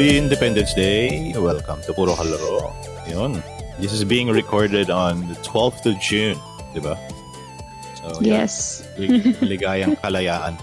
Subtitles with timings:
[0.00, 1.36] Happy Independence Day!
[1.36, 2.72] Welcome to Puro Kalaro.
[3.04, 3.44] Yun.
[3.84, 6.40] This is being recorded on the 12th of June,
[6.72, 6.96] di ba?
[8.00, 8.16] So.
[8.24, 8.80] Yes.
[8.96, 10.56] Lig- Ligayang kalayaan.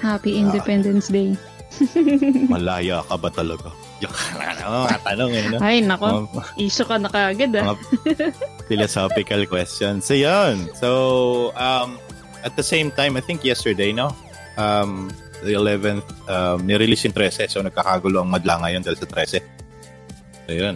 [0.00, 1.36] Happy Independence Day.
[2.48, 3.68] Malaya ka ba talaga?
[4.00, 5.56] Yung mga tanong eh, no?
[5.60, 6.24] Ay, nako.
[6.32, 7.76] Mga Issue ka na kaagad ah.
[8.64, 10.08] philosophical questions.
[10.08, 10.72] So, yun.
[10.72, 12.00] So, um,
[12.48, 14.16] at the same time, I think yesterday, no?
[14.56, 15.12] Um,
[15.42, 17.48] the 11th, um, nirelease yung 13.
[17.48, 19.40] So, nagkakagulo ang madla ngayon dahil sa 13.
[20.46, 20.74] So, yun.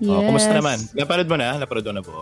[0.00, 0.10] Yes.
[0.10, 0.80] Oh, kumusta naman?
[0.96, 1.48] Napanood mo na?
[1.60, 2.16] Napanood mo na po?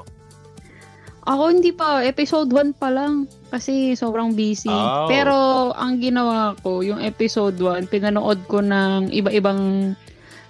[1.28, 2.02] Ako hindi pa.
[2.02, 3.28] Episode 1 pa lang.
[3.52, 4.72] Kasi sobrang busy.
[4.72, 5.06] Oh.
[5.06, 5.36] Pero
[5.76, 9.92] ang ginawa ko, yung episode 1, pinanood ko ng iba-ibang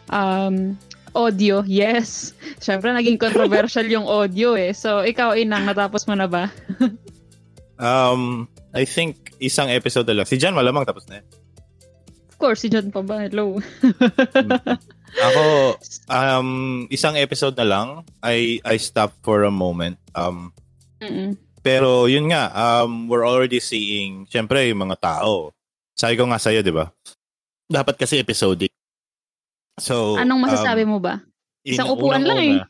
[0.09, 0.57] um,
[1.19, 1.67] audio.
[1.67, 2.33] Yes.
[2.65, 4.71] Siyempre, naging controversial yung audio eh.
[4.71, 6.51] So, ikaw, Inang, natapos mo na ba?
[7.79, 10.27] Um, I think isang episode na lang.
[10.29, 11.21] Si Jan malamang tapos na.
[11.21, 11.27] yan.
[12.29, 13.27] Of course, si John pa ba?
[13.27, 13.59] Hello.
[15.27, 15.75] Ako,
[16.07, 16.51] um,
[16.87, 17.89] isang episode na lang.
[18.23, 19.99] I, I stopped for a moment.
[20.15, 20.55] Um,
[21.03, 21.35] Mm-mm.
[21.67, 25.51] pero yun nga, um, we're already seeing, syempre, yung mga tao.
[25.99, 26.87] Sabi ko nga sa'yo, di ba?
[27.67, 28.71] Dapat kasi episodic.
[29.83, 31.19] So, Anong masasabi um, mo ba?
[31.67, 32.63] Isang upuan lang eh.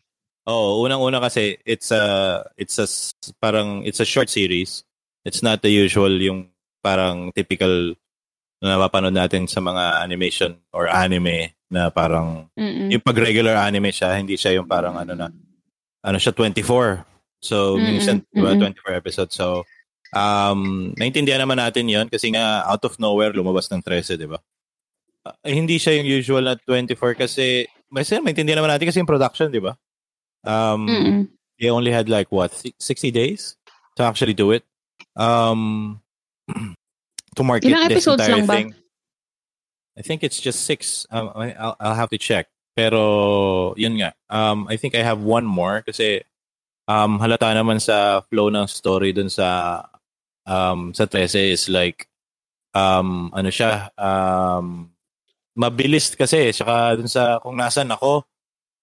[0.49, 2.89] Oo, unang-una kasi it's a it's a
[3.37, 4.81] parang it's a short series.
[5.29, 6.49] It's not the usual yung
[6.81, 7.93] parang typical
[8.65, 12.89] na napapanood natin sa mga animation or anime na parang Mm-mm.
[12.89, 15.29] yung pag regular anime siya, hindi siya yung parang ano na
[16.01, 17.05] ano siya 24.
[17.45, 18.73] So Mm-mm, minsan diba, mm-mm.
[18.81, 19.37] 24 episodes.
[19.37, 19.63] So
[20.17, 24.41] um naintindihan naman natin 'yon kasi nga out of nowhere lumabas ng 13, 'di ba?
[25.29, 29.53] Ah, hindi siya yung usual na 24 kasi kasi maintindihan naman natin kasi yung production,
[29.53, 29.77] 'di ba?
[30.43, 31.19] Um Mm-mm.
[31.61, 33.55] they only had like what si- 60 days
[33.95, 34.65] to actually do it.
[35.19, 36.01] Um
[37.37, 38.55] to market Ilang this episodes entire lang ba?
[38.55, 38.69] thing.
[39.99, 41.07] I think it's just six.
[41.11, 42.47] Um, I- I'll, I'll have to check.
[42.79, 44.15] Pero yun nga.
[44.31, 46.23] Um, I think I have one more kasi
[46.87, 49.83] um, halata naman sa flow ng story dun sa
[50.47, 52.07] um, sa 13 is like
[52.73, 54.89] um, ano siya um,
[55.59, 58.23] mabilis kasi saka dun sa kung nasan ako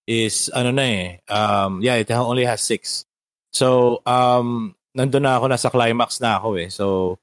[0.05, 3.07] is ano na eh um, yeah it only has six
[3.49, 6.71] so um, nandun na ako nasa climax na ako eh.
[6.71, 7.17] So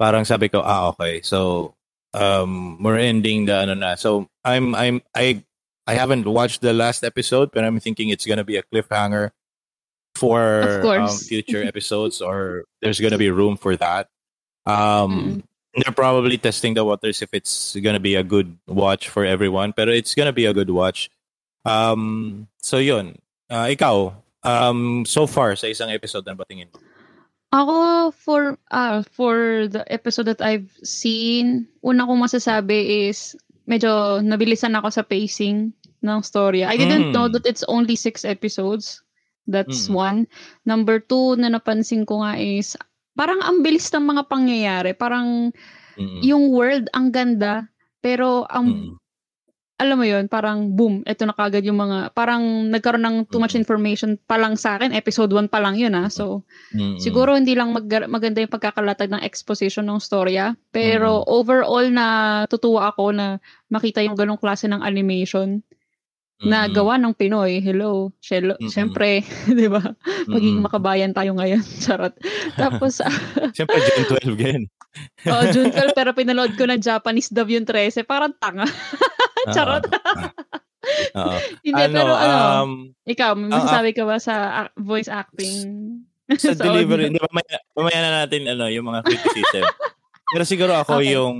[0.00, 1.20] parang sabi ko ah okay.
[1.20, 1.72] So
[2.16, 3.94] um, we're ending the ano na.
[3.94, 5.44] So I'm I'm I
[5.86, 9.30] I haven't watched the last episode but I'm thinking it's gonna be a cliffhanger
[10.16, 14.08] for um, future episodes or there's gonna be room for that.
[14.66, 15.44] Um
[15.76, 19.92] they're probably testing the waters if it's gonna be a good watch for everyone pero
[19.92, 21.10] it's gonna be a good watch.
[21.64, 23.20] Um so yun
[23.50, 24.14] Ah, ikaw
[24.46, 26.78] um so far sa isang episode na ba tingin mo?
[27.50, 33.34] Ako, for ah for the episode that I've seen, una kong masasabi is
[33.66, 35.74] medyo nabilisan ako sa pacing
[36.06, 36.62] ng story.
[36.62, 37.14] I didn't Mm.
[37.14, 39.02] know that it's only six episodes.
[39.50, 39.94] That's Mm.
[39.98, 40.18] one.
[40.62, 42.78] Number two, na napansin ko nga is,
[43.18, 44.94] parang ang bilis ng mga pangyayari.
[44.94, 45.50] Parang
[45.98, 46.22] Mm-mm.
[46.22, 47.66] yung world, ang ganda.
[47.98, 48.94] Pero ang.
[49.80, 53.56] Alam mo yon parang boom, eto na kagad yung mga, parang nagkaroon ng too much
[53.56, 54.92] information pa lang sa akin.
[54.92, 56.12] Episode 1 pa lang yun ah.
[56.12, 56.44] So,
[56.76, 57.00] Mm-mm.
[57.00, 60.52] siguro hindi lang mag- maganda yung pagkakalatag ng exposition ng storya.
[60.68, 62.06] Pero overall na
[62.52, 63.40] tutuwa ako na
[63.72, 65.64] makita yung ganong klase ng animation
[66.42, 66.72] na Mm-mm.
[66.72, 67.60] gawa ng Pinoy.
[67.60, 68.08] Hello.
[68.18, 68.66] Shelo, Mm-mm.
[68.66, 69.20] Siyempre,
[69.50, 69.80] di ba?
[70.26, 71.60] Maging makabayan tayo ngayon.
[71.84, 72.16] Charot.
[72.54, 73.04] Tapos,
[73.56, 74.64] Siyempre, June 12 ganyan.
[75.26, 78.02] oh, June 12, pero pinanood ko na Japanese dub yung 13.
[78.02, 78.64] Parang tanga.
[79.50, 79.84] Charot.
[81.14, 81.36] Oo.
[81.60, 82.70] Hindi, ano, pero ano, um,
[83.04, 84.34] ikaw, may masasabi ka ba sa
[84.74, 86.00] voice acting?
[86.32, 87.10] sa Sa delivery, audio?
[87.10, 89.64] hindi, mamaya, mamaya na natin ano, yung mga criticism.
[90.26, 91.12] Pero siguro ako Okay.
[91.12, 91.36] yung,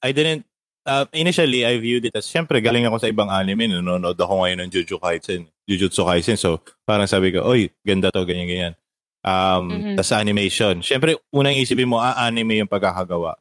[0.00, 0.42] I didn't,
[0.86, 4.64] uh, initially, I viewed it as, syempre, galing ako sa ibang anime, nanonood ako ngayon
[4.66, 8.74] ng Jujutsu Kaisen, Jujutsu Kaisen, so parang sabi ko, oy, ganda to, ganyan, ganyan.
[9.20, 9.96] Um, Mhm.
[10.00, 10.80] tas animation.
[10.80, 13.36] Syempre, unang isipin mo, ah, anime yung pagkakagawa.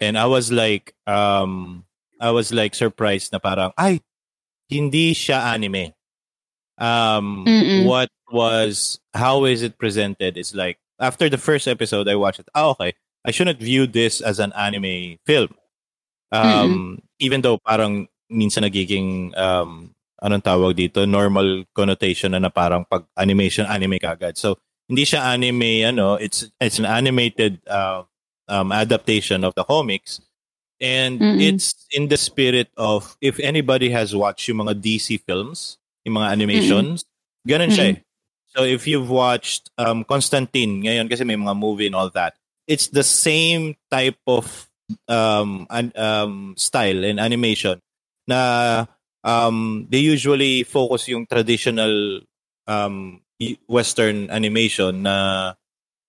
[0.00, 1.84] And I was like, um,
[2.20, 4.00] I was like surprised na parang, ay,
[4.68, 5.94] hindi siya anime.
[6.80, 7.84] Um, Mm-mm.
[7.84, 12.48] what was, how is it presented is like, after the first episode, I watched it.
[12.54, 12.94] Ah, okay.
[13.24, 15.52] I shouldn't view this as an anime film.
[16.30, 19.90] Um, even though parang minsan nagiging, um,
[20.22, 24.38] anong tawag dito, normal connotation na na parang pag animation, anime kagad.
[24.38, 28.02] So, hindi siya anime, ano, it's, it's an animated, uh,
[28.48, 30.20] um, adaptation of the comics.
[30.80, 31.42] And Mm-mm.
[31.42, 36.32] it's in the spirit of, if anybody has watched yung mga DC films, yung mga
[36.32, 37.04] animations,
[37.46, 37.96] ganun siya eh.
[38.50, 42.34] So if you've watched um, Constantine ngayon kasi may mga movie and all that,
[42.66, 44.69] it's the same type of
[45.08, 47.80] um, an, um, style and animation
[48.26, 48.86] na
[49.24, 52.20] um, they usually focus yung traditional
[52.66, 53.20] um,
[53.66, 55.54] western animation na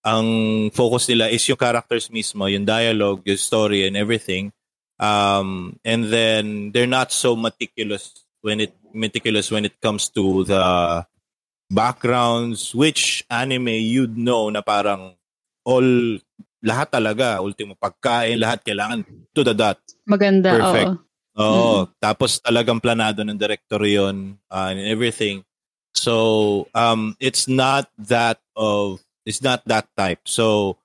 [0.02, 4.52] ang focus nila is yung characters mismo, yung dialogue, yung story and everything.
[5.02, 11.06] Um, and then they're not so meticulous when it meticulous when it comes to the
[11.70, 15.16] backgrounds, which anime you'd know na parang
[15.66, 16.18] all
[16.62, 19.02] lahat talaga, ultimo pagkain, lahat kailangan
[19.34, 19.78] to the dot.
[20.06, 20.94] Maganda, Perfect.
[20.94, 21.10] oo.
[21.32, 25.42] Oo, tapos talagang planado ng director 'yon uh, and everything.
[25.96, 30.28] So, um it's not that of it's not that type.
[30.28, 30.76] So,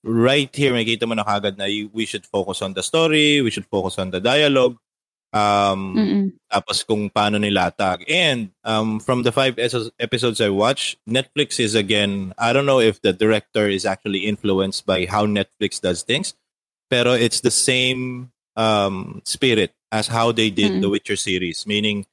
[0.00, 3.68] right here makita mo na kagad na we should focus on the story, we should
[3.68, 4.80] focus on the dialogue.
[5.30, 6.24] Um Mm-mm.
[6.50, 8.02] tapos kung paano nilatag.
[8.10, 12.98] And um, from the five episodes- I watched, Netflix is again, I don't know if
[13.00, 16.34] the director is actually influenced by how Netflix does things,
[16.90, 20.98] pero it's the same um, spirit as how they did the Mm.
[20.98, 22.06] Witcher series, meaning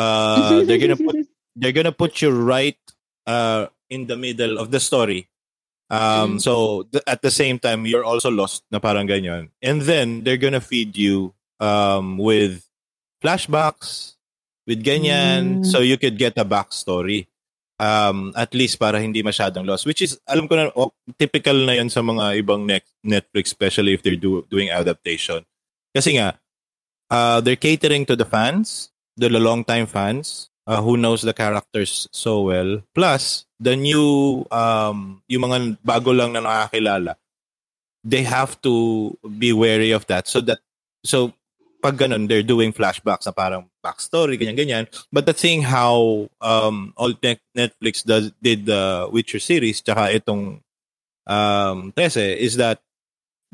[0.00, 1.16] uh, they're gonna put
[1.56, 2.80] they're gonna put you right
[3.28, 5.28] uh, in the middle of the story.
[5.92, 6.42] Um, Mm.
[6.42, 9.52] So th- at the same time, you're also lost na parang ganyan.
[9.60, 12.64] And then they're gonna feed you um, with
[13.22, 14.16] flashbacks,
[14.66, 15.66] with ganyan, Mm.
[15.66, 17.28] so you could get a backstory.
[17.76, 19.84] Um, at least para hindi masyadong lost.
[19.84, 23.92] Which is, alam ko na, oh, typical na yan sa mga ibang net- Netflix, especially
[23.92, 25.44] if they're do- doing adaptation.
[25.92, 26.40] Kasi nga,
[27.12, 28.88] uh, they're catering to the fans,
[29.20, 32.80] the long-time fans, uh, who knows the characters so well.
[32.96, 37.20] Plus, the new, um, yung mga bago lang na nakakilala,
[38.00, 40.28] they have to be wary of that.
[40.28, 40.64] So that,
[41.04, 41.36] so
[41.86, 44.90] pag ganun, they're doing flashbacks na parang backstory, ganyan-ganyan.
[45.14, 50.66] But the thing how um, all Net- Netflix does, did the Witcher series, tsaka itong
[51.30, 52.82] um, 13, is that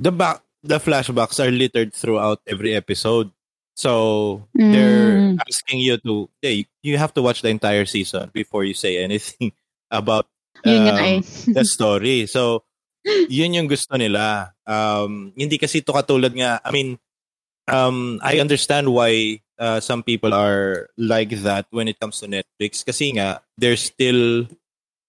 [0.00, 3.28] the back the flashbacks are littered throughout every episode.
[3.76, 5.40] So they're Mm.
[5.42, 9.52] asking you to, hey, you have to watch the entire season before you say anything
[9.90, 10.28] about
[10.64, 11.20] um, eh.
[11.48, 12.26] the story.
[12.28, 12.64] So,
[13.32, 14.54] yun yung gusto nila.
[14.62, 17.00] Um, hindi kasi ito katulad nga, I mean,
[17.68, 22.84] um, I understand why uh, some people are like that when it comes to Netflix.
[22.84, 24.46] Kasi nga, they're still,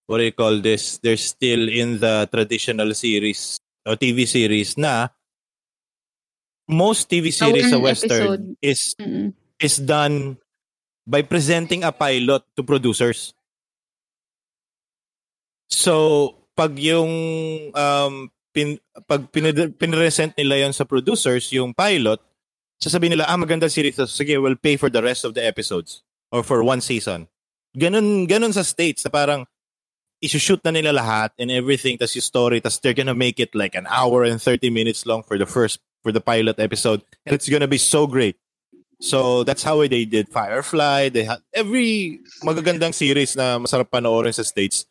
[0.07, 0.97] what do you call this?
[0.99, 5.11] They're still in the traditional series o TV series na
[6.71, 8.45] most TV series sa Western episode.
[8.63, 9.35] is Mm.
[9.59, 10.39] is done
[11.03, 13.35] by presenting a pilot to producers.
[15.67, 17.11] So, pag yung
[17.75, 22.23] um, pin, pag pin- pinresent nila yon sa producers, yung pilot,
[22.81, 23.95] sasabihin nila, ah, maganda series.
[23.95, 24.07] to.
[24.07, 27.27] Sige, we'll pay for the rest of the episodes or for one season.
[27.77, 29.45] Ganun, ganun sa States na parang
[30.23, 33.75] isushoot na nila lahat and everything, tas yung story, tas they're gonna make it like
[33.75, 37.03] an hour and 30 minutes long for the first, for the pilot episode.
[37.25, 38.37] And it's gonna be so great.
[39.03, 41.09] So that's how they did Firefly.
[41.09, 44.87] They had every magagandang series na masarap panoorin sa States.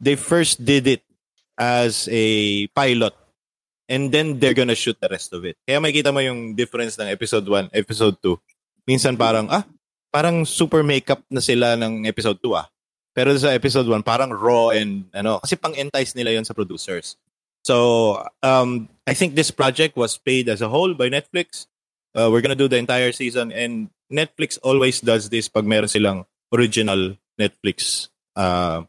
[0.00, 1.04] They first did it
[1.60, 3.12] as a pilot
[3.88, 5.56] and then they're gonna shoot the rest of it.
[5.64, 8.36] Kaya makita mo yung difference ng episode 1, episode 2.
[8.84, 9.64] Minsan parang, ah,
[10.12, 12.68] parang super makeup na sila ng episode 2 ah.
[13.16, 17.18] Pero sa episode 1, parang raw and ano, kasi pang-entice nila yon sa producers.
[17.66, 21.66] So, um, I think this project was paid as a whole by Netflix.
[22.14, 26.24] Uh, we're gonna do the entire season and Netflix always does this pag meron silang
[26.52, 28.84] original Netflix uh,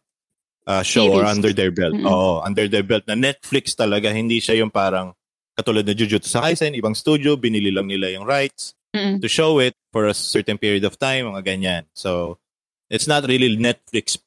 [0.70, 1.98] uh, show or under their belt.
[1.98, 2.06] Mm-mm.
[2.06, 5.18] Oo, under their belt na Netflix talaga, hindi siya yung parang
[5.58, 9.22] katulad na Jujutsu Kaisen, ibang studio, binili lang nila yung rights Mm.
[9.22, 11.84] to show it for a certain period of time, mga ganyan.
[11.94, 12.42] So,
[12.90, 14.18] it's not really Netflix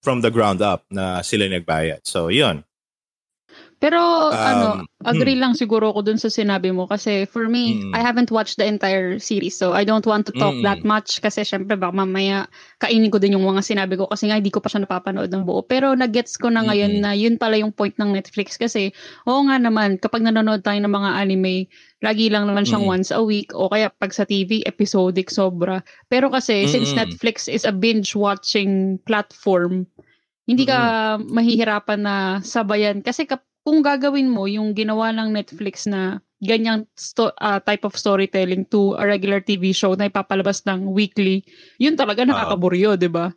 [0.00, 2.08] from the ground up na sila nagbayad.
[2.08, 2.64] So, yun.
[3.80, 7.96] Pero ano, Um, agree lang siguro ako dun sa sinabi mo kasi for me, Mm.
[7.96, 10.64] I haven't watched the entire series so I don't want to talk Mm.
[10.68, 12.44] that much kasi syempre baka mamaya
[12.76, 15.48] kainin ko din yung mga sinabi ko kasi nga hindi ko pa siya napapanood ng
[15.48, 15.64] buo.
[15.64, 17.04] Pero nagets ko na ngayon Mm-mm.
[17.08, 18.92] na yun pala yung point ng Netflix kasi
[19.24, 21.64] oo nga naman kapag nanonood tayo ng mga anime,
[22.04, 22.92] lagi lang naman siyang Mm.
[23.00, 25.80] once a week o kaya pag sa TV, episodic sobra.
[26.12, 27.00] Pero kasi since Mm-mm.
[27.08, 29.88] Netflix is a binge watching platform,
[30.44, 36.18] hindi ka mahihirapan na sabayan kasi kap- kung gagawin mo yung ginawa ng Netflix na
[36.40, 41.44] ganyang sto- ah, type of storytelling to a regular TV show na ipapalabas ng weekly,
[41.76, 43.32] yun talaga nakakaburyo, 'di ba?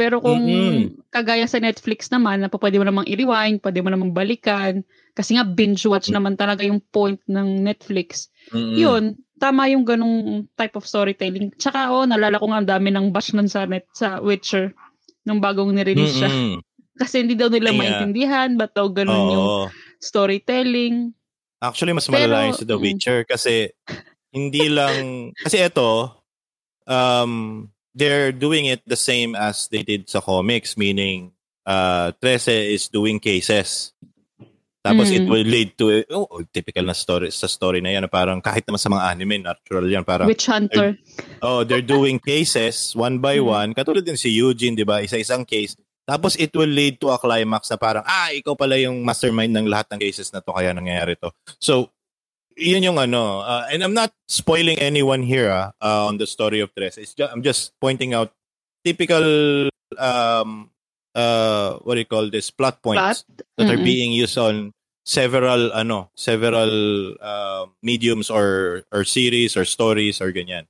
[0.00, 1.12] Pero kung Mm-mm.
[1.12, 4.80] kagaya sa Netflix naman, na pwede mo namang i-rewind, pwede mo namang balikan,
[5.12, 6.16] kasi nga binge watch Mm.
[6.16, 8.32] naman talaga yung point ng Netflix.
[8.48, 8.80] Mm-mm.
[8.80, 9.04] Yun,
[9.36, 11.52] tama yung ganung type of storytelling.
[11.60, 14.72] Tsaka oh, nalala ko nga ang dami ng bash nun sa net sa Witcher
[15.28, 16.32] nung bagong nirelease siya.
[17.00, 19.66] Kasi hindi daw nila Kaya- maintindihan, ba't daw ganun yung Oo.
[19.96, 21.16] storytelling.
[21.60, 22.84] Actually, mas Pero, malala yun sa The mm.
[22.84, 23.72] Witcher kasi
[24.30, 26.14] hindi lang kasi ito
[26.86, 31.34] um they're doing it the same as they did sa comics meaning
[31.66, 33.90] uh 13 is doing cases
[34.80, 35.16] tapos mm.
[35.18, 38.80] it will lead to oh, typical na story sa story na yan parang kahit naman
[38.80, 43.42] sa mga anime natural yan parang Witch Hunter they're, oh they're doing cases one by
[43.42, 43.50] mm.
[43.50, 45.74] one katulad din si Eugene di ba isa-isang case
[46.10, 49.70] tapos it will lead to a climax na parang ah ikaw pala yung mastermind ng
[49.70, 51.30] lahat ng cases na to kaya nangyayari to
[51.62, 51.86] so
[52.58, 56.58] yun yung ano uh, and I'm not spoiling anyone here uh, uh, on the story
[56.58, 58.34] of Tres it's just, I'm just pointing out
[58.82, 60.74] typical um
[61.14, 63.46] uh what do you call this plot points plot?
[63.56, 63.70] that mm-hmm.
[63.70, 64.74] are being used on
[65.06, 70.66] several ano several uh, mediums or or series or stories or ganyan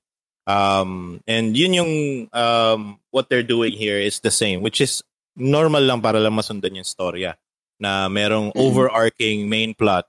[0.49, 1.93] um and yun yung
[2.33, 5.03] um what they're doing here is the same which is
[5.39, 7.37] normal lang para lang masundan yung storya
[7.81, 8.65] na merong mm-hmm.
[8.65, 10.05] overarching main plot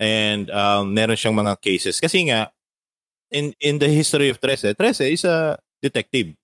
[0.00, 2.50] and um meron siyang mga cases kasi nga
[3.30, 6.34] in in the history of Trece Trece is a detective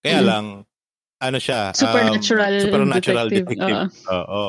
[0.00, 0.28] kaya mm-hmm.
[0.28, 0.46] lang
[1.20, 3.60] ano siya, supernatural, um, supernatural detective.
[3.60, 4.08] detective.
[4.08, 4.24] Uh.
[4.24, 4.44] Oo.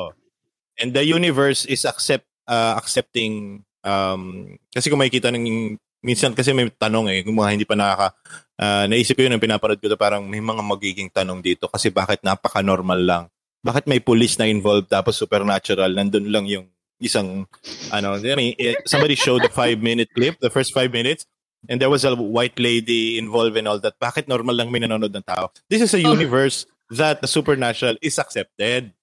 [0.80, 6.72] And the universe is accept uh, accepting um kasi kung makikita ng minsan kasi may
[6.72, 8.16] tanong eh, kung mga hindi pa nakaka
[8.62, 11.90] uh, naisip ko yun ang pinapanood ko to, parang may mga magiging tanong dito kasi
[11.90, 13.24] bakit napaka-normal lang.
[13.62, 16.66] Bakit may police na involved tapos supernatural nandun lang yung
[17.02, 17.50] isang
[17.90, 21.26] ano, I mean, eh, somebody showed the five minute clip, the first five minutes,
[21.66, 23.98] and there was a white lady involved in all that.
[23.98, 25.50] Bakit normal lang may nanonood ng tao?
[25.66, 26.14] This is a oh.
[26.14, 28.94] universe that the supernatural is accepted.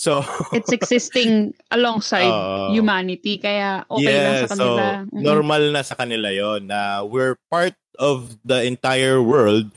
[0.00, 0.24] So
[0.56, 4.64] it's existing alongside uh, humanity kaya okay yeah, lang sa kanila.
[4.64, 5.20] So, mm-hmm.
[5.20, 9.72] normal na sa kanila 'yon na we're part of the entire world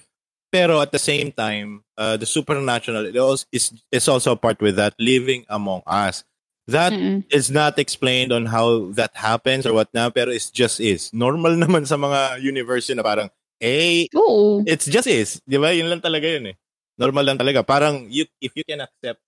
[0.53, 3.09] pero at the same time uh, the supernatural
[3.51, 6.23] is is also a part with that living among us.
[6.67, 7.27] That Mm-mm.
[7.27, 11.11] is not explained on how that happens or what na, pero it's just is.
[11.11, 13.27] Normal naman sa mga universe yun na parang,
[13.59, 14.63] eh, Oo.
[14.63, 15.43] it's just is.
[15.43, 15.75] Di ba?
[15.75, 16.55] Yun lang talaga yun eh.
[16.95, 17.67] Normal lang talaga.
[17.67, 19.19] Parang, you, if you can accept,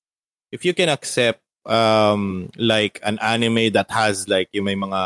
[0.48, 5.02] if you can accept, um, like, an anime that has, like, yung may mga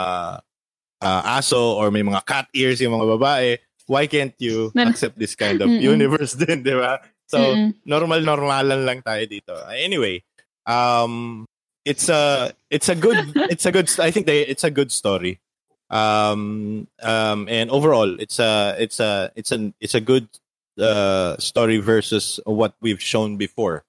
[1.01, 3.57] uh, aso or may mga cat ears yung mga babae,
[3.89, 7.01] why can't you accept this kind of universe din, di ba?
[7.25, 7.74] So, Mm-mm.
[7.89, 9.58] normal, normalan lang tayo dito.
[9.74, 10.22] Anyway,
[10.69, 11.46] um,
[11.89, 13.17] it's a it's a good
[13.53, 15.41] it's a good I think they it's a good story.
[15.89, 20.29] Um um and overall it's a it's a it's an it's a good
[20.77, 23.84] uh story versus what we've shown before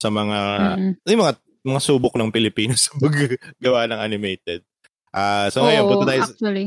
[0.00, 0.38] sa mga
[0.80, 0.92] mm-hmm.
[1.12, 4.64] yung mga mga subok ng Pilipinas sa paggawa ng animated.
[5.12, 6.66] Uh so oh, ngayon punta tayo actually.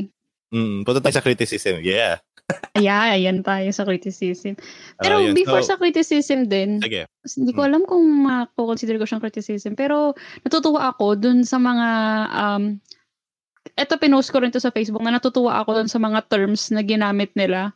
[0.54, 1.82] Mm, punta tayo sa criticism.
[1.82, 2.22] Yeah.
[2.78, 4.54] Yeah, ayan tayo sa criticism.
[5.02, 7.08] Pero uh, before so, sa criticism din, sige.
[7.36, 7.68] hindi ko hmm.
[7.68, 9.74] alam kung mako-consider ko siyang criticism.
[9.74, 10.14] Pero
[10.46, 11.88] natutuwa ako dun sa mga,
[12.30, 12.78] um,
[13.74, 16.86] eto pinost ko rin to sa Facebook na natutuwa ako dun sa mga terms na
[16.86, 17.74] ginamit nila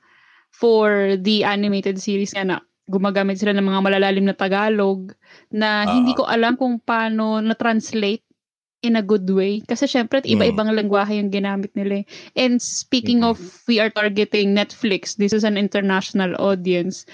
[0.54, 2.56] for the animated series nga na
[2.90, 5.14] gumagamit sila ng mga malalalim na Tagalog
[5.54, 8.26] na uh, hindi ko alam kung paano na-translate
[8.80, 9.60] in a good way.
[9.64, 10.28] Kasi syempre, mm.
[10.36, 12.02] iba-ibang lengguwahe yung ginamit nila.
[12.02, 12.04] Eh.
[12.36, 13.36] And speaking mm-hmm.
[13.36, 15.16] of, we are targeting Netflix.
[15.16, 17.04] This is an international audience.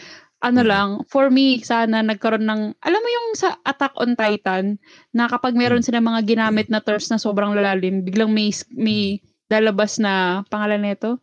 [0.44, 0.68] Ano mm.
[0.68, 4.78] lang, for me, sana nagkaroon ng, alam mo yung sa Attack on Titan,
[5.16, 5.86] na kapag meron mm.
[5.90, 9.18] sila mga ginamit na terms na sobrang lalalim, biglang may, may
[9.50, 11.18] dalabas na pangalan nito,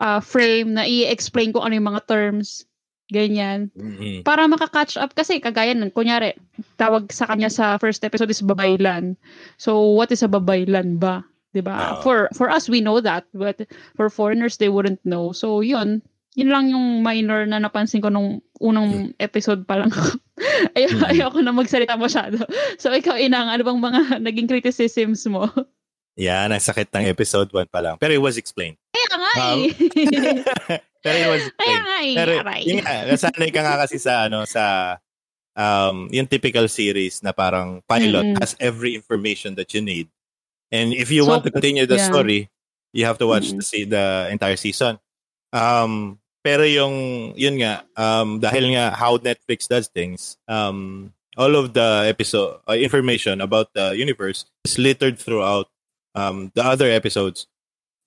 [0.00, 2.66] uh, frame na i-explain kung ano yung mga terms
[3.10, 3.74] Ganyan.
[3.74, 4.22] Mm-hmm.
[4.22, 6.38] Para maka-catch up kasi kagaya nun, kunyari,
[6.78, 9.18] tawag sa kanya sa first episode is babaylan.
[9.58, 11.26] So, what is a babaylan ba?
[11.50, 11.74] 'Di ba?
[11.74, 13.66] Uh, for for us we know that, but
[13.98, 15.34] for foreigners they wouldn't know.
[15.34, 16.06] So, 'yun.
[16.38, 19.90] Yun lang yung minor na napansin ko nung unang episode pa lang.
[20.78, 21.10] Ay, mm-hmm.
[21.10, 22.38] ayoko na magsalita masyado.
[22.78, 24.00] So, ikaw, Inang, ano bang mga
[24.30, 25.50] naging criticisms mo?
[26.14, 27.98] Yan, ang sakit ng episode 1 pa lang.
[27.98, 28.79] Pero it was explained.
[29.34, 29.60] Nga um.
[31.00, 34.44] Pero it was Kaya nga eh, Pero yun nga, nasanay ka nga kasi sa ano
[34.44, 34.96] sa
[35.56, 38.40] um yung typical series na parang pilot mm-hmm.
[38.40, 40.08] has every information that you need.
[40.70, 42.06] And if you so, want to continue the yeah.
[42.06, 42.46] story,
[42.94, 43.64] you have to watch mm-hmm.
[43.64, 45.00] the the entire season.
[45.50, 51.10] Um pero yung yun nga um dahil nga how Netflix does things, um
[51.40, 55.66] all of the episode uh, information about the universe is littered throughout
[56.14, 57.49] um the other episodes.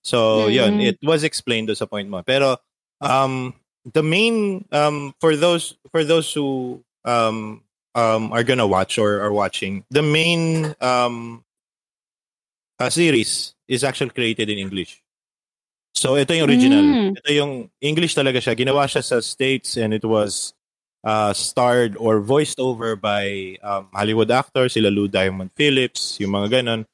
[0.04, 0.52] So, mm-hmm.
[0.52, 2.22] yun, it was explained sa point mo.
[2.22, 2.60] Pero
[3.00, 3.56] um,
[3.88, 7.64] the main um, for those for those who um,
[7.96, 11.42] um, are gonna watch or are watching, the main um,
[12.78, 15.00] uh, series is actually created in English.
[15.94, 16.84] So ito yung original.
[16.84, 17.16] Mm.
[17.24, 18.58] Ito yung English talaga siya.
[18.58, 20.52] Ginawa siya sa States and it was
[21.06, 26.60] uh, starred or voiced over by um, Hollywood actors, sila Lou Diamond Phillips, yung mga
[26.60, 26.84] ganon.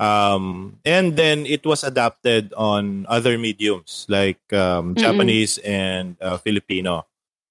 [0.00, 7.04] Um, and then it was adapted on other mediums like um, Japanese and uh, Filipino.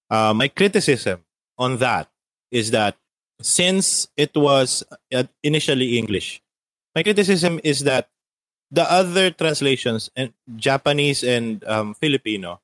[0.10, 1.22] Uh, my criticism
[1.62, 2.10] on that
[2.50, 2.98] is that
[3.40, 4.82] since it was
[5.14, 6.42] uh, initially English,
[6.96, 8.10] my criticism is that
[8.72, 12.62] the other translations and Japanese and um, Filipino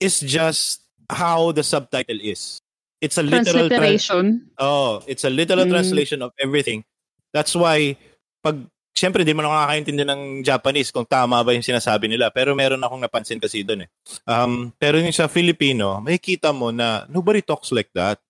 [0.00, 2.60] is just how the subtitle is.
[3.00, 4.50] It's a literal translation.
[4.58, 5.70] Tra- oh, it's a literal Mm.
[5.70, 6.84] translation of everything.
[7.32, 7.96] That's why
[8.44, 8.60] pag
[8.94, 12.30] Siyempre, di mo nakakaintindi ng Japanese kung tama ba yung sinasabi nila.
[12.30, 13.88] Pero meron akong napansin kasi doon eh.
[14.22, 18.22] Um, pero yung sa Filipino, makikita mo na nobody talks like that.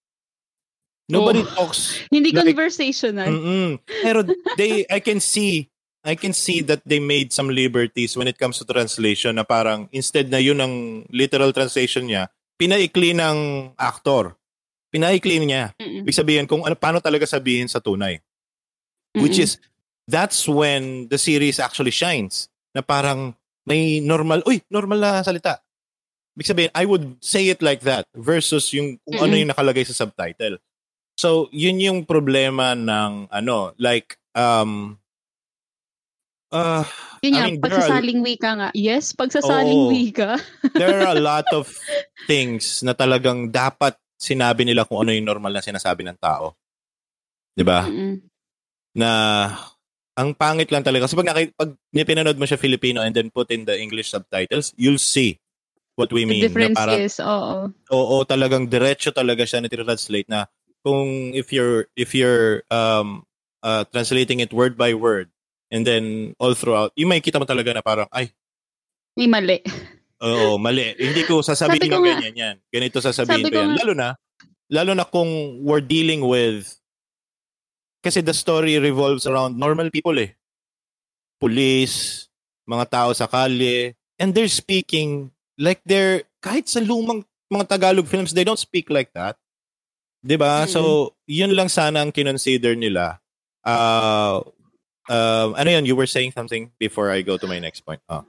[1.04, 1.68] Nobody Oh.
[1.68, 3.28] talks Hindi Like- conversational.
[3.28, 3.70] Mm-mm.
[4.00, 4.24] Pero
[4.56, 5.68] they, I can see,
[6.00, 9.92] I can see that they made some liberties when it comes to translation na parang
[9.92, 13.36] instead na yun ang literal translation niya, pinaikli ng
[13.76, 14.32] actor.
[14.88, 15.76] Pinaikli niya.
[15.76, 16.08] Mm-mm.
[16.08, 18.16] Ibig sabihin kung ano, paano talaga sabihin sa tunay.
[19.12, 19.44] Which Mm-mm.
[19.44, 19.60] is,
[20.08, 22.48] that's when the series actually shines.
[22.74, 23.34] Na parang
[23.64, 25.60] may normal, uy, normal na salita.
[26.34, 29.94] Ibig sabihin, I would say it like that versus yung kung ano yung nakalagay sa
[29.94, 30.58] subtitle.
[31.14, 34.98] So, yun yung problema ng ano, like, um,
[36.50, 36.82] uh,
[37.22, 38.68] Yun I mean, there are- pagsasaling wika nga.
[38.74, 39.94] Yes, pagsasaling Oo.
[39.94, 40.42] wika.
[40.74, 41.70] there are a lot of
[42.30, 46.58] things na talagang dapat sinabi nila kung ano yung normal na sinasabi ng tao.
[47.54, 47.86] 'Di ba?
[48.94, 49.10] Na
[50.14, 51.06] ang pangit lang talaga.
[51.06, 54.70] Kasi pag, naki, pag pinanood mo siya Filipino and then put in the English subtitles,
[54.74, 55.38] you'll see
[55.94, 56.42] what we The mean.
[56.42, 57.56] difference na parang, is, oo.
[57.90, 60.46] oo, talagang diretso talaga siya na translate na
[60.84, 63.24] kung if you're if you're um
[63.62, 65.30] uh, translating it word by word
[65.72, 68.30] and then all throughout, yung makikita mo talaga na parang ay,
[69.14, 69.62] May mali.
[70.18, 70.94] Oo, mali.
[70.98, 72.56] Hindi ko sasabihin Sabi ko nga- ganyan yan.
[72.66, 73.68] Ganito sasabihin Sabi ko ko yan.
[73.70, 74.08] nga- Lalo na,
[74.68, 75.30] lalo na kung
[75.62, 76.74] we're dealing with,
[78.04, 80.36] kasi the story revolves around normal people eh.
[81.40, 82.28] Police,
[82.68, 88.36] mga tao sa kalye, and they're speaking like they're, kahit sa lumang mga Tagalog films,
[88.36, 89.40] they don't speak like that.
[90.24, 90.64] 'Di ba?
[90.64, 90.70] Mm.
[90.72, 90.80] So,
[91.28, 93.20] yun lang sana ang kinonsider nila.
[93.60, 94.40] Uh,
[95.08, 95.84] uh, ano yun?
[95.84, 98.00] You were saying something before I go to my next point.
[98.08, 98.24] Oh.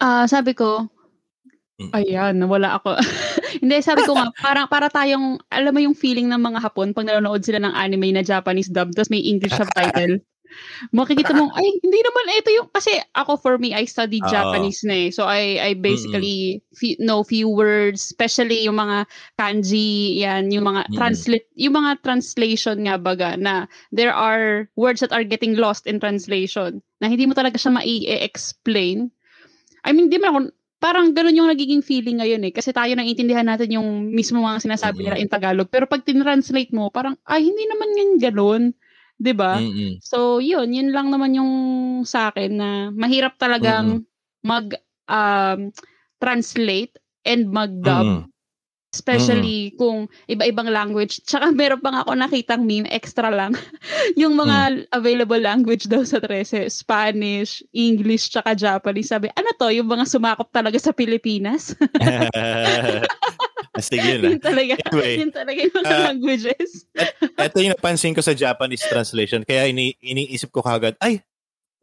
[0.00, 0.88] Ah, sabi ko,
[1.76, 1.92] Mm.
[1.92, 2.96] ayan, nawala ako.
[3.62, 7.04] Hindi, sabi ko nga, parang para tayong, alam mo yung feeling ng mga Hapon pag
[7.04, 10.20] nanonood sila ng anime na Japanese dub, tapos may English subtitle.
[10.94, 14.32] Makikita mo, ay, hindi naman ito yung, kasi ako for me, I studied Oo.
[14.32, 15.08] Japanese na eh.
[15.12, 19.04] So I, I basically fe- know few words, especially yung mga
[19.36, 25.12] kanji, yan, yung mga translate, yung mga translation nga baga, na there are words that
[25.12, 29.12] are getting lost in translation, na hindi mo talaga siya mai-explain.
[29.84, 30.40] I mean, di mo ako,
[30.86, 32.54] parang ganun yung nagiging feeling ngayon eh.
[32.54, 35.66] Kasi tayo naiintindihan natin yung mismo mga sinasabi nila in Tagalog.
[35.66, 38.62] Pero pag tinranslate mo, parang, ay, hindi naman yan ganun.
[39.18, 39.58] 'Di ba?
[39.58, 39.98] Mm-mm.
[39.98, 40.70] So, yun.
[40.70, 41.52] Yun lang naman yung
[42.06, 44.06] sa akin na mahirap talagang
[44.46, 44.78] mag
[45.10, 45.74] um,
[46.22, 46.94] translate
[47.26, 48.22] and mag-dub.
[48.22, 48.35] Mm-mm.
[48.96, 51.20] Especially kung iba-ibang language.
[51.28, 53.52] Tsaka meron pa nga ako nakitang meme, extra lang.
[54.20, 59.12] yung mga available language daw sa 13, Spanish, English, tsaka Japanese.
[59.12, 59.68] Sabi, ano to?
[59.68, 61.76] Yung mga sumakop talaga sa Pilipinas?
[63.76, 64.74] Astig yun yun talaga.
[64.88, 66.88] Anyway, yun talaga yung mga ah, languages.
[67.36, 69.44] Ito yung napansin ko sa Japanese translation.
[69.44, 71.20] Kaya ini iniisip ko kagad, ay,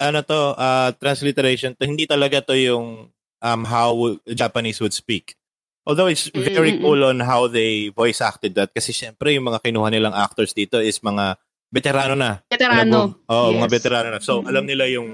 [0.02, 3.14] ano to, uh, transliteration to, hindi talaga to yung
[3.46, 5.38] um, how Japanese would speak.
[5.84, 6.82] Although it's very Mm-mm.
[6.82, 10.80] cool on how they voice acted that kasi syempre yung mga kinuha nilang actors dito
[10.80, 11.36] is mga
[11.68, 12.40] veterano na.
[12.48, 13.20] Veterano.
[13.28, 13.56] Oo, Yes.
[13.58, 14.20] mga veterano na.
[14.20, 14.48] So, Mm.
[14.48, 15.10] alam nila yung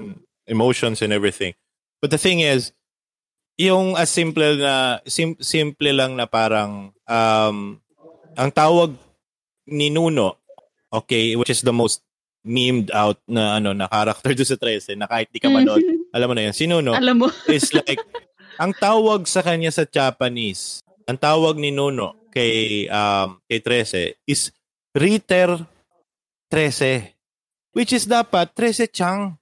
[0.46, 1.58] emotions and everything.
[1.98, 2.70] But the thing is,
[3.56, 7.56] yung as simple na, sim- simple lang na parang, um,
[8.32, 8.94] ang tawag
[9.66, 10.38] ni Nuno,
[10.88, 12.00] okay, which is the most
[12.40, 16.26] memed out na ano na character do sa 13 na kahit di ka manood, alam
[16.26, 17.28] mo na yan, si Nuno Alam mo.
[17.46, 18.00] is like,
[18.60, 24.52] ang tawag sa kanya sa Japanese, ang tawag ni Nuno kay, um, kay 13 is
[24.92, 25.56] Ritter
[26.52, 27.16] 13.
[27.72, 29.40] Which is dapat 13 Chang.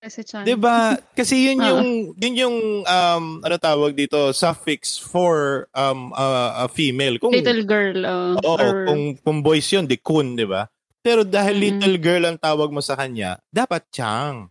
[0.00, 0.48] Kasi chan.
[0.48, 0.96] 'Di ba?
[1.12, 1.76] Kasi yun Ah.
[1.76, 1.84] yung
[2.16, 2.56] yun yung
[2.88, 7.20] um ano tawag dito suffix for um a, a female.
[7.20, 7.98] Kung Little girl.
[8.08, 10.72] Uh, oo, or, kung kung boys yun, di kun, 'di ba?
[11.04, 11.64] Pero dahil Mm.
[11.64, 14.48] little girl ang tawag mo sa kanya, dapat Chang.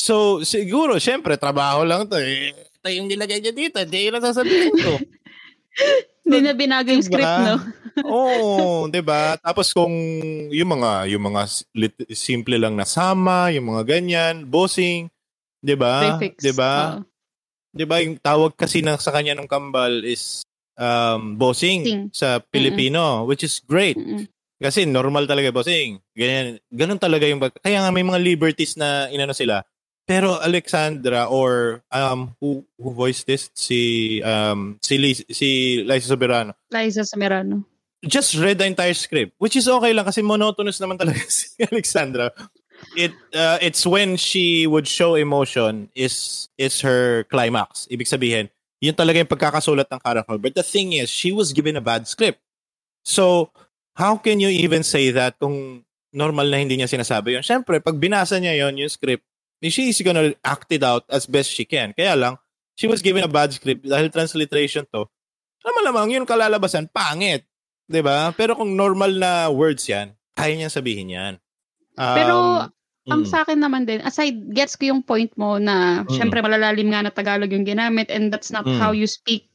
[0.00, 2.16] So, siguro, syempre, trabaho lang to.
[2.16, 3.76] Eh, ito yung nilagay niya dito.
[3.76, 4.96] Hindi yun ang sasabihin ko.
[6.24, 7.12] Hindi na binago yung Diba?
[7.12, 7.56] script, no?
[8.06, 9.36] Oo, 'di ba?
[9.42, 9.92] Tapos kung
[10.48, 11.42] yung mga yung mga
[12.14, 15.10] simple lang na sama, yung mga ganyan, bossing,
[15.60, 16.16] 'di ba?
[16.16, 17.02] 'Di ba?
[17.74, 20.46] 'Di ba yung tawag kasi na sa kanya ng kambal is
[20.78, 22.02] um bossing Sing.
[22.14, 23.98] sa Pilipino, which is great.
[23.98, 24.30] Mm-mm.
[24.60, 25.98] Kasi normal talaga bossing.
[26.12, 29.64] Ganyan, ganun talaga yung kaya nga may mga liberties na inano sila.
[30.10, 36.58] Pero Alexandra or um who who voiced this si um si Liz, si Liza Soberano
[36.74, 37.62] Liza Somerano.
[38.02, 42.34] just read the entire script which is okay lang kasi monotonous naman talaga si Alexandra.
[42.96, 47.84] It uh, it's when she would show emotion is is her climax.
[47.92, 48.48] Ibig sabihin,
[48.80, 50.40] yun talaga yung pagkakasulat ng character.
[50.40, 52.40] But the thing is, she was given a bad script.
[53.04, 53.52] So,
[53.92, 55.84] how can you even say that kung
[56.16, 57.44] normal na hindi niya sinasabi yun?
[57.44, 59.28] Siyempre, pag binasa niya yon yung script,
[59.68, 61.92] she is gonna act it out as best she can.
[61.92, 62.34] Kaya lang,
[62.72, 65.04] she was given a bad script dahil transliteration to.
[65.60, 67.44] Malamang yun kalalabasan, pangit.
[68.00, 68.32] ba?
[68.32, 71.34] Pero kung normal na words yan, kaya niya sabihin yan.
[72.00, 72.36] Um, Pero,
[73.10, 76.14] Ang mm, sa akin naman din, aside, gets ko yung point mo na, Mm.
[76.14, 78.78] syempre malalalim nga na Tagalog yung ginamit and that's not Mm.
[78.78, 79.49] how you speak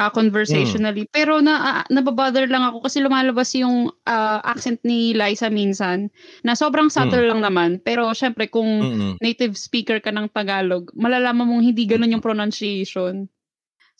[0.00, 1.04] uh, conversationally.
[1.12, 6.08] Pero na, uh, nababother lang ako kasi lumalabas yung uh, accent ni Liza minsan
[6.40, 7.76] na sobrang subtle lang naman.
[7.84, 13.28] Pero syempre kung mm, native speaker ka ng Tagalog, malalaman mong hindi ganun yung pronunciation.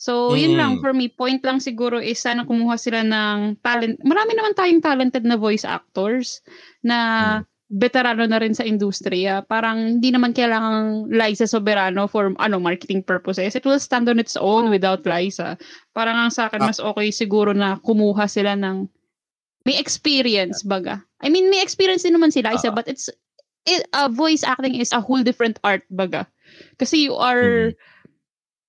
[0.01, 0.59] So, yun Mm.
[0.59, 1.13] lang for me.
[1.13, 4.01] Point lang siguro is sana kumuha sila ng talent.
[4.01, 6.41] Marami naman tayong talented na voice actors
[6.81, 9.47] na veterano na rin sa industriya.
[9.47, 13.55] Parang hindi naman kailangan Liza Soberano for ano marketing purposes.
[13.55, 15.55] It will stand on its own without Liza.
[15.95, 16.67] Parang ang sa akin Ah.
[16.67, 18.91] mas okay siguro na kumuha sila ng
[19.63, 20.99] may experience baga.
[21.23, 22.75] I mean, may experience din naman si Liza Ah.
[22.75, 23.07] but it's
[23.63, 26.27] it, uh, voice acting is a whole different art baga.
[26.75, 27.79] Kasi you are Mm.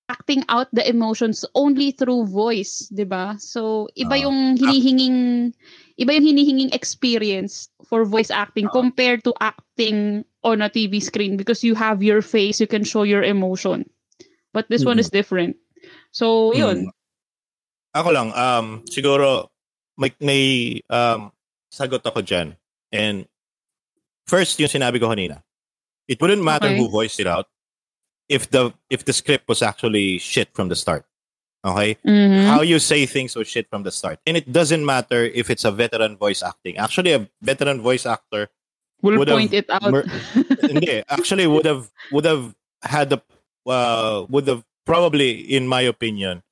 [0.07, 3.35] acting out the emotions only through voice, 'di ba?
[3.35, 4.23] So iba Ah.
[4.29, 5.51] yung hinihinging
[5.99, 11.63] iba yung hinihinging experience for voice acting compared to acting on a TV screen because
[11.63, 13.85] you have your face, you can show your emotion.
[14.53, 15.03] But this one Mm.
[15.05, 15.57] is different.
[16.11, 16.89] So, yun.
[16.89, 16.93] Mm.
[17.93, 19.49] Ako lang, um, siguro,
[19.97, 20.43] may, may
[20.89, 21.29] um,
[21.69, 22.57] sagot ako dyan.
[22.91, 23.25] And
[24.25, 25.41] first, yung sinabi ko kanina,
[26.09, 26.77] it wouldn't matter Okay.
[26.77, 27.47] who voiced it out
[28.29, 31.05] if the if the script was actually shit from the start.
[31.63, 31.95] Okay?
[32.03, 32.43] Mhm.
[32.51, 34.19] How you say things or shit from the start.
[34.27, 36.77] And it doesn't matter if it's a veteran voice acting.
[36.77, 38.51] Actually, a veteran voice actor
[39.01, 39.87] we'll would have point it out.
[39.87, 40.07] mer-
[40.67, 42.51] hindi, actually would have would have
[42.83, 43.19] had the
[43.63, 46.43] uh, would have probably, in my opinion,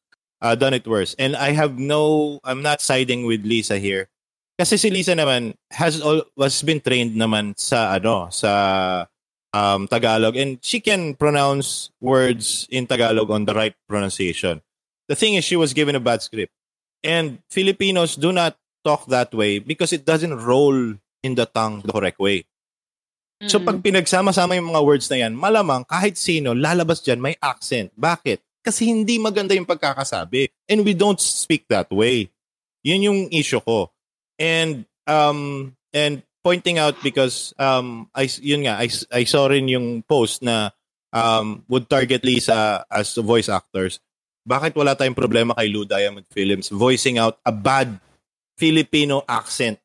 [0.41, 1.15] uh, done it worse.
[1.19, 4.07] And I have no, I'm not siding with Lisa here.
[4.59, 9.05] Kasi si Lisa naman has all, was been trained naman sa ano sa
[9.51, 14.61] um, Tagalog and she can pronounce words in Tagalog on the right pronunciation.
[15.11, 16.55] The thing is she was given a bad script.
[17.03, 18.55] And Filipinos do not
[18.87, 22.47] talk that way because it doesn't roll in the tongue the correct way.
[23.51, 23.65] So Mm.
[23.67, 27.91] pag pinagsama-sama yung mga words na yan, malamang kahit sino lalabas dyan may accent.
[27.99, 28.39] Bakit?
[28.63, 30.47] Kasi hindi maganda yung pagkakasabi.
[30.69, 32.31] And we don't speak that way.
[32.85, 33.91] Yun yung issue ko.
[34.39, 40.05] And um and pointing out because um I yun nga I, I saw rin yung
[40.07, 40.71] post na
[41.11, 43.99] um would target Lisa as voice actors.
[44.41, 48.01] Bakit wala tayong problema kay Lou Diamond Films voicing out a bad
[48.57, 49.77] Filipino accent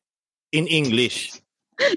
[0.49, 1.37] in English?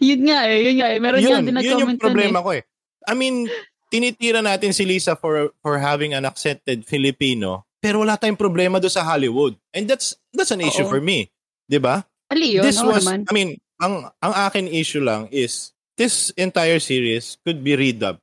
[0.01, 0.99] yun nga eh, yun nga eh.
[1.01, 2.45] Meron yun, din yun yung problema eh.
[2.45, 2.63] ko eh.
[3.09, 3.49] I mean,
[3.89, 8.93] tinitira natin si Lisa for for having an accented Filipino, pero wala tayong problema do
[8.93, 9.57] sa Hollywood.
[9.73, 10.93] And that's that's an issue Oo.
[10.93, 11.33] for me.
[11.67, 12.05] 'Di ba?
[12.31, 13.27] Ali yun, This was naman.
[13.27, 18.23] I mean, ang ang akin issue lang is this entire series could be redubbed.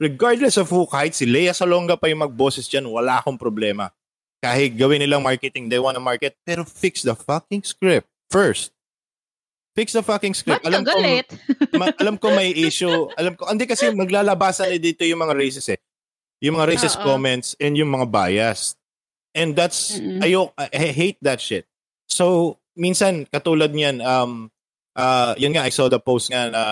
[0.00, 3.92] Regardless of who, kahit si Lea Salonga pa yung magboses dyan, wala akong problema.
[4.40, 8.72] Kahit gawin nilang marketing, they wanna market, pero fix the fucking script first.
[9.76, 10.64] Fix the fucking Ba't script.
[10.64, 11.28] ka ko, galit?
[11.76, 13.12] ma- alam ko may issue.
[13.14, 15.80] Alam ko, hindi kasi maglalabasan na dito yung mga racist eh.
[16.40, 17.04] Yung mga racist Oo.
[17.04, 18.80] comments and yung mga bias.
[19.36, 20.24] And that's, Mm-mm.
[20.24, 21.68] ayok, I hate that shit.
[22.08, 24.48] So, minsan, katulad niyan, um,
[24.96, 26.62] uh, yun nga, I saw the post nga na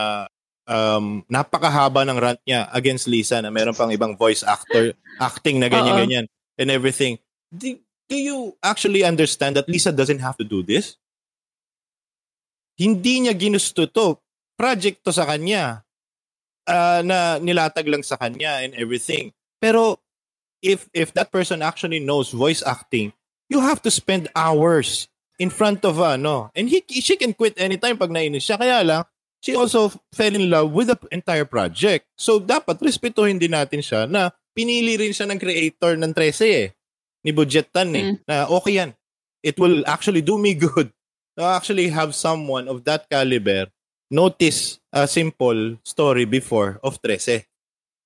[0.69, 5.73] um, napakahaba ng rant niya against Lisa na meron pang ibang voice actor acting na
[5.73, 6.29] ganyan-ganyan
[6.61, 7.17] and everything.
[7.49, 11.01] Do, do you actually understand that Lisa doesn't have to do this?
[12.79, 14.21] Hindi niya ginusto to.
[14.55, 15.83] Project to sa kanya.
[16.69, 19.33] Ah, na nilatag lang sa kanya and everything.
[19.57, 19.97] Pero
[20.61, 23.17] if if that person actually knows voice acting,
[23.49, 25.09] you have to spend hours
[25.41, 26.53] in front of ano.
[26.53, 28.61] And he she can quit anytime pag nainis siya.
[28.61, 29.03] Kaya lang,
[29.43, 32.07] she also fell in love with the entire project.
[32.19, 36.69] So dapat respetuhin din natin siya na pinili rin siya ng creator ng 13 eh.
[37.27, 38.15] Ni Budget Tan eh.
[38.15, 38.17] Mm.
[38.27, 38.91] Na okay yan.
[39.43, 40.91] It will actually do me good
[41.39, 43.71] to actually have someone of that caliber
[44.11, 47.47] notice a simple story before of 13.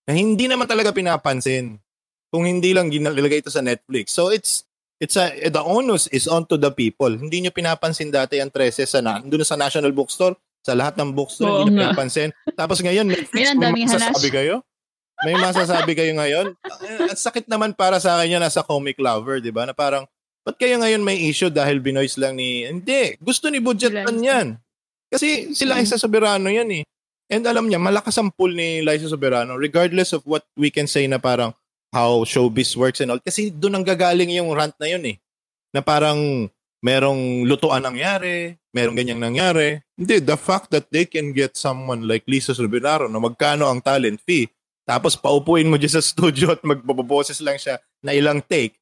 [0.08, 1.80] Na hindi naman talaga pinapansin.
[2.32, 4.12] Kung hindi lang ginalagay ito sa Netflix.
[4.12, 4.68] So it's
[5.02, 7.10] It's a, the onus is onto the people.
[7.10, 11.10] Hindi nyo pinapansin dati ang 13 sa, na, doon sa National Bookstore, sa lahat ng
[11.10, 11.90] bookstore, Oo hindi nyo nga.
[11.90, 12.30] pinapansin.
[12.54, 14.54] Tapos ngayon, Netflix, may daming masasabi kayo?
[15.20, 16.46] May masasabi kayo ngayon?
[17.10, 19.62] Ang sakit naman para sa akin yan as a comic lover, di ba?
[19.62, 20.06] Na parang,
[20.42, 22.62] ba't kayo ngayon may issue dahil binoise lang ni...
[22.62, 24.10] Hindi, gusto ni Budget isa.
[24.10, 24.58] yan.
[25.06, 25.82] Kasi sila Mm.
[25.82, 26.82] isa Soberano yan eh.
[27.28, 31.06] And alam niya, malakas ang pull ni Liza Soberano regardless of what we can say
[31.06, 31.54] na parang
[31.90, 33.20] how showbiz works and all.
[33.20, 35.16] Kasi doon ang gagaling yung rant na yun eh.
[35.70, 36.48] Na parang
[36.82, 39.78] merong lutuan nangyari, merong ganyang nangyari.
[39.94, 44.18] Hindi, the fact that they can get someone like Lisa Soberano na magkano ang talent
[44.26, 44.50] fee,
[44.82, 48.76] tapos paupuin mo dyan sa studio at magbaboses lang siya na ilang take,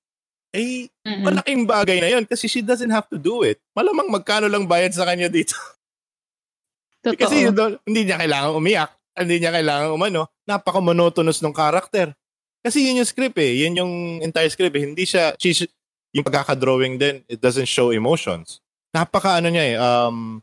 [0.51, 1.23] eh, Mm-mm.
[1.23, 3.61] malaking bagay na yun kasi she doesn't have to do it.
[3.77, 5.55] Malamang magkano lang bayad sa kanya dito.
[7.05, 7.17] Totoo.
[7.17, 7.49] Kasi
[7.87, 8.91] hindi niya kailangan umiyak.
[9.17, 10.29] Hindi niya kailangan umano.
[10.45, 12.13] Napaka-monotonous ng karakter.
[12.61, 13.65] Kasi yun yung script eh.
[13.65, 14.85] Yun yung entire script eh.
[14.85, 15.65] Hindi siya, she,
[16.12, 18.59] yung pagkakadrawing din, it doesn't show emotions.
[18.90, 20.42] Napaka ano niya eh, um,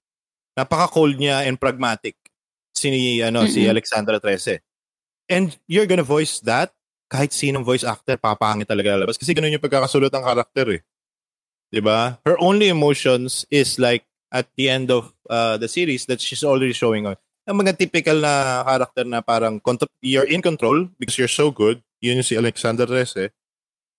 [0.55, 2.15] napaka-cold niya and pragmatic.
[2.77, 2.89] Si,
[3.25, 3.73] ano, si Mm-mm.
[3.73, 4.61] Alexandra Trece.
[5.27, 6.71] And you're gonna voice that,
[7.11, 9.19] kahit sinong voice actor, papangit talaga lalabas.
[9.19, 10.81] Kasi ganun yung pagkakasulot ng karakter eh.
[11.71, 12.19] 'Di ba?
[12.23, 16.75] Her only emotions is like at the end of uh, the series that she's already
[16.75, 17.15] showing on.
[17.47, 19.59] Ang mga typical na character na parang
[20.03, 21.79] you're in control because you're so good.
[22.03, 23.31] Yun yung si Alexander Reyes.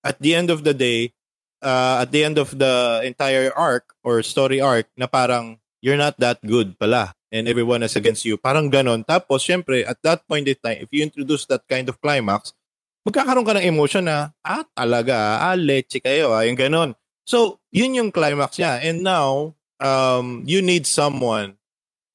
[0.04, 1.16] At the end of the day,
[1.62, 6.18] uh, at the end of the entire arc or story arc na parang you're not
[6.18, 8.36] that good pala and everyone is against you.
[8.36, 9.04] Parang ganon.
[9.04, 12.52] Tapos, syempre, at that point in time, if you introduce that kind of climax,
[13.04, 16.90] magkakaroon ka ng emotion na, ah, talaga, ah, leche kayo, ah, yung ganon.
[17.28, 18.80] So, yun yung climax niya.
[18.80, 21.60] And now, um, you need someone,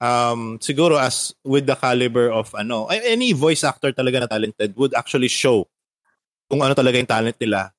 [0.02, 4.98] um, siguro as with the caliber of, ano, any voice actor talaga na talented would
[4.98, 5.70] actually show
[6.50, 7.70] kung ano talaga yung talent nila.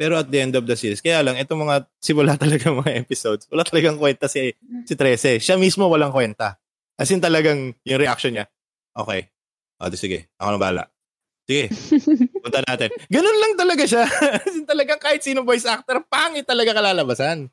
[0.00, 3.44] Pero at the end of the series, kaya lang, itong mga, simula talaga mga episodes,
[3.52, 4.56] wala talagang kwenta si,
[4.88, 5.36] si Trece.
[5.36, 6.56] Siya mismo walang kwenta.
[6.96, 8.48] As in talagang yung reaction niya,
[8.96, 9.28] okay,
[9.76, 10.84] o, di sige, ako na bahala.
[11.44, 11.68] Sige,
[12.44, 12.88] punta natin.
[13.12, 14.08] Ganun lang talaga siya.
[14.44, 17.52] As in talagang kahit sino voice actor, pangit talaga kalalabasan.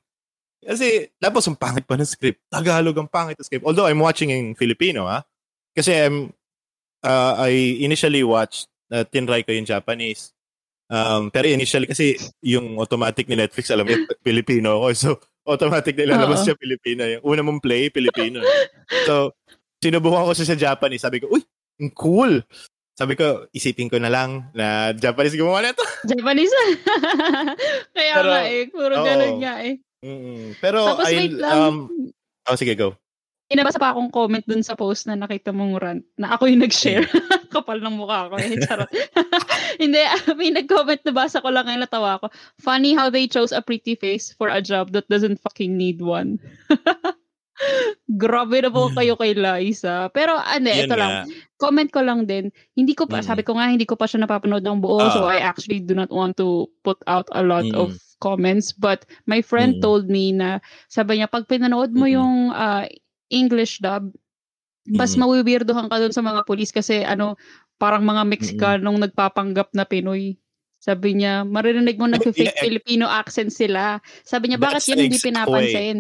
[0.64, 2.40] Kasi, tapos ang pangit pa ng script.
[2.48, 3.68] Tagalog ang pangit ng script.
[3.68, 5.24] Although I'm watching in Filipino, ha?
[5.76, 6.32] Kasi I'm,
[7.04, 10.37] uh, I initially watched, uh, tinry ko yung Japanese.
[10.88, 13.92] Um, pero initially, kasi yung automatic ni Netflix, alam mo,
[14.28, 14.88] Filipino ako.
[14.96, 15.10] So,
[15.48, 16.46] automatic na ilalabas Oo.
[16.52, 17.02] siya Filipino.
[17.04, 18.40] Yung una mong play, Filipino.
[19.08, 19.36] so,
[19.84, 21.04] sinubukan ko siya sa Japanese.
[21.04, 21.44] Sabi ko, uy,
[21.94, 22.40] cool.
[22.98, 25.86] Sabi ko, isipin ko na lang na Japanese gumawa na ito.
[26.08, 26.50] Japanese.
[27.96, 28.64] Kaya Pero, nga eh.
[28.74, 29.06] Puro oo.
[29.06, 29.76] ganun nga eh.
[29.98, 31.54] Mm, pero, Tapos I, wait lang.
[31.58, 31.76] um,
[32.46, 32.94] oh, sige, go.
[33.48, 37.08] Inabasa pa akong comment dun sa post na nakita mong rant na ako yung nag-share.
[37.56, 38.60] Kapal ng mukha ko eh.
[38.60, 38.92] Charot.
[39.82, 40.04] Hindi,
[40.40, 42.28] may nag-comment na basa ko lang ngayon natawa ko.
[42.60, 46.44] Funny how they chose a pretty face for a job that doesn't fucking need one.
[48.06, 50.12] Grabe na po kayo kay Liza.
[50.14, 51.00] Pero ano, Yun ito nga.
[51.00, 51.14] lang.
[51.58, 52.52] Comment ko lang din.
[52.76, 53.26] Hindi ko pa, Mm.
[53.26, 55.02] sabi ko nga, hindi ko pa siya napapanood ng buo.
[55.10, 55.34] so Ah.
[55.34, 57.74] I actually do not want to put out a lot Mm.
[57.74, 58.72] of comments.
[58.72, 59.82] But my friend Mm.
[59.82, 62.14] told me na, sabi niya, pag pinanood mo Mm.
[62.14, 62.86] yung ah,
[63.30, 64.12] English dub,
[64.88, 65.20] mas Mm.
[65.24, 67.36] mawiwirdohan ka dun sa mga police kasi ano,
[67.76, 70.40] parang mga Mexicanong nagpapanggap na Pinoy.
[70.78, 74.00] Sabi niya, maririnig mo nag-fake Yeah, Filipino accent sila.
[74.24, 75.98] Sabi niya, bakit That's the hindi pinapansin?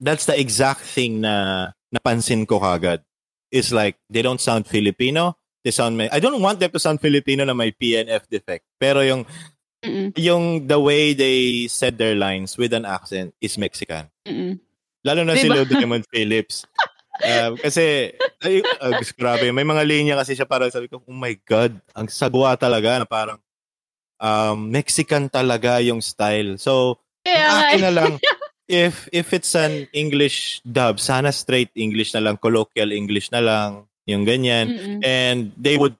[0.00, 3.04] That's the exact thing na napansin ko kagad.
[3.52, 5.36] It's like, they don't sound Filipino.
[5.62, 8.64] They sound, may, I don't want them to sound Filipino na may PNF defect.
[8.80, 9.28] Pero yung,
[9.84, 14.08] Mm-mm, yung the way they said their lines with an accent is Mexican.
[14.24, 14.58] mm-mm.
[15.02, 15.62] Lalo na si Diba?
[15.62, 16.66] Leo Diamond Phillips.
[17.22, 21.34] Um, kasi, ay, uh, grabe, may mga linya kasi siya parang sabi ko, oh my
[21.42, 23.38] God, ang sagwa talaga na parang
[24.22, 26.56] um, Mexican talaga yung style.
[26.56, 27.84] So, nga akin eh.
[27.84, 28.12] na lang,
[28.70, 33.90] if if it's an English dub, sana straight English na lang, colloquial English na lang,
[34.06, 34.70] yung ganyan.
[34.70, 35.00] Mm-mm.
[35.02, 35.98] And they would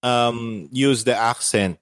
[0.00, 1.76] um, use the accent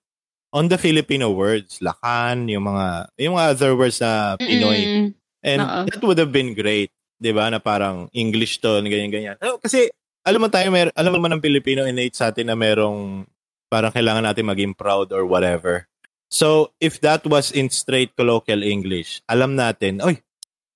[0.50, 4.82] on the Filipino words, lakan, yung mga, yung mga other words na Pinoy.
[4.82, 5.19] Mm-mm.
[5.40, 5.80] And Oo.
[5.88, 6.92] that would have been great.
[7.20, 9.36] 'di ba Na parang English to, ganyan-ganyan.
[9.44, 9.92] Oh, Kasi,
[10.24, 13.28] alam mo tayo, mer- alam mo naman ng Pilipino innate sa atin na merong
[13.68, 15.86] parang kailangan natin maging proud or whatever.
[16.32, 20.20] So, if that was in straight colloquial English, alam natin, oy,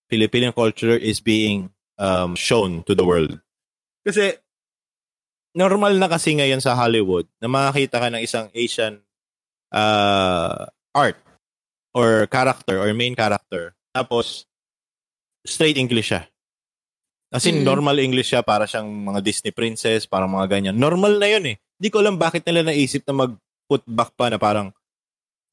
[0.08, 3.40] Filipino culture is being um, shown to the world.
[4.04, 4.36] Kasi,
[5.54, 8.98] normal na kasi ngayon sa Hollywood na makakita ka ng isang Asian
[9.70, 11.18] uh, art
[11.94, 13.78] or character or main character.
[13.94, 14.50] Tapos,
[15.44, 16.24] straight English siya.
[17.34, 17.66] As in, Mm.
[17.66, 20.76] normal English siya para siyang mga Disney princess, parang mga ganyan.
[20.78, 21.56] Normal na yun eh.
[21.76, 24.70] Hindi ko alam bakit nila naisip na mag-put back pa na parang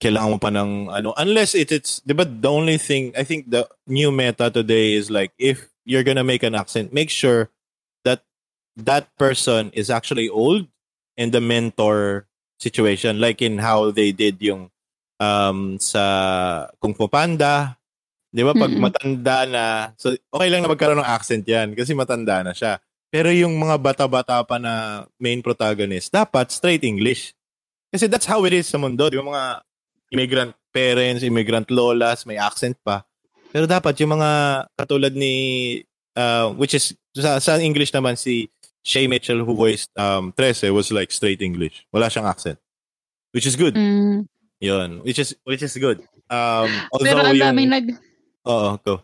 [0.02, 3.54] kailangan mo pa ng ano unless it, it's 'di ba the only thing I think
[3.54, 7.54] the new meta today is like if you're gonna make an accent make sure
[8.02, 8.26] that
[8.74, 10.66] that person is actually old
[11.22, 12.26] and the mentor
[12.58, 14.74] situation like in how they did yung
[15.22, 17.78] um sa Kung Fu Panda
[18.32, 19.64] 'di ba pag matanda na
[20.00, 22.80] so okay lang na magkaroon ng accent 'yan kasi matanda na siya
[23.12, 27.36] pero yung mga bata-bata pa na main protagonist dapat straight English
[27.92, 29.12] kasi that's how it is sa mundo.
[29.12, 29.46] Di ba mga
[30.16, 33.04] immigrant parents, immigrant lolas, may accent pa.
[33.52, 35.36] Pero dapat yung mga katulad ni,
[36.16, 38.48] uh, which is, sa, sa English naman si
[38.82, 41.84] Shay Mitchell who voiced um, Trece was like straight English.
[41.92, 42.58] Wala siyang accent.
[43.36, 43.76] Which is good.
[43.76, 44.32] Mm.
[44.64, 45.04] Yun.
[45.04, 46.00] Which is, which is good.
[46.32, 47.88] Um, Pero although ang yung, daming nag
[48.48, 48.96] oo, go.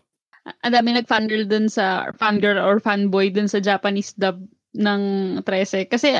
[0.64, 4.40] ang daming nag-fangirl dun sa fangirl or fanboy dun sa Japanese dub
[4.72, 5.02] ng
[5.44, 5.88] 13.
[5.88, 6.16] Kasi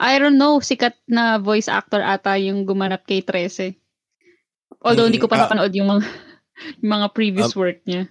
[0.00, 3.76] I don't know, sikat na voice actor ata yung gumanap kay 13.
[4.84, 5.44] Although hindi ko pa Mm, ah.
[5.48, 6.04] napanood yung mga
[6.84, 8.08] yung mga previous work niya.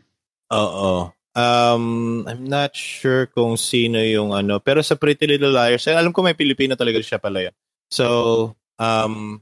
[0.54, 1.14] Oo.
[1.38, 4.58] Um, I'm not sure kung sino yung ano.
[4.58, 7.56] Pero sa Pretty Little Liars, eh, alam ko may Pilipino talaga siya pala yun.
[7.90, 8.06] So,
[8.82, 9.40] um,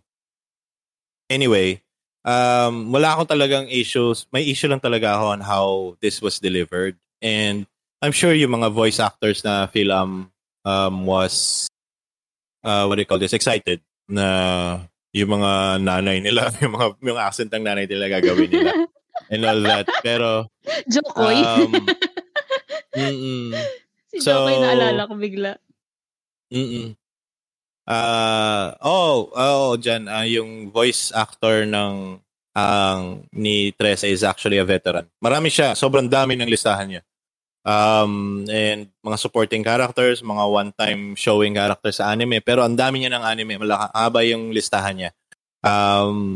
[1.27, 1.80] anyway,
[2.28, 4.28] um, wala akong talagang issues.
[4.36, 5.66] May issue lang talaga ako on how
[6.04, 7.00] this was delivered.
[7.24, 7.63] And
[8.04, 10.30] I'm sure yung mga voice actors na film
[10.68, 11.66] um, was,
[12.68, 13.80] uh, what do you call this, excited
[14.12, 14.84] na
[15.16, 18.72] yung mga nanay nila, yung mga yung accent ng nanay nila gagawin nila
[19.32, 19.88] and all that.
[20.04, 20.52] Pero,
[20.92, 21.40] Jokoy.
[21.42, 21.72] um,
[23.00, 23.56] mm-mm,
[24.12, 25.56] si so- Jokoy naalala ko bigla.
[26.52, 27.07] mm
[27.88, 32.19] Ah, oh, oh, dyan, ah, yung voice actor ng
[32.58, 35.06] ang ni Tresa is actually a veteran.
[35.21, 37.02] Marami siya, sobrang dami ng listahan niya.
[37.67, 43.13] Um, and mga supporting characters, mga one-time showing characters sa anime, pero ang dami niya
[43.13, 45.12] ng anime, malahaba yung listahan niya.
[45.62, 46.36] Um,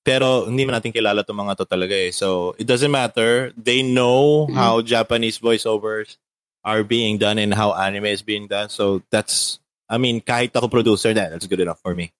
[0.00, 2.08] pero hindi man natin kilala itong mga to talaga eh.
[2.10, 3.52] So, it doesn't matter.
[3.52, 4.56] They know Mm.
[4.56, 6.16] how Japanese voiceovers
[6.64, 8.72] are being done and how anime is being done.
[8.72, 12.14] So, that's, I mean, kahit ako producer na, that's good enough for me.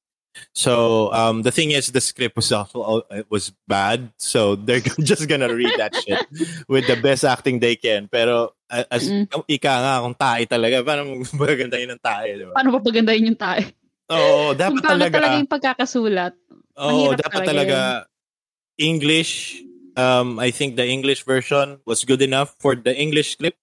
[0.54, 4.10] So, um, the thing is, the script was also, it was bad.
[4.18, 6.26] So, they're just gonna read that shit
[6.66, 8.06] with the best acting they can.
[8.10, 9.26] Pero, as, Mm.
[9.46, 12.54] ika nga, kung tae talaga, paano magagandahin ng tae, di ba?
[12.58, 13.66] Paano pa pagandahin yung tayo?
[14.10, 15.14] Oo, Kung dapat paano talaga.
[15.18, 16.32] talaga yung pagkakasulat.
[16.78, 17.78] Oo, dapat talaga talaga
[18.78, 19.62] English.
[19.98, 23.58] Um, I think the English version was good enough for the English script.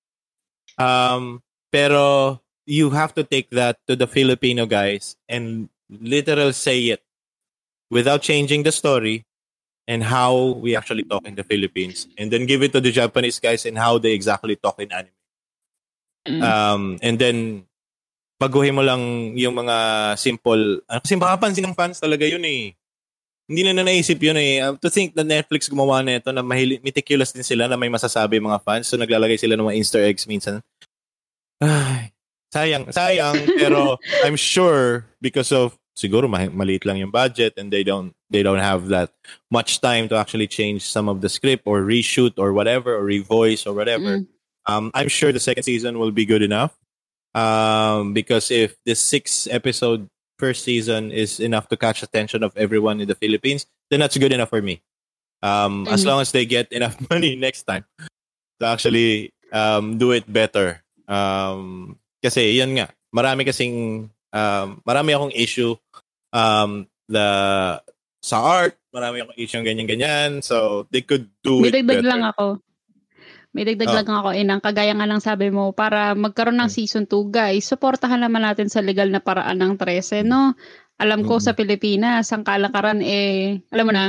[0.78, 1.42] Um,
[1.72, 2.38] pero
[2.68, 7.02] you have to take that to the Filipino guys and literal say it
[7.88, 9.24] without changing the story
[9.88, 13.40] and how we actually talk in the Philippines, and then give it to the Japanese
[13.40, 15.16] guys and how they exactly talk in anime.
[16.28, 16.44] Mm.
[16.44, 17.64] Um, and then
[18.36, 22.76] baguhin mo lang yung mga simple, ano, kasi makapansin ng fans talaga yun eh.
[23.48, 24.60] Hindi na na naisip yun eh.
[24.60, 27.88] Um, to think na Netflix gumawa na ito na mahili, meticulous din sila na may
[27.88, 28.92] masasabi mga fans.
[28.92, 30.60] So naglalagay sila ng mga easter eggs minsan.
[31.64, 32.12] Ay,
[32.54, 33.36] sayang, sayang.
[33.58, 38.44] pero I'm sure because of siguro ma- maliit lang yung budget and they don't they
[38.44, 39.12] don't have that
[39.50, 43.66] much time to actually change some of the script or reshoot or whatever or revoice
[43.66, 44.20] or whatever.
[44.22, 44.28] Mm.
[44.68, 46.76] Um, I'm sure the second season will be good enough.
[47.34, 53.00] Um, because if the six episode first season is enough to catch attention of everyone
[53.02, 54.82] in the Philippines, then that's good enough for me.
[55.42, 56.08] Um, as Mhm.
[56.08, 57.86] long as they get enough money next time
[58.60, 60.84] to actually um, do it better.
[61.08, 65.74] Um, kasi yun nga, marami kasing um, marami akong issue
[66.34, 67.28] um, the
[68.20, 70.42] sa art, marami akong issue ganyan-ganyan.
[70.44, 72.10] So they could do May it dagdag better.
[72.12, 72.46] lang ako.
[73.56, 73.96] May dagdag Oh.
[74.04, 76.76] lang ako, inang kagaya nga ng sabi mo, para magkaroon ng Mm.
[76.78, 80.54] season 2, guys, supportahan naman natin sa legal na paraan ng 13, no?
[81.00, 81.44] Alam ko Mm.
[81.46, 84.06] sa Pilipinas, ang kalakaran eh, alam mo na,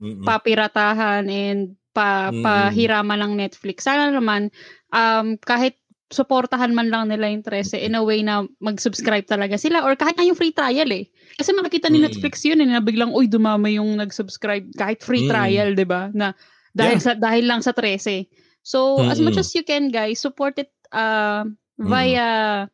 [0.00, 0.24] Mm-mm.
[0.24, 2.44] papiratahan and pa, Mm.
[2.44, 3.84] pahiraman ng Netflix.
[3.88, 4.52] Sana naman,
[4.92, 9.82] um, kahit suportahan man lang nila yung 13 in a way na mag-subscribe talaga sila
[9.82, 11.10] or kahit na yung free trial eh.
[11.34, 12.04] Kasi makikita ni Mm.
[12.06, 15.30] Netflix yun eh, na biglang, uy, dumami yung nag-subscribe kahit free Mm.
[15.30, 16.08] trial, di ba?
[16.14, 16.30] Na
[16.72, 18.22] dahil, sa, dahil lang sa 13.
[18.62, 19.30] So, as Mm-mm.
[19.30, 21.42] much as you can, guys, support it uh,
[21.76, 22.66] via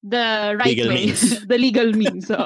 [0.00, 1.06] the right Legal way.
[1.12, 1.22] means.
[1.50, 2.24] the legal means.
[2.26, 2.38] So,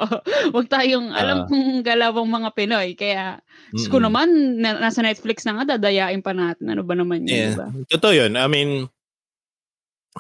[0.51, 1.47] wag tayong, alam Ah.
[1.47, 2.89] kong galawang mga Pinoy.
[2.95, 3.39] Kaya,
[3.71, 4.09] Diyos ko Mm-mm.
[4.11, 4.29] naman,
[4.59, 6.67] na, nasa Netflix na nga, dadayain pa natin.
[6.67, 7.51] Ano ba naman yun, Yeah.
[7.55, 7.69] diba?
[7.93, 8.35] Totoo yun.
[8.35, 8.89] I mean,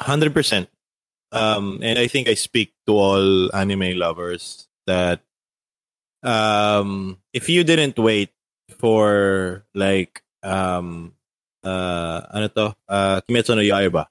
[0.00, 0.68] 100%.
[1.32, 5.20] Um, and I think I speak to all anime lovers that
[6.22, 8.30] um, if you didn't wait
[8.78, 11.12] for like um,
[11.64, 14.06] uh, ano to, uh, Kimetsu no Yaiba.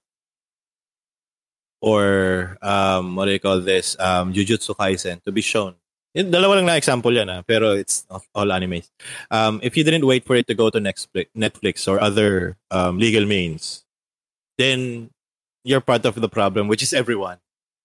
[1.81, 5.75] Or um, what do you call this, um, Jujutsu Kaisen to be shown.
[6.15, 8.87] Dalawa lang na example yan, ah, pero it's all animes.
[9.31, 13.25] Um, if you didn't wait for it to go to Netflix or other um, legal
[13.25, 13.83] means,
[14.57, 15.09] then
[15.63, 17.37] you're part of the problem, which is everyone.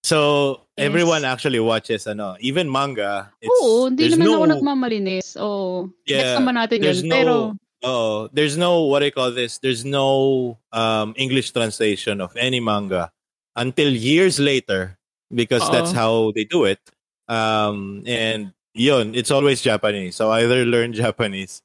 [0.03, 0.87] So, Yes.
[0.87, 3.33] everyone actually watches, ano, even manga.
[3.43, 5.27] It's, Oo, hindi naman no, ako nagmamalinis.
[5.43, 5.91] Oo.
[6.07, 7.09] Yeah, Next naman natin there's yun.
[7.11, 7.35] no, Pero,
[7.83, 9.59] oh, there's no, what I call this?
[9.59, 13.11] There's no um, English translation of any manga
[13.59, 14.99] until years later
[15.35, 16.79] because that's how they do it.
[17.27, 20.15] Um, and yun, it's always Japanese.
[20.17, 21.61] So either learn Japanese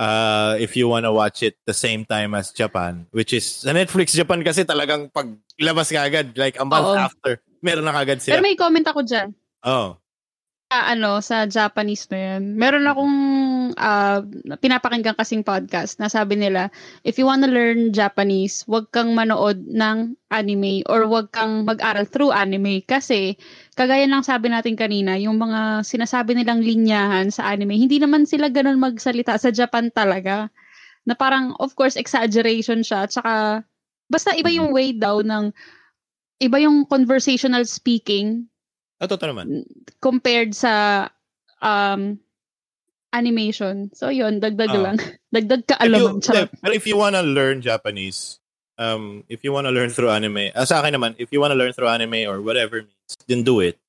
[0.00, 3.76] uh, if you want to watch it the same time as Japan, which is sa
[3.76, 5.28] Netflix Japan kasi talagang pag
[5.60, 6.96] labas ka agad, like a month Oo.
[6.96, 8.46] after, meron na kagad pero sila.
[8.48, 9.36] may comment ako dyan.
[9.60, 9.99] Oh.
[10.70, 12.54] Ano, sa Japanese na yan.
[12.54, 13.16] Meron akong
[13.74, 14.22] ah,
[14.62, 16.70] pinapakinggan kasing podcast na sabi nila,
[17.02, 22.30] if you wanna learn Japanese, wag kang manood ng anime or wag kang mag-aral through
[22.30, 23.34] anime kasi
[23.74, 28.46] kagaya ng sabi natin kanina, yung mga sinasabi nilang linyahan sa anime, hindi naman sila
[28.46, 30.54] ganun magsalita sa Japan talaga.
[31.02, 33.10] Na parang, of course, exaggeration siya.
[33.10, 33.66] Tsaka,
[34.06, 35.50] basta iba yung way daw ng,
[36.38, 38.46] iba yung conversational speaking
[39.00, 39.64] Ah, totoo naman.
[39.98, 41.08] compared sa
[41.64, 42.20] um
[43.10, 43.90] animation.
[43.92, 44.82] So yun, dagdag Ah.
[44.92, 44.96] lang.
[45.34, 48.38] dagdag ka If you, yeah, pero if you wanna learn Japanese,
[48.78, 51.72] um, if you wanna learn through anime, ah, sa akin naman, if you wanna learn
[51.74, 53.80] through anime or whatever means, then do it.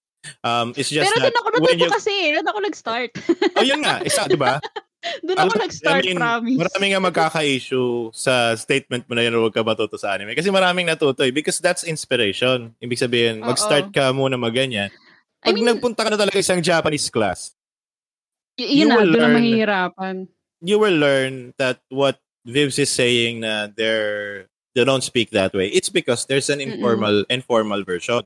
[0.46, 2.14] Um, it's just Pero that doon ako natuto you, kasi.
[2.34, 3.12] Doon ako nag-start.
[3.58, 4.58] oh yun nga, isa, di ba?
[5.22, 6.58] doon ako Alam- nag-start, I mean, promise.
[6.60, 10.34] Marami nga magkaka-issue sa statement mo na yun, huwag ka matuto sa anime.
[10.34, 12.74] Kasi maraming natuto eh, because that's inspiration.
[12.78, 13.50] Ibig sabihin, Oo.
[13.50, 14.94] mag-start ka muna mag-ganyan.
[15.42, 17.58] I Pag mean, nagpunta ka na talaga isang Japanese class,
[18.56, 19.36] y- you yun na, will doon learn.
[19.36, 20.16] mahihirapan.
[20.62, 25.68] you will learn that what Vivs is saying na they're they don't speak that way.
[25.68, 26.78] It's because there's an Mm-mm.
[26.78, 28.22] informal informal version.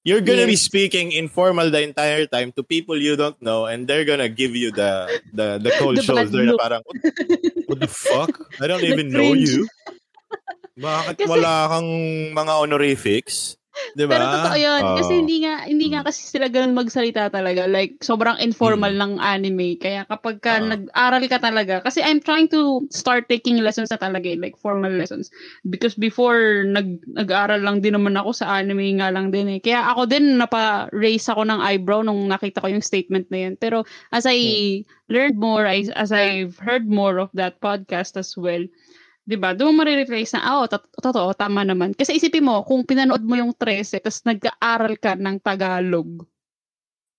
[0.00, 0.64] You're gonna be Yes.
[0.64, 4.72] speaking informal the entire time to people you don't know, and they're gonna give you
[4.72, 6.96] the the the cold The shoulder na parang what,
[7.68, 8.32] what the fuck?
[8.56, 9.68] I don't even know you.
[10.80, 11.88] Bakit Kasi- wala kang
[12.32, 13.59] mga honorifics?
[13.98, 14.18] Di ba?
[14.18, 14.82] Pero totoo yun.
[14.98, 15.20] kasi Oo.
[15.22, 17.70] hindi nga, hindi nga kasi sila ganun magsalita talaga.
[17.70, 19.00] Like, sobrang informal Mm.
[19.00, 19.68] ng anime.
[19.78, 20.66] Kaya kapag ka Oo.
[20.74, 24.90] nag-aral ka talaga, kasi I'm trying to start taking lessons na talaga, eh, like formal
[24.90, 25.30] lessons.
[25.66, 29.60] Because before, nag, nag-aral lang din naman ako sa anime nga lang din eh.
[29.62, 33.54] Kaya ako din, napa-raise ako ng eyebrow nung nakita ko yung statement na yun.
[33.54, 38.62] Pero as I learned more, I, as I've heard more of that podcast as well,
[39.30, 39.54] 'di ba?
[39.54, 41.94] Doon mo marirealize na, ah, oh, tot- totoo, tama naman.
[41.94, 46.26] Kasi isipin mo, kung pinanood mo yung 13, tapos nag-aaral ka ng Tagalog,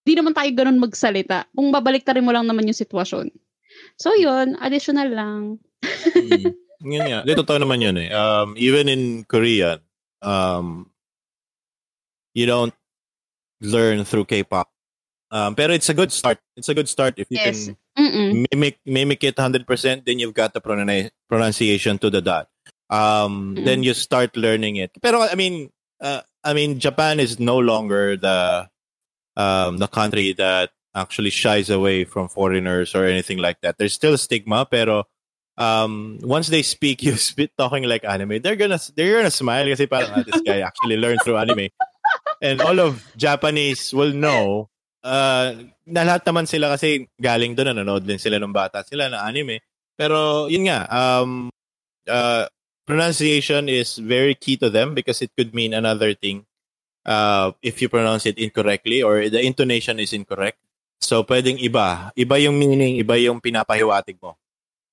[0.03, 1.47] di naman tayo ganun magsalita.
[1.55, 3.31] Kung babalik rin mo lang naman yung sitwasyon.
[3.95, 5.41] So, yun, additional lang.
[6.11, 6.51] Mm.
[6.81, 7.19] Yun nga.
[7.23, 8.09] Di, totoo naman yun eh.
[8.11, 9.79] Um, even in Korean,
[10.19, 10.89] um,
[12.33, 12.73] you don't
[13.61, 14.67] learn through K-pop.
[15.31, 16.41] Um, pero it's a good start.
[16.57, 17.71] It's a good start if you Yes.
[17.71, 18.45] can Mm-mm.
[18.51, 22.47] mimic mimic it 100%, then you've got the pronunciation to the dot.
[22.89, 23.65] Um, Mm.
[23.65, 24.91] then you start learning it.
[25.01, 28.67] Pero I mean, uh, I mean, Japan is no longer the
[29.35, 33.77] um, the country that actually shies away from foreigners or anything like that.
[33.79, 35.07] There's still a stigma, pero
[35.55, 39.87] um, once they speak you speak talking like anime, they're gonna they're gonna smile kasi
[39.87, 41.71] parang ah, this guy actually learned through anime.
[42.41, 44.67] And all of Japanese will know
[45.05, 49.25] uh, na lahat naman sila kasi galing doon, nanonood din sila ng bata sila na
[49.25, 49.61] anime.
[49.97, 51.51] Pero yun nga, um,
[52.09, 52.45] uh,
[52.85, 56.45] pronunciation is very key to them because it could mean another thing
[57.05, 60.57] uh, if you pronounce it incorrectly or the intonation is incorrect.
[61.01, 62.13] So, pwedeng iba.
[62.13, 64.37] Iba yung meaning, iba yung pinapahiwatig mo.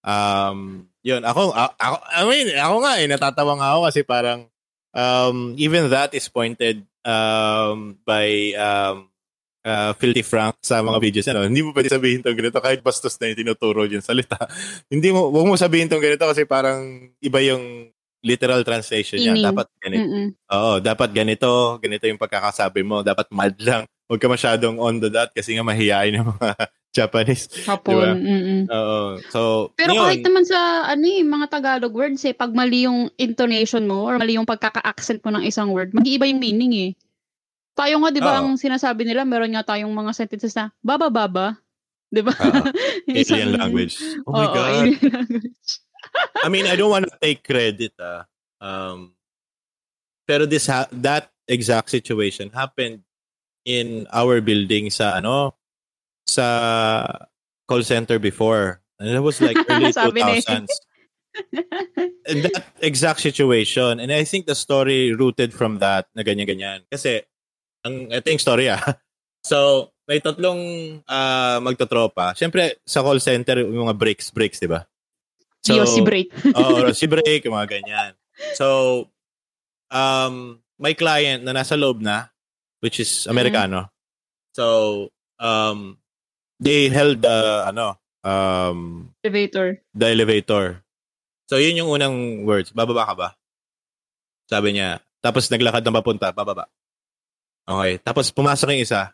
[0.00, 4.48] Um, yun, ako, ako, I mean, ako nga eh, natatawa nga ako kasi parang
[4.96, 9.12] um, even that is pointed um, by um,
[9.64, 11.26] uh, Filthy Frank sa mga videos.
[11.30, 14.38] Ano, hindi mo pwede sabihin tong ganito kahit bastos na yung tinuturo yung salita.
[14.92, 17.90] hindi mo, huwag mo sabihin tong ganito kasi parang iba yung
[18.22, 19.50] literal translation niya.
[19.50, 20.02] Dapat ganito.
[20.02, 20.26] Mm-mm.
[20.50, 23.02] Oo, dapat ganito, ganito yung pagkakasabi mo.
[23.06, 23.82] Dapat mild lang.
[24.08, 26.50] Huwag ka masyadong on the dot kasi nga mahihain yung mga
[26.98, 27.46] Japanese.
[27.68, 27.94] Hapon.
[27.94, 28.12] Diba?
[28.16, 28.62] mm-mm.
[28.72, 29.00] Oo.
[29.28, 29.40] So,
[29.76, 30.02] Pero yun.
[30.08, 34.16] kahit naman sa ano eh, mga Tagalog words eh, pag mali yung intonation mo or
[34.16, 36.90] mali yung pagkaka-accent mo ng isang word, mag-iiba yung meaning eh.
[37.78, 41.54] Tayo nga, di ba, ang sinasabi nila, meron nga tayong mga sentences na, baba-baba.
[42.10, 42.34] Di ba?
[43.06, 43.94] Isang- alien language.
[44.26, 44.70] Oh my Oo, God.
[44.82, 45.70] alien language.
[46.44, 47.94] I mean, I don't want to take credit.
[48.00, 48.26] Ah.
[48.58, 49.14] Um,
[50.26, 53.06] pero this ha- that exact situation happened
[53.64, 55.54] in our building sa ano
[56.24, 57.04] sa
[57.68, 58.80] call center before.
[58.98, 60.42] And it was like early Sabi na eh.
[60.42, 60.72] 2000s.
[62.26, 64.00] And that exact situation.
[64.00, 66.88] And I think the story rooted from that na ganyan-ganyan.
[66.90, 67.27] Kasi,
[67.88, 68.84] ang, ito yung story ah.
[69.40, 70.60] So, may tatlong
[71.08, 72.36] uh, magtotropa.
[72.36, 74.84] Siyempre, sa call center, yung mga breaks, breaks, di ba?
[75.64, 76.32] So, si break.
[76.52, 78.12] Oo, oh, si break, yung mga ganyan.
[78.54, 79.08] So,
[79.90, 82.30] um, may client na nasa loob na,
[82.80, 83.32] which is mm-hmm.
[83.32, 83.80] Amerikano.
[83.88, 84.54] Mm-hmm.
[84.54, 84.66] So,
[85.42, 85.98] um,
[86.60, 89.82] they held the, ano, um, elevator.
[89.92, 90.84] The elevator.
[91.48, 92.70] So, yun yung unang words.
[92.72, 93.28] Bababa ka ba?
[94.48, 95.04] Sabi niya.
[95.20, 96.70] Tapos naglakad ng papunta, bababa.
[97.68, 98.00] Okay.
[98.00, 99.12] Tapos pumasok yung isa.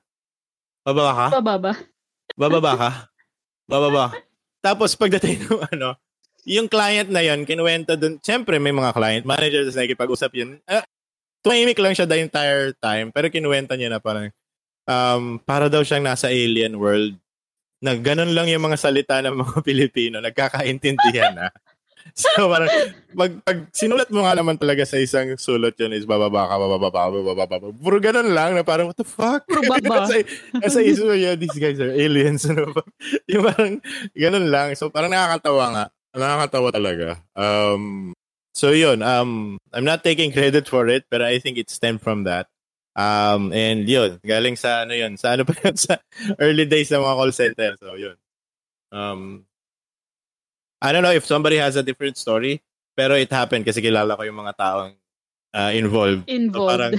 [0.86, 1.26] Bababa ka?
[1.42, 1.72] Bababa.
[2.38, 2.90] Bababa ka?
[3.66, 4.04] Bababa.
[4.62, 5.98] Tapos pagdating ng ano,
[6.46, 10.60] yung client na yon kinuwento dun, siyempre may mga client manager na nakikipag-usap yun.
[10.68, 10.84] Uh,
[11.44, 14.30] tumahimik lang siya the entire time, pero kinuwenta niya na parang,
[14.86, 17.16] um, para daw siyang nasa alien world
[17.84, 21.48] na ganun lang yung mga salita ng mga Pilipino, nagkakaintindihan na.
[22.20, 22.70] so parang
[23.16, 26.88] pag, pag sinulat mo nga naman talaga sa isang sulat yun is bababa ka, bababa
[26.92, 27.66] ka, bababa ka.
[27.72, 29.42] Puro ganun lang na parang what the fuck?
[29.48, 30.06] Puro baba.
[30.06, 30.20] sa,
[30.68, 32.44] sa iso yeah, these guys are aliens.
[32.54, 32.84] Ano ba?
[33.26, 33.74] yung parang
[34.14, 34.68] ganun lang.
[34.78, 35.84] So parang nakakatawa nga.
[36.14, 37.06] Nakakatawa talaga.
[37.34, 38.14] Um,
[38.54, 42.28] so yun, um, I'm not taking credit for it, but I think it stemmed from
[42.30, 42.46] that.
[42.94, 45.98] Um, and yun, galing sa ano yun, sa ano pa yun, sa
[46.38, 47.70] early days ng mga call center.
[47.82, 48.14] So yun.
[48.94, 49.50] Um,
[50.84, 52.60] I don't know if somebody has a different story,
[52.92, 54.92] pero it happened kasi kilala ko yung mga taong
[55.56, 56.28] uh, involved.
[56.28, 56.60] Involved.
[56.60, 56.92] So parang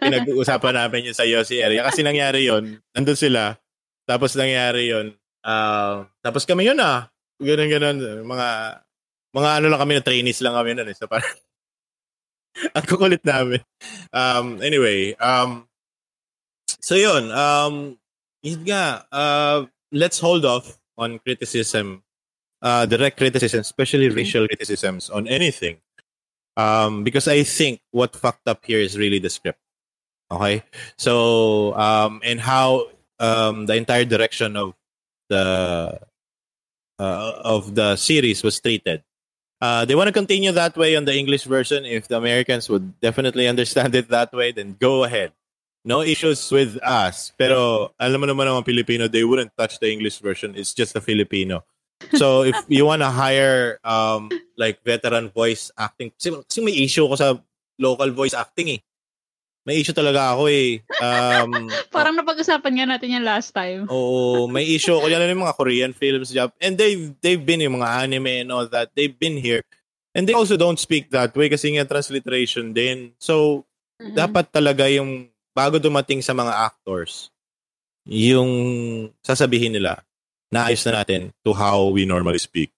[0.00, 1.84] pinag-uusapan namin yun sa Yossi area.
[1.84, 3.60] Kasi nangyari yun, nandun sila,
[4.08, 5.12] tapos nangyari yun,
[5.44, 8.48] uh, tapos kami yun ah, ganun ganun, mga,
[9.36, 10.96] mga ano lang kami na trainees lang kami nun eh.
[10.96, 11.36] So parang,
[12.80, 13.60] ang kukulit namin.
[14.08, 15.68] Um, anyway, um,
[16.80, 18.00] so yun, um,
[18.40, 22.07] yun nga, uh, let's hold off on criticism
[22.62, 24.16] uh, direct criticism, especially mm-hmm.
[24.16, 25.78] racial criticisms on anything.
[26.56, 29.60] Um, because I think what fucked up here is really the script.
[30.30, 30.62] Okay,
[30.98, 32.88] so um, and how
[33.18, 34.74] um, the entire direction of
[35.28, 36.00] the
[36.98, 39.02] uh, of the series was treated.
[39.60, 41.84] Uh, they want to continue that way on the English version.
[41.84, 45.32] If the Americans would definitely understand it that way, then go ahead.
[45.84, 47.32] No issues with us.
[47.38, 50.54] Pero alam mo naman mga Filipino, they wouldn't touch the English version.
[50.54, 51.64] It's just a Filipino.
[52.14, 57.06] So if you want to hire um like veteran voice acting, kasi, kasi may issue
[57.06, 57.36] ko sa
[57.78, 58.80] local voice acting eh.
[59.68, 60.80] May issue talaga ako eh.
[60.96, 63.84] Um, Parang napag-usapan nga natin yan last time.
[63.92, 65.12] Oo, may issue ako.
[65.12, 66.56] Yan yung mga Korean films job.
[66.56, 68.96] And they've, they've been yung mga anime and all that.
[68.96, 69.60] They've been here.
[70.16, 73.12] And they also don't speak that way kasi nga transliteration din.
[73.20, 73.68] So,
[74.00, 74.16] mm-hmm.
[74.16, 77.28] dapat talaga yung bago dumating sa mga actors,
[78.08, 78.48] yung
[79.20, 80.00] sasabihin nila,
[80.48, 82.72] naayos na natin to how we normally speak.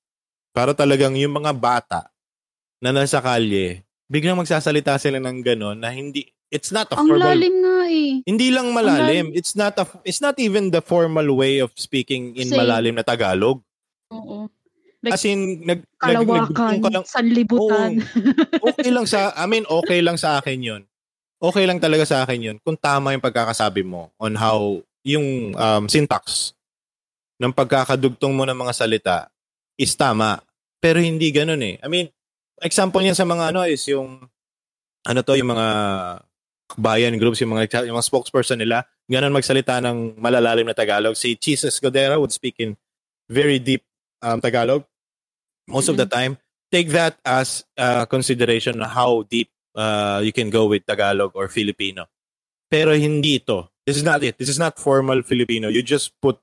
[0.50, 2.10] Para talagang yung mga bata
[2.82, 7.30] na nasa kalye, biglang magsasalita sila ng gano'n na hindi, it's not a Ang formal...
[7.30, 8.10] lalim nga eh.
[8.26, 9.30] Hindi lang malalim.
[9.30, 12.58] It's not a, it's not even the formal way of speaking in Same.
[12.58, 13.62] malalim na Tagalog.
[14.10, 14.50] Oo.
[15.00, 18.04] Like, As in, nag, kalawakan, nag, ka lang, sanlibutan.
[18.60, 20.82] Oh, okay lang sa, I mean, okay lang sa akin yun.
[21.40, 25.88] Okay lang talaga sa akin yun kung tama yung pagkakasabi mo on how yung um,
[25.88, 26.52] syntax
[27.40, 29.16] ng pagkakadugtong mo ng mga salita
[29.80, 30.44] is tama.
[30.76, 31.80] Pero hindi ganun eh.
[31.80, 32.12] I mean,
[32.60, 34.20] example niyan sa mga ano is yung
[35.08, 35.68] ano to, yung mga
[36.76, 41.16] bayan groups, yung mga, yung mga spokesperson nila, ganun magsalita ng malalalim na Tagalog.
[41.16, 42.76] Si Jesus Godera would speak in
[43.26, 43.82] very deep
[44.20, 44.84] um, Tagalog.
[45.66, 45.90] Most mm-hmm.
[45.90, 46.20] of the mm-hmm.
[46.20, 46.32] time,
[46.70, 52.06] take that as uh, consideration how deep uh, you can go with Tagalog or Filipino.
[52.70, 53.72] Pero hindi ito.
[53.82, 54.38] This is not it.
[54.38, 55.66] This is not formal Filipino.
[55.66, 56.38] You just put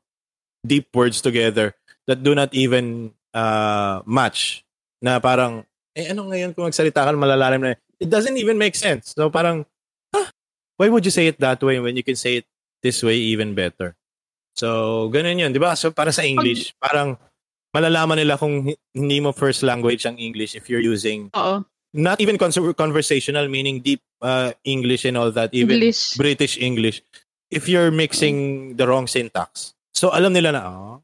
[0.67, 1.73] deep words together
[2.05, 4.63] that do not even uh, match.
[5.01, 5.63] Na parang,
[5.95, 9.15] eh ano ngayon kung magsalita ka malalalim na, it doesn't even make sense.
[9.15, 9.65] So parang,
[10.13, 10.27] huh,
[10.77, 12.45] why would you say it that way when you can say it
[12.83, 13.95] this way even better?
[14.57, 15.77] So, ganun yun, di ba?
[15.77, 17.21] So, para sa English, parang
[17.69, 21.61] malalaman nila kung hindi mo first language ang English if you're using Oo.
[21.93, 22.41] not even
[22.73, 26.17] conversational, meaning deep uh, English and all that, even English.
[26.17, 27.05] British English.
[27.53, 31.01] If you're mixing the wrong syntax, So alam nila na oh,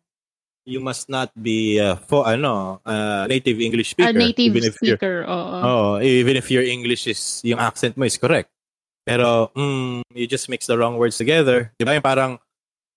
[0.69, 4.13] you must not be uh, for ano uh, native English speaker.
[4.13, 5.57] A native even speaker, oo.
[5.65, 8.53] Oh, even if your English is yung accent mo is correct.
[9.01, 11.73] Pero mm, you just mix the wrong words together.
[11.73, 11.97] 'Di ba?
[11.97, 12.31] Yung parang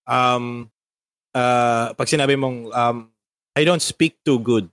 [0.04, 0.68] um
[1.32, 3.08] uh, pag sinabi mong um
[3.56, 4.68] I don't speak too good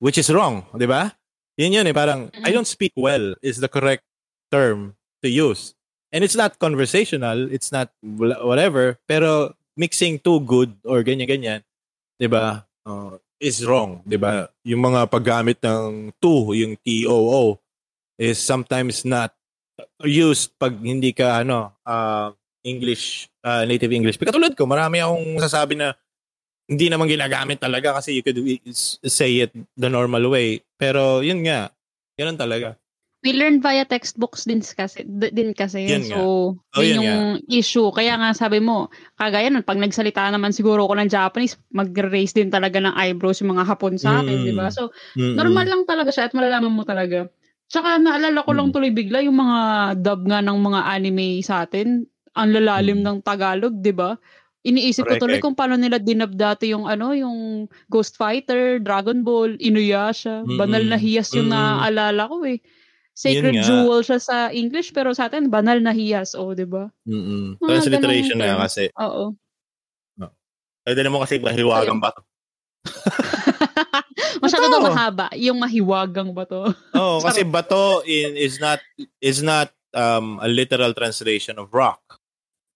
[0.00, 1.12] which is wrong, 'di ba?
[1.60, 4.08] Yun yun eh parang I don't speak well is the correct
[4.48, 5.76] term to use.
[6.08, 11.64] And it's not conversational, it's not whatever, pero mixing too good or ganyan-ganyan,
[12.20, 12.68] 'di ba?
[12.84, 14.52] Uh, is wrong, 'di ba?
[14.68, 17.56] Yung mga paggamit ng to, yung TOO
[18.20, 19.32] is sometimes not
[20.04, 22.28] used pag hindi ka ano, uh,
[22.60, 24.20] English, uh, native English.
[24.20, 25.96] Katulad ko, marami akong sasabi na
[26.68, 28.38] hindi naman ginagamit talaga kasi you could
[29.08, 30.60] say it the normal way.
[30.76, 31.72] Pero yun nga,
[32.20, 32.76] yun talaga.
[33.20, 36.20] We learned via textbooks din kasi din kasi yun so
[36.56, 37.52] oh, yun, yun yung nga.
[37.52, 38.88] issue kaya nga sabi mo
[39.20, 43.52] kagaya nun pag nagsalita naman siguro ako ng Japanese mag-raise din talaga ng eyebrows yung
[43.52, 44.46] mga Hapon sa akin mm.
[44.48, 44.88] di ba so
[45.20, 45.36] Mm-mm.
[45.36, 47.28] normal lang talaga siya at malalaman mo talaga
[47.70, 48.74] Tsaka naalala ko lang mm.
[48.74, 49.58] tuloy bigla yung mga
[50.02, 52.02] dub nga ng mga anime sa atin
[52.34, 53.06] ang lalalim mm.
[53.06, 54.18] ng Tagalog, 'di ba?
[54.66, 59.56] Iniisip ko tuloy kung paano nila dinab dati yung ano, yung Ghost Fighter, Dragon Ball,
[59.56, 60.44] Inuyasha.
[60.44, 60.58] Mm-mm.
[60.60, 61.80] Banal na hiyas yung mm-hmm.
[61.80, 62.60] naaalala ko eh.
[63.14, 66.88] Sacred Jewel siya sa English pero sa atin banal na hiyas, oh, 'di ba?
[67.04, 67.60] Mm.
[67.60, 68.88] Transliteration na kasi.
[68.96, 69.36] Oo.
[70.16, 70.32] No.
[70.86, 72.24] Pwede mo kasi mahiwagang bato.
[74.42, 76.72] Masyado daw mahaba yung mahiwagang bato.
[76.96, 78.80] Oo, oh, kasi bato in, is not
[79.20, 82.00] is not um, a literal translation of rock.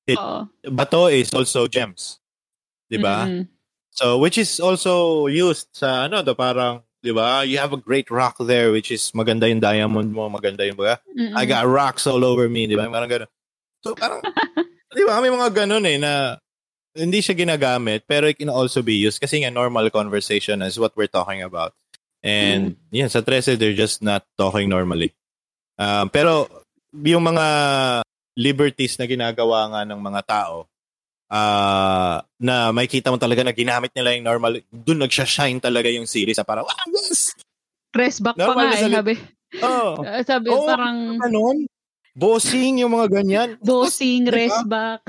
[0.04, 0.44] It, Oo.
[0.68, 2.20] bato is also gems.
[2.92, 3.24] 'Di ba?
[3.24, 3.48] Mm-hmm.
[3.94, 7.44] So which is also used sa ano, do parang 'di ba?
[7.44, 10.96] You have a great rock there which is maganda yung diamond mo, maganda yung ba?
[11.12, 11.36] Mm-hmm.
[11.36, 12.88] I got rocks all over me, 'di ba?
[12.88, 13.30] Parang ganun.
[13.84, 14.24] So parang
[14.96, 15.20] 'di ba?
[15.20, 16.40] May mga ganun eh na
[16.96, 20.96] hindi siya ginagamit pero it can also be used kasi nga normal conversation is what
[20.96, 21.76] we're talking about.
[22.24, 23.04] And mm.
[23.04, 25.12] yeah, sa 13 they're just not talking normally.
[25.76, 26.48] Um, pero
[26.96, 27.46] yung mga
[28.38, 30.64] liberties na ginagawa nga ng mga tao,
[31.34, 36.38] uh, na makikita mo talaga na ginamit nila yung normal, doon nagsha-shine talaga yung series
[36.38, 37.34] na parang, ah, yes!
[37.90, 39.14] Press back normal pa nga eh, sabi.
[39.58, 39.92] Oh.
[40.30, 41.18] sabi oh, parang...
[41.18, 41.66] Ganun.
[42.14, 43.48] Bossing yung mga ganyan.
[43.58, 44.38] Bossing, diba?
[44.38, 45.02] rest back.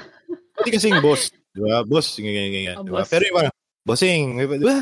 [0.58, 1.30] Hindi kasing boss.
[1.54, 1.86] Di ba?
[1.86, 2.18] Boss.
[2.18, 2.76] Ganyan, ganyan.
[2.82, 3.06] Oh, diba?
[3.06, 3.56] Pero yung parang,
[3.86, 4.26] bossing.
[4.42, 4.82] Di ba?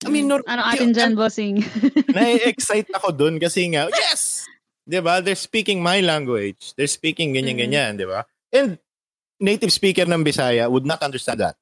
[0.00, 1.60] I mean, nor- ano atin dyan, bossing?
[2.16, 4.48] na-excite ako doon kasi nga, yes!
[4.88, 5.20] 'Di ba?
[5.20, 6.72] They're speaking my language.
[6.74, 8.00] They're speaking ganyan-ganyan, mm-hmm.
[8.00, 8.24] 'di ba?
[8.50, 8.80] And
[9.40, 11.56] native speaker ng Bisaya would not understand that.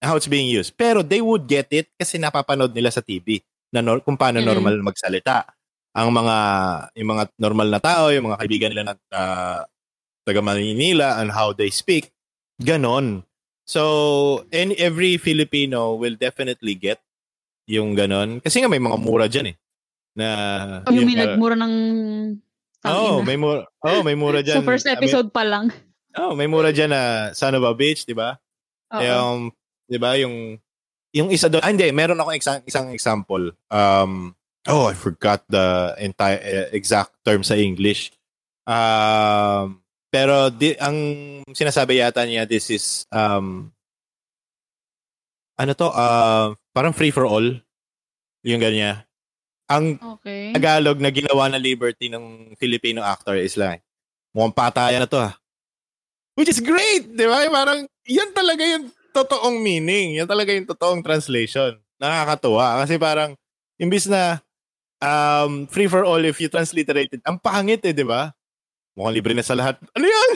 [0.00, 0.78] How it's being used.
[0.78, 3.42] Pero they would get it kasi napapanood nila sa TV
[3.74, 4.50] na nor- kung paano mm-hmm.
[4.54, 5.44] normal magsalita.
[5.96, 6.36] Ang mga
[6.94, 9.60] yung mga normal na tao, yung mga kaibigan nila na uh,
[10.28, 12.12] taga Manila and how they speak,
[12.60, 13.24] ganon.
[13.66, 17.02] So, and every Filipino will definitely get
[17.66, 18.38] yung ganon.
[18.38, 19.56] Kasi nga may mga mura dyan eh.
[20.16, 20.26] Na,
[20.86, 21.74] oh, yung, may nagmura ng
[22.86, 23.66] Oh, may mura.
[23.82, 24.58] Oh, may mura diyan.
[24.62, 25.74] Sa first episode pa lang.
[26.16, 27.02] Oh, may mura diyan na
[27.36, 28.40] Son of a Bitch, 'di ba?
[28.96, 29.52] Yung
[29.84, 30.56] 'di ba, yung
[31.12, 33.52] yung isa doon, ah, hindi, meron ako isang isang example.
[33.72, 34.32] Um
[34.68, 38.12] oh, I forgot the entire uh, exact term sa English.
[38.64, 40.96] Um pero di, ang
[41.52, 43.72] sinasabi yata niya this is um
[45.56, 47.44] ano to, uh, parang free for all.
[48.44, 49.02] Yung ganyan.
[49.66, 50.52] Ang okay.
[50.52, 53.82] Tagalog na ginawa na liberty ng Filipino actor is like,
[54.36, 55.34] mukhang patayan na to ah.
[56.36, 57.48] Which is great, di ba?
[57.48, 60.20] Parang, yan talaga yung totoong meaning.
[60.20, 61.80] Yan talaga yung totoong translation.
[61.96, 62.84] Nakakatuwa.
[62.84, 63.32] Kasi parang,
[63.80, 64.44] imbis na
[65.00, 68.36] um, free for all if you transliterate it, ang pangit eh, di ba?
[68.92, 69.80] Mukhang libre na sa lahat.
[69.96, 70.30] Ano yan?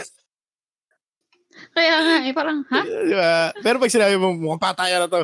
[1.76, 2.80] Kaya nga eh, parang, ha?
[2.84, 3.52] Di ba?
[3.60, 5.20] Pero pag sinabi mo, mukhang patayan na to,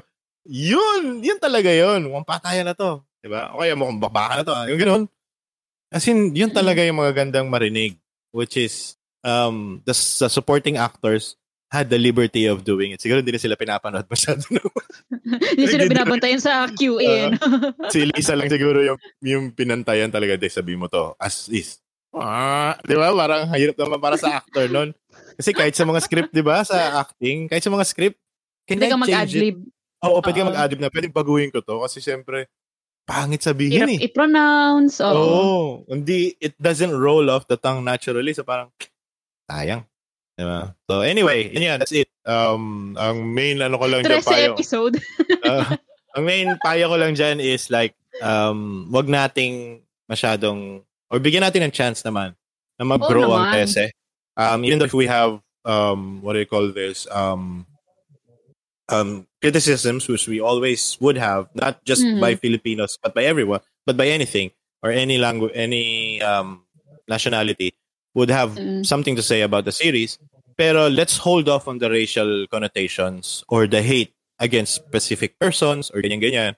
[0.47, 2.13] yun, yun talaga yun.
[2.13, 3.01] Mukhang patayan na to.
[3.25, 3.51] Diba?
[3.57, 4.55] O kaya mukhang baka na to.
[4.55, 4.69] Ah.
[4.71, 5.05] Yung ganoon.
[5.91, 7.99] As in, yun talaga yung mga gandang marinig.
[8.31, 8.95] Which is,
[9.27, 11.35] um, the, the supporting actors
[11.67, 13.03] had the liberty of doing it.
[13.03, 14.47] Siguro hindi na sila pinapanood masyado.
[14.55, 14.63] No?
[15.27, 17.35] hindi sila binabantayan sa QA.
[17.35, 20.39] Uh, si Lisa lang siguro yung, yung pinantayan talaga.
[20.39, 21.83] De, sabi mo to, as is.
[22.15, 23.11] Ah, di ba?
[23.13, 24.95] Parang hirap naman para sa actor nun.
[25.37, 26.65] Kasi kahit sa mga script, di ba?
[26.65, 28.17] Sa acting, kahit sa mga script,
[28.65, 29.57] can Pwede ka mag-adlib.
[30.07, 30.89] Oo, pwede ka mag-adlib na.
[30.89, 31.83] Pwede baguhin ko to.
[31.85, 32.49] Kasi syempre,
[33.05, 34.07] pangit sabihin Hirap eh.
[34.09, 35.05] i-pronounce.
[35.05, 35.13] Oo.
[35.13, 38.33] Oh, hindi, it doesn't roll off the tongue naturally.
[38.33, 38.73] So parang,
[39.49, 39.83] sayang.
[40.37, 40.77] Diba?
[40.91, 42.13] So anyway, yun that's it.
[42.27, 44.53] Um, ang main ano ko lang dyan payo.
[44.53, 45.01] episode.
[45.49, 45.79] uh,
[46.13, 49.81] ang main payo ko lang dyan is like, um, wag nating
[50.11, 52.37] masyadong, or bigyan natin ng chance naman
[52.77, 53.93] na mag-grow oh, ang tese.
[54.37, 57.65] Um, even though we have, um, what do you call this, um,
[58.89, 62.21] um, criticisms, which we always would have, not just mm-hmm.
[62.21, 64.51] by Filipinos, but by everyone, but by anything
[64.83, 66.63] or any language, any um,
[67.09, 67.73] nationality,
[68.17, 68.83] would have mm-hmm.
[68.83, 70.17] something to say about the series.
[70.57, 76.01] Pero let's hold off on the racial connotations or the hate against specific persons or
[76.01, 76.57] ganyan-ganyan.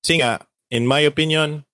[0.00, 0.40] Kasi nga,
[0.72, 1.68] in my opinion,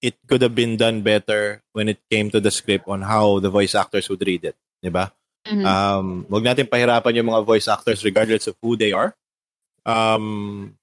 [0.00, 3.52] it could have been done better when it came to the script on how the
[3.52, 4.56] voice actors would read it.
[4.80, 5.12] Diba?
[5.44, 5.64] Mm-hmm.
[5.68, 9.12] Um, wag natin pahirapan yung mga voice actors regardless of who they are.
[9.84, 10.80] Um,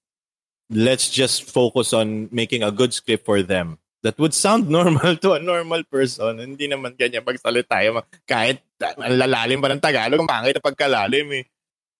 [0.70, 5.34] let's just focus on making a good script for them that would sound normal to
[5.34, 6.38] a normal person.
[6.38, 7.82] Hindi naman ganyan pagsalita.
[8.28, 11.44] Kahit ang lalalim pa ng Tagalog, pangit na pagkalalim eh.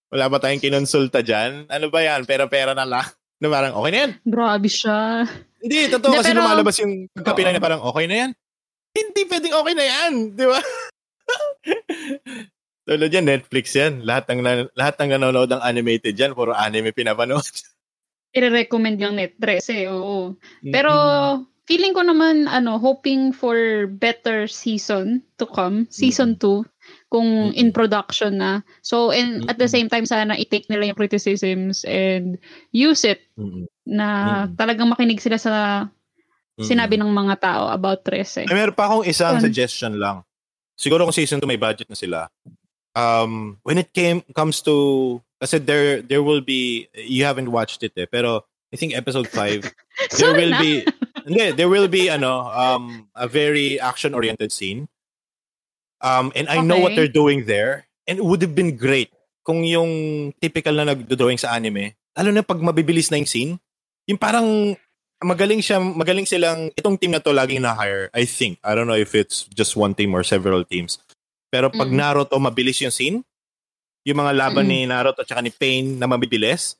[0.08, 1.68] Wala ba tayong kinonsulta dyan?
[1.68, 2.24] Ano ba yan?
[2.24, 3.04] Pera-pera na lang.
[3.38, 4.12] Na parang, okay na yan.
[4.24, 5.28] Grabe siya.
[5.60, 6.16] Hindi, totoo.
[6.16, 8.30] kasi pero, lumalabas yung pagkapinay na parang, okay na yan.
[8.96, 10.12] Hindi pwedeng okay na yan.
[10.32, 10.58] Di ba?
[12.88, 14.00] Tulad yan, Netflix yan.
[14.00, 14.40] Lahat ng,
[14.72, 17.44] lahat ng nanonood ng animated yan, puro anime pinapanood.
[18.38, 20.40] I-recommend yung Net13 eh, oo.
[20.64, 26.64] Pero, mm-hmm feeling ko naman ano hoping for better season to come season 2
[27.12, 31.84] kung in production na so and at the same time sana i-take nila yung criticisms
[31.84, 32.40] and
[32.72, 33.20] use it
[33.84, 35.84] na talagang makinig sila sa
[36.58, 38.42] sinabi ng mga tao about Trece.
[38.42, 39.46] Ay, meron pa akong isang Yun.
[39.46, 40.26] suggestion lang.
[40.74, 42.26] Siguro kung season 2 may budget na sila.
[42.98, 47.94] Um when it came comes to kasi there there will be you haven't watched it
[47.94, 48.42] eh pero
[48.74, 49.70] I think episode 5
[50.18, 50.58] there will na.
[50.58, 50.82] be
[51.28, 54.88] Hindi, there will be ano um a very action oriented scene.
[56.00, 56.66] Um and I okay.
[56.66, 59.12] know what they're doing there and it would have been great
[59.48, 59.88] kung yung
[60.40, 63.52] typical na nagdo-drawing sa anime, lalo na pag mabibilis na yung scene,
[64.04, 64.76] yung parang
[65.24, 68.60] magaling siya, magaling silang itong team na to laging na-hire, I think.
[68.60, 71.00] I don't know if it's just one team or several teams.
[71.48, 71.96] Pero pag mm.
[71.96, 73.24] Naruto mabilis yung scene,
[74.04, 74.72] yung mga laban mm.
[74.72, 76.76] ni Naruto at ni Pain na mabibilis,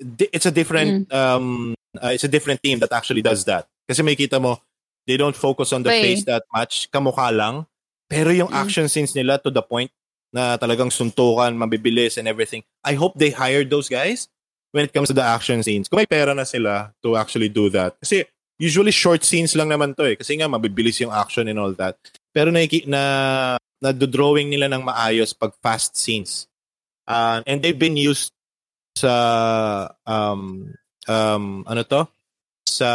[0.00, 1.12] it's a different mm.
[1.12, 3.68] um uh, it's a different team that actually does that.
[3.86, 4.58] Kasi may kita mo,
[5.06, 6.02] they don't focus on the Wait.
[6.02, 6.90] face that much.
[6.90, 7.66] Kamukha lang.
[8.10, 8.58] Pero yung mm.
[8.58, 9.90] action scenes nila to the point
[10.34, 12.62] na talagang suntukan, mabibilis and everything.
[12.82, 14.28] I hope they hired those guys
[14.74, 15.88] when it comes to the action scenes.
[15.88, 17.94] Kung may pera na sila to actually do that.
[18.02, 18.26] Kasi
[18.58, 20.16] usually short scenes lang naman to eh.
[20.18, 21.96] Kasi nga mabibilis yung action and all that.
[22.34, 23.02] Pero na, na,
[23.80, 26.50] na drawing nila ng maayos pag fast scenes.
[27.06, 28.34] Uh, and they've been used
[28.96, 30.72] sa um
[31.04, 32.08] um ano to
[32.66, 32.88] sa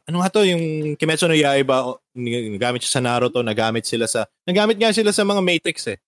[0.00, 4.80] ano nga to yung Kimetsu no Yaiba nagamit siya sa Naruto nagamit sila sa nagamit
[4.80, 5.98] nga sila sa mga Matrix eh.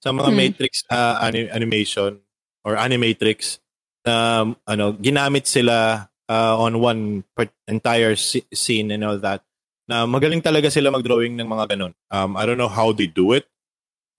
[0.00, 0.36] Sa mga hmm.
[0.36, 2.18] Matrix uh, anim- animation
[2.64, 3.60] or animatrix
[4.08, 9.44] um, ano ginamit sila uh, on one part, entire c- scene and all that.
[9.84, 11.92] Na magaling talaga sila mag-drawing ng mga ganun.
[12.08, 13.44] Um, I don't know how they do it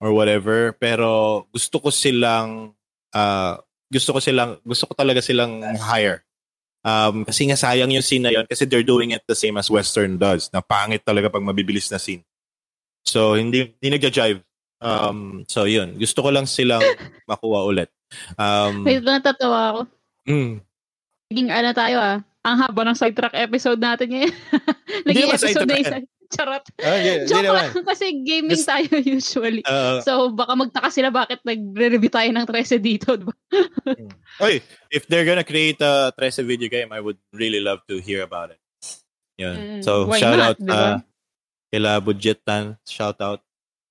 [0.00, 2.76] or whatever pero gusto ko silang
[3.16, 3.54] uh,
[3.88, 6.25] gusto ko silang gusto ko talaga silang hire
[6.86, 9.66] Um, kasi nga sayang yung scene na yun kasi they're doing it the same as
[9.66, 10.46] Western does.
[10.54, 12.22] Na pangit talaga pag mabibilis na scene.
[13.02, 14.46] So, hindi, hindi nagja-jive.
[14.78, 15.98] Um, so, yun.
[15.98, 16.82] Gusto ko lang silang
[17.30, 17.90] makuha ulit.
[18.38, 19.80] Um, Wait, natatawa ako.
[20.30, 20.62] Mm.
[21.34, 22.18] Naging ano tayo ah.
[22.46, 24.34] Ang haba ng sidetrack episode natin ngayon.
[25.10, 25.96] Naging episode na isa.
[26.30, 26.64] Charot.
[26.82, 29.62] Oh, yeah, Joke lang kasi gaming Just, tayo usually.
[29.62, 33.14] Uh, so baka magtaka sila bakit nagre-review tayo ng 13 dito.
[33.14, 33.34] Diba?
[34.42, 34.60] Oy,
[34.90, 38.54] if they're gonna create a 13 video game, I would really love to hear about
[38.54, 38.60] it.
[39.36, 39.56] Yun.
[39.56, 40.74] Mm, so shout not, out diba?
[40.74, 40.96] uh,
[41.70, 42.80] kila Budgetan.
[42.88, 43.44] Shout out.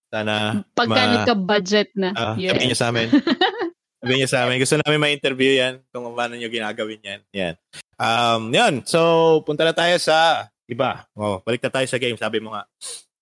[0.09, 2.09] Sana Pagka ma- nagka-budget na.
[2.15, 2.55] Uh, yes.
[2.55, 3.07] Sabihin niyo sa amin.
[4.01, 4.57] sabihin niyo sa amin.
[4.61, 7.21] Gusto namin ma-interview yan kung paano niyo ginagawin yan.
[7.35, 7.55] Yan.
[7.99, 8.73] Um, yun.
[8.87, 8.99] So,
[9.43, 11.05] punta na tayo sa Iba.
[11.13, 12.17] Oh, balik na tayo sa game.
[12.17, 12.65] Sabi mo nga.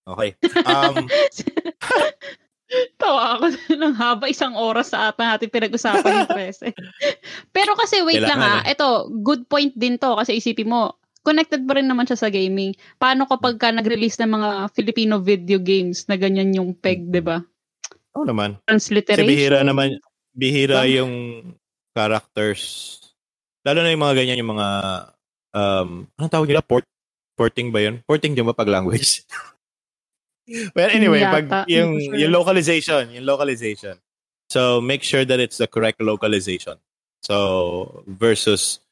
[0.03, 0.35] Okay.
[0.67, 1.07] Um,
[2.97, 3.45] Tawa ako
[3.81, 6.73] ng haba isang oras sa ata natin pinag-usapan yung prese.
[7.55, 8.63] Pero kasi wait Kailangan lang ha, ah.
[8.65, 8.87] ito,
[9.21, 12.73] good point din to kasi isipin mo, connected pa rin naman siya sa gaming.
[12.97, 17.39] Paano kapag ka nag-release ng mga Filipino video games na ganyan yung peg, di ba?
[18.17, 18.59] Oo oh, naman.
[18.65, 19.23] Transliteration.
[19.23, 19.97] Kasi bihira naman,
[20.33, 21.13] bihira um, yung
[21.93, 22.61] characters.
[23.63, 24.67] Lalo na yung mga ganyan, yung mga,
[25.55, 25.89] um,
[26.19, 26.65] anong tawag nila?
[26.65, 26.83] Port
[27.34, 28.05] Porting ba yun?
[28.05, 29.25] Porting din ba pag language?
[30.77, 31.34] well, anyway, Yata.
[31.34, 32.15] pag yung, sure.
[32.17, 33.97] yung localization, yung localization.
[34.53, 36.77] So, make sure that it's the correct localization.
[37.25, 38.84] So, versus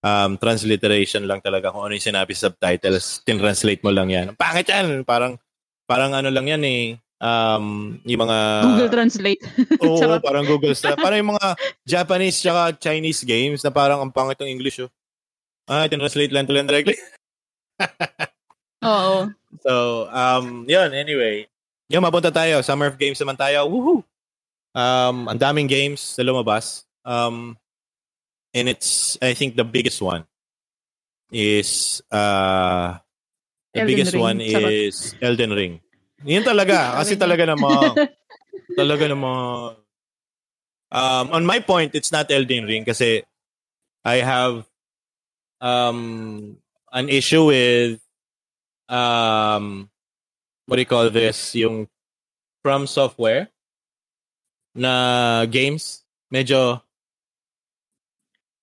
[0.00, 4.26] um, transliteration lang talaga kung ano yung sinabi sa subtitles, tin-translate mo lang yan.
[4.38, 5.04] Pangit yan!
[5.04, 5.36] Parang,
[5.84, 6.96] parang ano lang yan eh.
[7.20, 8.38] Um, yung mga...
[8.64, 9.42] Google Translate.
[9.84, 11.04] oo, parang Google Translate.
[11.04, 11.48] parang yung mga
[11.84, 14.80] Japanese tsaka Chinese games na parang ang pangit ng English.
[14.80, 14.88] Oh.
[15.68, 16.96] Ah, tin-translate lang to lang directly.
[18.90, 19.28] Oo.
[19.60, 21.46] So, um, yun, anyway.
[21.90, 22.62] Yung mapunta tayo.
[22.62, 23.66] Summer of Games naman tayo.
[23.66, 24.00] Woohoo!
[24.70, 26.86] Um, ang daming games na lumabas.
[27.02, 27.58] Um,
[28.54, 30.24] and it's, I think the biggest one
[31.34, 32.98] is, uh,
[33.74, 34.22] the Elden biggest Ring.
[34.22, 35.74] one is Elden Ring.
[36.24, 36.94] Yun talaga.
[37.02, 37.98] kasi talaga namang,
[38.78, 39.76] talaga namang,
[40.94, 43.22] um, on my point, it's not Elden Ring kasi
[44.04, 44.64] I have
[45.60, 46.56] um,
[46.92, 48.00] an issue with
[48.90, 49.88] um
[50.66, 51.86] what do you call this yung
[52.62, 53.48] from software
[54.74, 56.82] na games medyo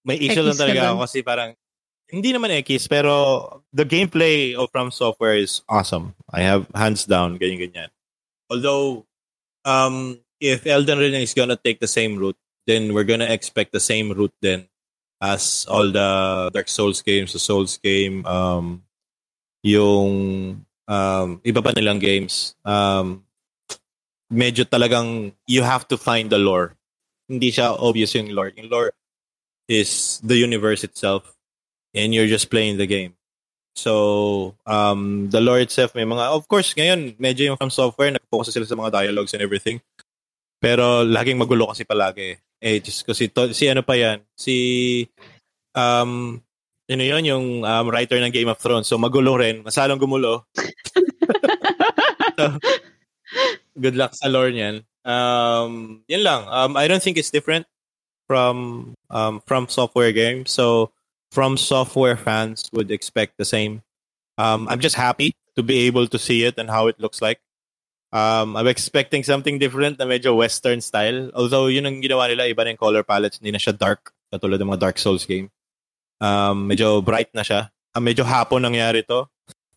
[0.07, 1.51] may issue lang talaga ako kasi parang
[2.07, 3.43] hindi naman X pero
[3.75, 6.15] the gameplay of From Software is awesome.
[6.31, 7.91] I have hands down, ganyan ganyan.
[8.47, 9.03] Although,
[9.67, 13.83] um, if Elden Ring is gonna take the same route, then we're gonna expect the
[13.83, 14.71] same route then
[15.21, 18.83] as all the Dark Souls games, the Souls game, um,
[19.63, 22.55] yung um, iba pa nilang games.
[22.63, 23.25] Um,
[24.31, 26.75] medyo talagang you have to find the lore.
[27.27, 28.53] Hindi siya obvious yung lore.
[28.55, 28.93] Yung lore
[29.67, 31.35] is the universe itself
[31.93, 33.13] and you're just playing the game.
[33.77, 38.49] So, um, the lore itself may mga, of course, ngayon, medyo yung from software, nag-focus
[38.49, 39.77] sila sa mga dialogues and everything.
[40.57, 42.41] Pero laging magulo kasi palagi.
[42.61, 45.05] Eh, just kasi to, si ano pa yan, si,
[45.77, 46.41] um,
[46.89, 48.87] ano yun, yung um, writer ng Game of Thrones.
[48.87, 49.61] So, magulo rin.
[49.61, 50.47] Masalong gumulo.
[52.37, 52.57] so,
[53.75, 54.81] good luck sa lore niyan.
[55.03, 56.47] Um, yun lang.
[56.47, 57.67] Um, I don't think it's different
[58.27, 60.51] from um, from software games.
[60.51, 60.91] So,
[61.31, 63.83] from software fans would expect the same.
[64.37, 67.39] Um, I'm just happy to be able to see it and how it looks like.
[68.11, 71.31] Um, I'm expecting something different na medyo western style.
[71.35, 74.59] Although yun ang ginawa nila, iba na yung color palettes, hindi na siya dark, katulad
[74.59, 75.51] ng mga Dark Souls game.
[76.23, 77.69] Um, medyo bright na siya.
[77.93, 79.27] Um, medyo hapon nangyari to.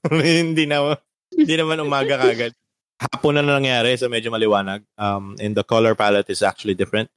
[0.10, 0.96] hindi na
[1.34, 2.54] hindi naman umaga kagad.
[3.00, 4.84] Hapon na nangyari, so medyo maliwanag.
[4.94, 7.08] Um, and the color palette is actually different.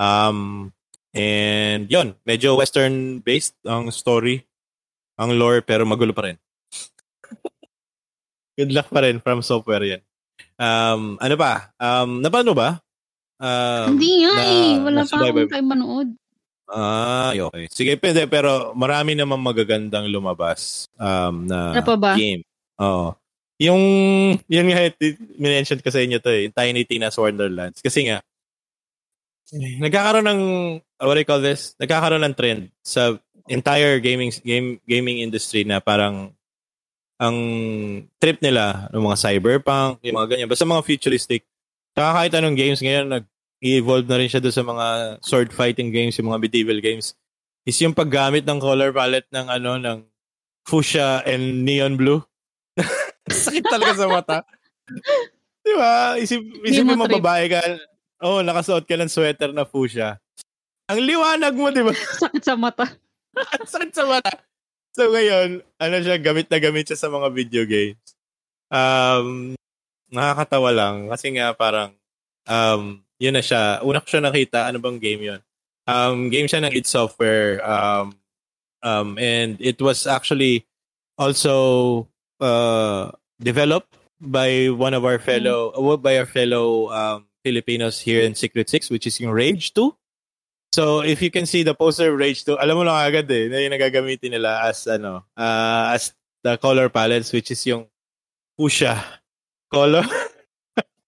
[0.00, 0.72] Um,
[1.16, 4.44] And yon, medyo western based ang story,
[5.16, 6.36] ang lore pero magulo pa rin.
[8.60, 10.02] Good luck pa rin from software yan.
[10.56, 11.70] Um, ano ba?
[11.76, 12.80] Um, napano ba?
[13.36, 14.72] Um, Hindi nga na, eh.
[14.80, 16.08] Wala pa akong kayo manood.
[16.66, 17.70] Ah, okay.
[17.70, 18.26] Sige, pwede.
[18.26, 22.16] Pero marami naman magagandang lumabas um, na ano ba?
[22.18, 22.42] game.
[22.82, 23.14] Oo.
[23.56, 23.82] Yung,
[24.50, 24.92] yun nga,
[25.40, 27.80] minention ko sa inyo to eh, Tiny Tina's Wonderlands.
[27.80, 28.20] Kasi nga,
[29.54, 30.42] nagkakaroon ng
[31.00, 31.72] what do you call this?
[31.80, 33.16] Nagkakaroon ng trend sa
[33.46, 36.35] entire gaming game gaming industry na parang
[37.16, 37.36] ang
[38.20, 41.42] trip nila ng mga cyberpunk, yung mga ganyan, basta mga futuristic.
[41.96, 44.86] Saka kahit anong games ngayon, nag-evolve na rin siya doon sa mga
[45.24, 47.16] sword fighting games, yung mga medieval games.
[47.66, 49.98] Is yung paggamit ng color palette ng ano, ng
[50.68, 52.20] fuchsia and neon blue.
[53.26, 54.38] Sakit talaga sa mata.
[55.64, 56.14] Di ba?
[56.20, 57.58] Isip, isip mo mababae ka,
[58.24, 60.16] Oo, oh, nakasuot ka ng sweater na fuchsia.
[60.88, 61.92] Ang liwanag mo, di ba?
[62.22, 62.88] Sakit sa mata.
[63.72, 64.32] Sakit sa mata.
[64.96, 68.16] So ngayon, ano siya, gamit na gamit siya sa mga video games.
[68.72, 69.52] Um,
[70.08, 71.92] nakakatawa lang kasi nga parang
[72.48, 73.84] um, yun na siya.
[73.84, 75.40] Una ko siya nakita, ano bang game yun?
[75.84, 77.60] Um, game siya ng id Software.
[77.60, 78.16] Um,
[78.80, 80.64] um, and it was actually
[81.20, 82.08] also
[82.40, 86.00] uh, developed by one of our fellow, mm.
[86.00, 89.92] by our fellow um, Filipinos here in Secret Six, which is yung Rage 2.
[90.76, 93.64] So, if you can see the poster Rage 2, alam mo lang agad eh, na
[93.64, 96.12] yung nagagamitin nila as, ano, uh, as
[96.44, 97.88] the color palettes, which is yung
[98.60, 99.00] fuchsia
[99.72, 100.04] color.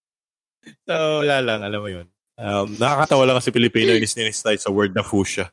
[0.89, 2.09] so, wala lang, alam mo yun.
[2.41, 5.53] Um, nakakatawa lang kasi Pilipino yung tayo sa word na fuchsia.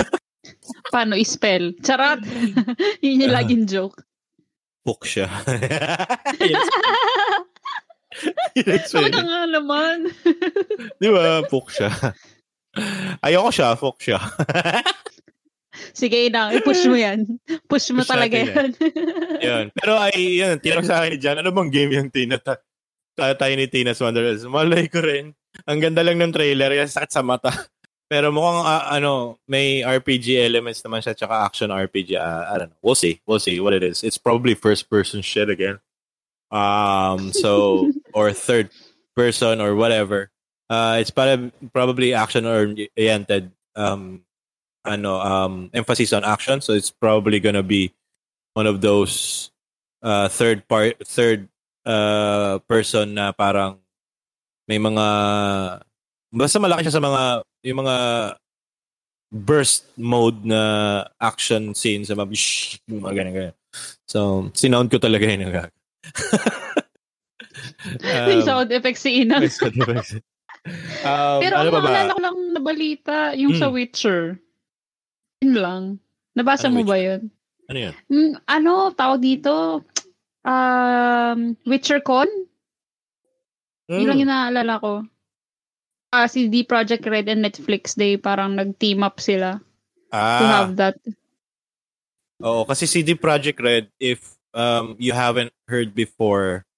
[0.96, 1.76] Paano i-spell?
[1.84, 2.24] Charot!
[3.04, 4.00] yun yung laging joke.
[4.80, 5.28] Fuchsia.
[8.96, 10.08] Talaga nga naman.
[10.96, 11.44] Di ba?
[11.68, 11.92] Siya.
[13.20, 14.18] Ayoko siya, fok siya.
[15.92, 17.24] Sige na, i-push mo yan.
[17.68, 18.72] Push mo push talaga yan.
[19.46, 19.64] yun.
[19.76, 22.40] Pero ay, yun, tinanong sa akin dyan, ano bang game yung Tina?
[23.16, 24.44] Tayo ni Tina's Wonderlands.
[24.48, 25.36] Malay ko rin.
[25.68, 27.52] Ang ganda lang ng trailer, yan sakit sa mata.
[28.12, 32.16] Pero mukhang uh, ano, may RPG elements naman siya tsaka action RPG.
[32.16, 32.80] Uh, I don't know.
[32.84, 33.24] We'll see.
[33.24, 34.04] We'll see what it is.
[34.04, 35.80] It's probably first person shit again.
[36.52, 38.68] Um, so or third
[39.16, 40.28] person or whatever.
[40.72, 43.52] Uh, it's probably probably action oriented.
[43.76, 44.24] Um,
[44.88, 46.64] ano, um, emphasis on action.
[46.64, 47.92] So it's probably gonna be
[48.56, 49.52] one of those
[50.00, 51.48] uh, third part, third
[51.84, 53.78] uh, person na parang
[54.66, 55.06] may mga
[56.32, 57.22] basta malaki siya sa mga
[57.68, 57.96] yung mga
[59.32, 62.32] burst mode na action scenes sa mga,
[62.88, 63.56] mga ganyan, ganyan.
[64.04, 65.48] So, sinound ko talaga yun
[68.04, 69.40] um, may sound effects si Ina.
[69.48, 70.20] sound effects.
[70.62, 73.60] Um, Pero ano ang naalala ko lang na balita, yung hmm.
[73.60, 74.38] sa Witcher.
[75.42, 75.82] Yun lang.
[76.38, 76.92] Nabasa ano mo Witcher?
[76.92, 77.20] ba yun?
[77.66, 77.94] Ano yun?
[78.06, 79.82] Mm, ano, tawag dito?
[80.46, 82.30] Um, WitcherCon?
[83.90, 83.98] Mm.
[83.98, 84.22] Yun lang hmm.
[84.22, 84.92] yung naalala ko.
[86.12, 89.58] Uh, si D Project Red and Netflix, they parang nag-team up sila
[90.12, 90.38] ah.
[90.38, 90.96] to have that.
[92.44, 96.68] Oo, kasi CD Project Red, if um, you haven't heard before,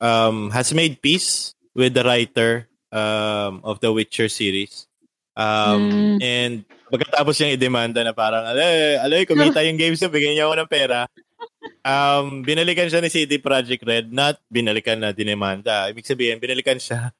[0.00, 4.86] um, has made peace with the writer um, of the Witcher series.
[5.32, 6.18] Um, mm.
[6.20, 6.54] And
[6.92, 10.70] pagkatapos niyang i-demanda na parang, alay, alay, kumita yung games niya, bigyan niya ako ng
[10.70, 11.08] pera.
[11.82, 15.88] um, binalikan siya ni CD Project Red, not binalikan na dinemanda.
[15.90, 17.10] Ibig sabihin, binalikan siya.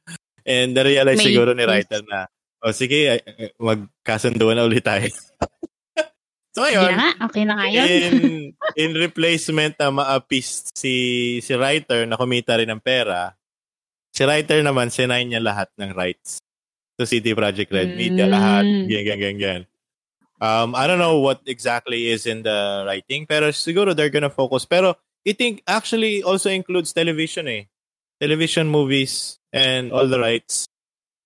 [0.44, 2.28] And na-realize May, siguro ni writer na,
[2.62, 3.22] o oh, sige,
[3.58, 5.08] magkasunduan na ulit tayo.
[6.54, 6.92] so ayun.
[6.92, 7.86] Yeah, okay na yun.
[7.86, 8.14] in,
[8.82, 10.94] in replacement na ma-appease si,
[11.40, 13.34] si writer na kumita rin ng pera,
[14.12, 16.38] si writer naman, sinay niya lahat ng rights.
[17.00, 18.32] So CD Project Red, media, mm.
[18.32, 19.62] lahat, gang, gang, gang, gang.
[20.42, 24.68] Um, I don't know what exactly is in the writing, pero siguro they're gonna focus.
[24.68, 27.64] Pero I think actually also includes television eh.
[28.20, 30.68] Television movies and all the rights.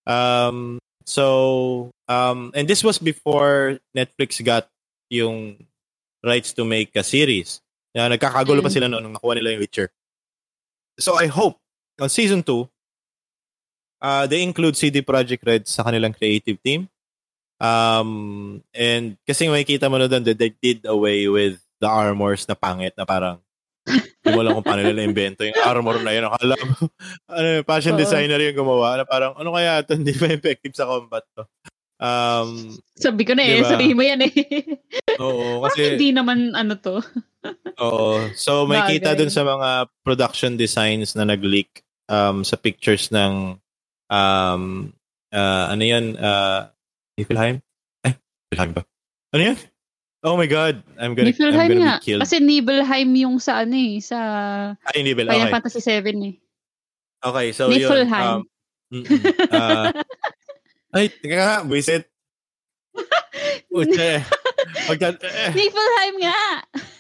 [0.07, 4.69] Um, so, um, and this was before Netflix got
[5.11, 5.67] yung
[6.25, 7.61] rights to make a series.
[7.95, 8.77] Na nagkakagulo pa mm.
[8.77, 9.89] sila noon nung nakuha nila yung Witcher.
[11.01, 11.57] So I hope
[12.01, 12.69] on season 2,
[14.03, 16.89] uh, they include CD Projekt Red sa kanilang creative team
[17.57, 22.53] Um, and kasi makikita mo na doon that they did away with the armors na
[22.57, 23.41] pangit na parang
[23.87, 26.29] hindi mo lang kung paano nila invento yung armor na yun.
[26.29, 26.75] Akala mo,
[27.33, 31.25] ano, fashion designer yung gumawa na parang, ano kaya ito, hindi ba effective sa combat
[31.33, 31.47] to?
[31.97, 33.73] Um, Sabi ko na eh, diba?
[33.73, 34.35] sabihin mo yan eh.
[35.23, 35.97] Oo, kasi...
[35.97, 37.01] hindi naman ano to.
[37.87, 38.27] oo.
[38.37, 43.57] So, may kita dun sa mga production designs na nag-leak um, sa pictures ng
[44.11, 44.93] um,
[45.33, 46.69] uh, ano yan, uh,
[47.19, 47.63] Niflheim?
[48.05, 48.15] Eh,
[48.53, 48.83] Niflheim ba?
[49.33, 49.57] Ano yan?
[50.27, 50.83] Oh my God.
[50.99, 51.97] I'm gonna, Niflheim I'm gonna nga.
[52.01, 52.23] be killed.
[52.27, 54.19] Kasi Nibelheim yung sa ano eh, sa
[54.91, 55.31] Ay, Nibel.
[55.31, 55.55] Final okay.
[55.55, 56.35] Fantasy 7 eh.
[57.23, 58.43] Okay, so Niflheim.
[58.91, 59.03] yun.
[59.03, 59.03] Um,
[59.51, 59.91] uh,
[60.97, 62.11] ay, tingnan nga, visit.
[63.71, 64.23] Uche.
[64.89, 65.51] Magka, eh.
[65.55, 66.41] Niflheim nga.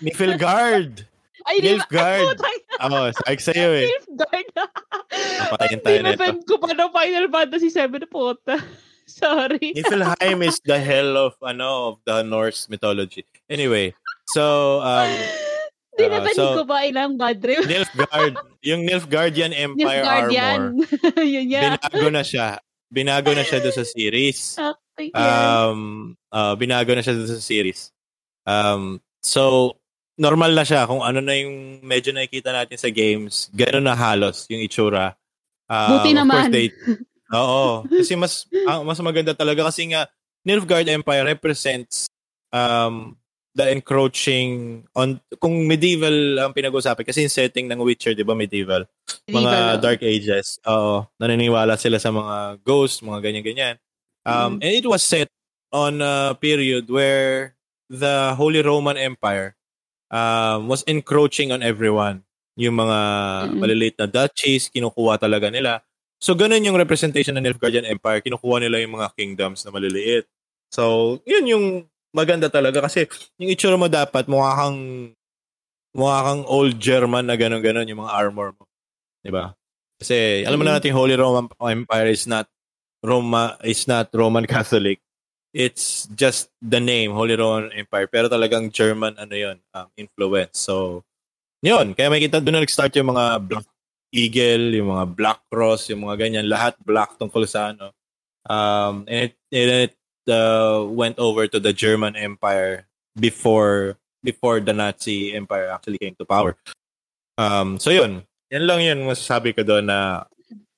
[0.02, 0.94] Niflgard.
[1.46, 2.38] Ay, Nilfgaard.
[2.84, 3.86] Oo, oh, sabi sa'yo eh.
[3.86, 4.48] Nilfgaard.
[5.14, 6.18] Napatayin tayo nito.
[6.18, 8.54] Pinapend ko pa ng Final Fantasy 7 na puta.
[9.06, 9.70] Sorry.
[9.78, 13.22] Niflheim is the hell of ano of the Norse mythology.
[13.46, 13.94] Anyway,
[14.26, 15.06] so um
[16.02, 17.62] uh, so, ko ba ilang bad trip?
[17.62, 18.34] Nilfgaard.
[18.66, 20.60] Yung Nilfgaardian Empire Nilfgaardian.
[20.82, 21.22] Armor.
[21.22, 21.78] Yun yeah.
[21.78, 22.58] Binago na siya.
[22.90, 24.58] Binago na siya doon sa series.
[24.58, 27.94] Okay, um, uh, binago na siya doon sa series.
[28.46, 29.74] Um, so,
[30.16, 33.52] normal na siya kung ano na yung medyo nakikita natin sa games.
[33.52, 35.14] Gano'n na halos yung itsura.
[35.68, 36.48] Um, Buti naman.
[36.48, 36.68] Course, they,
[37.40, 37.84] Oo.
[37.84, 40.06] Kasi mas uh, mas maganda talaga kasi nga
[40.46, 42.06] Nilfgaard Empire represents
[42.54, 43.18] um
[43.56, 48.84] the encroaching on kung medieval ang pinag-usapan kasi yung setting ng Witcher 'di ba medieval,
[49.24, 49.80] medieval mga no?
[49.80, 53.76] dark ages oo naniniwala sila sa mga ghosts mga ganyan ganyan
[54.28, 54.60] um mm-hmm.
[54.60, 55.32] and it was set
[55.72, 57.56] on a period where
[57.88, 59.55] the Holy Roman Empire
[60.12, 62.22] um was encroaching on everyone
[62.56, 63.58] yung mga mm-hmm.
[63.58, 65.84] maliliit na duchies kinukuha talaga nila
[66.16, 68.24] So, ganun yung representation ng Nilfgaardian Empire.
[68.24, 70.24] Kinukuha nila yung mga kingdoms na maliliit.
[70.72, 71.64] So, yun yung
[72.16, 73.04] maganda talaga kasi
[73.36, 75.12] yung itsura mo dapat mukha kang
[75.92, 78.64] mukha kang old German na ganun-ganun yung mga armor mo.
[79.20, 79.52] 'Di ba?
[80.00, 82.48] Kasi alam mo na natin Holy Roman Empire is not
[83.04, 85.04] Roma is not Roman Catholic.
[85.56, 90.60] It's just the name Holy Roman Empire pero talagang German ano 'yon, um, influence.
[90.60, 91.00] So,
[91.64, 93.68] 'yun, kaya makita doon na nag-start yung mga black
[94.12, 97.96] eagle, yung mga black cross, yung mga ganyan, lahat black tungkol sa ano.
[98.44, 99.92] Um, and it, and it
[100.28, 102.86] uh, went over to the German Empire
[103.16, 106.52] before before the Nazi Empire actually came to power.
[107.40, 110.28] Um, so yun, yan lang yun masasabi ko doon na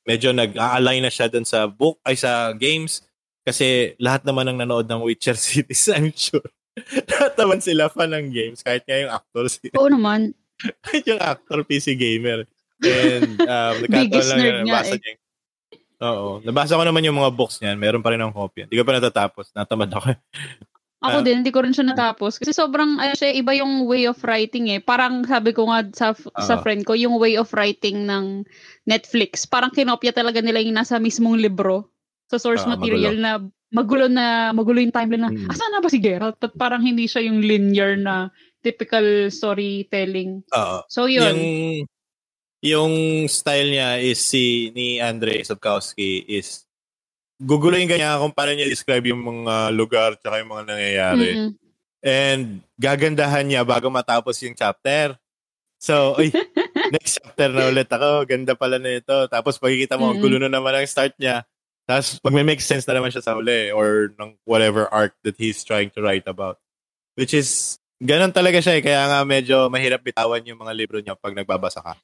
[0.06, 3.07] medyo nag-align na siya doon sa book ay sa games
[3.48, 6.44] kasi lahat naman ng nanood ng Witcher series, I'm sure.
[7.08, 9.56] lahat naman sila fan ng games kahit nga yung actors.
[9.74, 10.36] Oo naman.
[10.84, 12.44] kahit yung actor PC gamer.
[12.84, 15.00] And um, Biggest lang nga nabasa eh.
[15.00, 15.14] Niya.
[15.98, 16.38] Oo.
[16.46, 17.78] Nabasa ko naman yung mga books niyan.
[17.78, 18.68] Meron pa rin ang copy.
[18.68, 19.50] Hindi ko pa natatapos.
[19.50, 20.14] Natamad ako.
[20.98, 22.38] Ako uh, din, hindi ko rin siya natapos.
[22.38, 24.78] Kasi sobrang, ano siya, iba yung way of writing eh.
[24.82, 28.46] Parang sabi ko nga sa, uh, sa friend ko, yung way of writing ng
[28.86, 29.46] Netflix.
[29.46, 31.90] Parang kinopya talaga nila yung nasa mismong libro.
[32.28, 33.24] Sa source uh, material magulo.
[33.24, 33.32] na
[33.68, 34.26] magulo na
[34.56, 35.48] magulo yung timeline na hmm.
[35.52, 36.40] asan na ba si Geralt?
[36.40, 40.44] At parang hindi siya yung linear na typical storytelling.
[40.52, 41.32] Uh, so yun.
[41.32, 41.42] Yung
[42.58, 42.94] yung
[43.30, 46.66] style niya is si ni Andre Sapkowski is
[47.38, 51.30] guguluhin kanya kung paano niya describe yung mga lugar tsaka yung mga nangyayari.
[51.30, 51.50] Mm-hmm.
[52.02, 52.44] And
[52.78, 55.14] gagandahan niya bago matapos yung chapter.
[55.78, 56.34] So, uy,
[56.90, 58.26] next chapter na ulit ako.
[58.26, 59.14] Ganda pala na ito.
[59.30, 60.22] Tapos pagkikita mo, mm-hmm.
[60.22, 61.46] gulo na naman ang start niya.
[61.88, 65.64] Tapos may make sense na naman siya sa uli or ng whatever arc that he's
[65.64, 66.60] trying to write about.
[67.16, 68.84] Which is, ganun talaga siya eh.
[68.84, 71.96] Kaya nga medyo mahirap bitawan yung mga libro niya pag nagbabasa ka.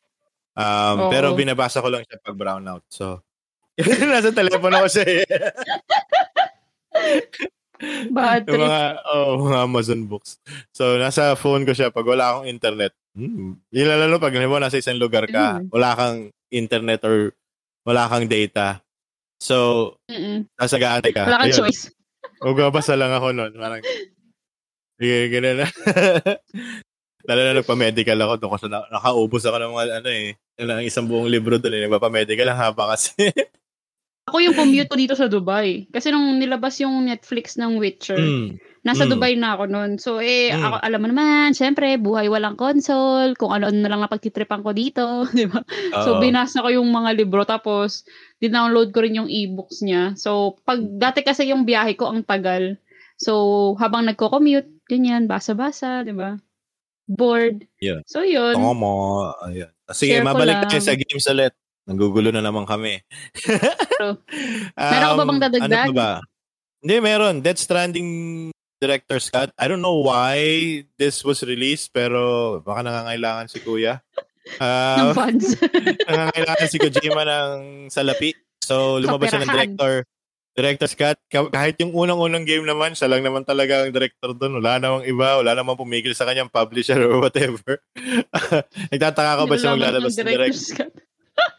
[0.57, 2.81] Um, pero binabasa ko lang siya pag brownout.
[2.89, 3.21] So,
[4.09, 5.25] nasa telepono ko siya eh.
[8.17, 10.41] Bad mga, oh, mga Amazon books.
[10.73, 12.97] So, nasa phone ko siya pag wala akong internet.
[13.13, 13.61] Hmm.
[13.69, 15.71] Yung lalo pag mo nasa isang lugar ka, mm.
[15.71, 17.31] wala kang internet or
[17.87, 18.84] wala kang data.
[19.41, 20.49] So, Mm-mm.
[20.57, 21.27] nasa gaante ka.
[21.27, 21.91] Wala kang choice.
[22.41, 23.53] Magbabasa lang ako noon.
[23.57, 23.81] Parang,
[24.99, 25.69] sige, ganun na.
[27.29, 30.27] Lalo na nagpa-medical ako doon kasi na, nakaubos ako ng mga ano eh,
[30.61, 31.83] ng isang buong libro doon eh.
[31.89, 33.17] Nagpa-medical lang haba kasi.
[34.29, 35.89] ako yung commute ko dito sa Dubai.
[35.89, 38.61] Kasi nung nilabas yung Netflix ng Witcher, mm.
[38.85, 39.11] Nasa mm.
[39.11, 39.91] Dubai na ako noon.
[39.97, 40.61] So eh, mm.
[40.61, 45.25] ako, alam mo naman, syempre, buhay walang console, kung ano-ano na lang napagtitripan ko dito,
[45.39, 45.65] di ba?
[46.05, 48.05] So binasa ko yung mga libro, tapos
[48.39, 50.13] dinownload ko rin yung e-books niya.
[50.15, 52.77] So pag dati kasi yung biyahe ko ang tagal,
[53.15, 56.35] So, habang nagko-commute, ganyan, basa-basa, di ba?
[57.09, 57.69] bored.
[57.81, 58.01] Yeah.
[58.09, 58.57] So, yun.
[58.57, 59.33] Tomo.
[59.45, 59.71] Ayun.
[59.93, 61.53] Sige, Share mabalik tayo sa games ulit.
[61.85, 63.05] Nagugulo na naman kami.
[64.01, 64.17] um,
[64.93, 65.89] meron ka ba bang dadagdag?
[65.93, 66.13] Ano ba?
[66.81, 67.35] Hindi, meron.
[67.45, 68.09] Death Stranding
[68.81, 69.51] Director's Cut.
[69.59, 74.03] I don't know why this was released, pero baka nangangailangan si Kuya.
[74.61, 75.57] Uh, ng funds.
[76.09, 77.55] nangangailangan si Kojima ng
[77.89, 78.35] salapi.
[78.65, 80.09] So, lumabas siya ng director
[80.55, 81.19] Director Scott,
[81.51, 84.63] kahit yung unang-unang game naman, siya lang naman talaga ang director doon.
[84.63, 87.83] Wala namang iba, wala namang pumigil sa kanyang publisher or whatever.
[88.95, 90.95] Nagtataka ka ba siya maglalabas ng director Scott?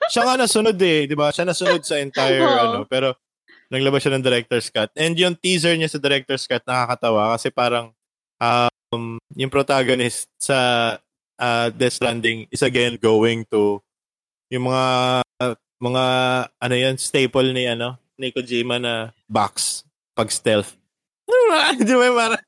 [0.07, 1.28] siya nga nasunod eh, di ba?
[1.28, 2.55] Siya nasunod sa entire oh.
[2.55, 3.20] ano, pero
[3.70, 4.91] naglabas siya ng director Scott.
[4.97, 7.91] And yung teaser niya sa director Scott nakakatawa kasi parang
[8.39, 10.59] um, yung protagonist sa
[11.39, 13.82] uh, Death Stranding is again going to
[14.53, 14.86] yung mga
[15.41, 16.05] uh, mga
[16.61, 19.84] ano yan staple ni ano ni Kojima na box
[20.16, 20.80] pag stealth.
[21.82, 22.43] Di ba parang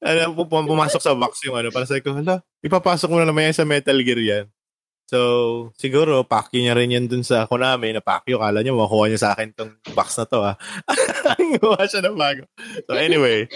[0.00, 3.56] ano, pumasok sa box yung ano, para sa ko, hala, ipapasok mo na naman yan
[3.56, 4.46] sa Metal Gear yan.
[5.04, 9.20] So, siguro, pakyo niya rin yan dun sa Konami, na pakyo, kala niya, makuha niya
[9.20, 10.56] sa akin tong box na to, ha.
[11.60, 12.48] Gawa siya ng bago.
[12.88, 13.46] So, anyway,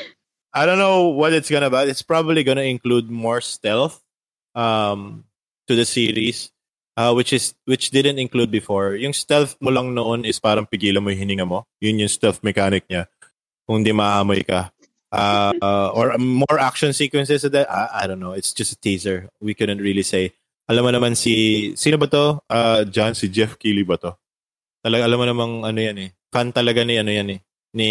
[0.52, 1.88] I don't know what it's gonna be.
[1.88, 4.04] It's probably gonna include more stealth
[4.52, 5.24] um,
[5.68, 6.52] to the series
[6.98, 8.98] uh, which is which didn't include before.
[8.98, 11.62] Yung stealth mo lang noon is parang pigilan mo yung hininga mo.
[11.78, 13.06] Yun yung stealth mechanic niya.
[13.62, 14.74] Kung di maamoy ka.
[15.08, 17.70] Uh, uh, or more action sequences of that.
[17.70, 18.34] I, I don't know.
[18.34, 19.30] It's just a teaser.
[19.38, 20.34] We couldn't really say.
[20.68, 22.44] Alam mo naman si, sino ba to?
[22.44, 24.12] Uh, John, si Jeff Keighley ba to?
[24.84, 26.10] Talaga, alam mo namang ano yan eh.
[26.28, 27.40] Fan talaga ni ano yan eh.
[27.72, 27.88] Ni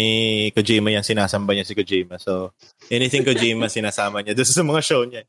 [0.54, 2.22] Kojima yan, sinasamba niya si Kojima.
[2.22, 2.54] So,
[2.86, 4.38] anything Kojima, sinasama niya.
[4.38, 5.26] Doon sa mga show niya.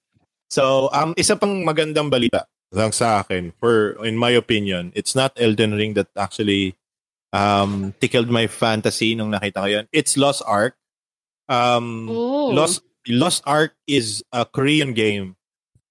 [0.49, 5.33] So, um, isa pang magandang balita lang sa akin, for in my opinion, it's not
[5.41, 6.77] Elden Ring that actually
[7.33, 9.85] um, tickled my fantasy nung nakita ko yun.
[9.89, 10.77] It's Lost Ark.
[11.49, 12.53] Um, Ooh.
[12.53, 15.33] Lost Lost Ark is a Korean game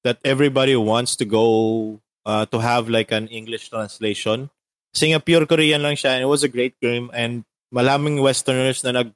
[0.05, 4.51] that everybody wants to go uh, to have like an English translation.
[4.95, 8.83] Kasi nga pure Korean lang siya and it was a great game and malaming Westerners
[8.85, 9.13] na nag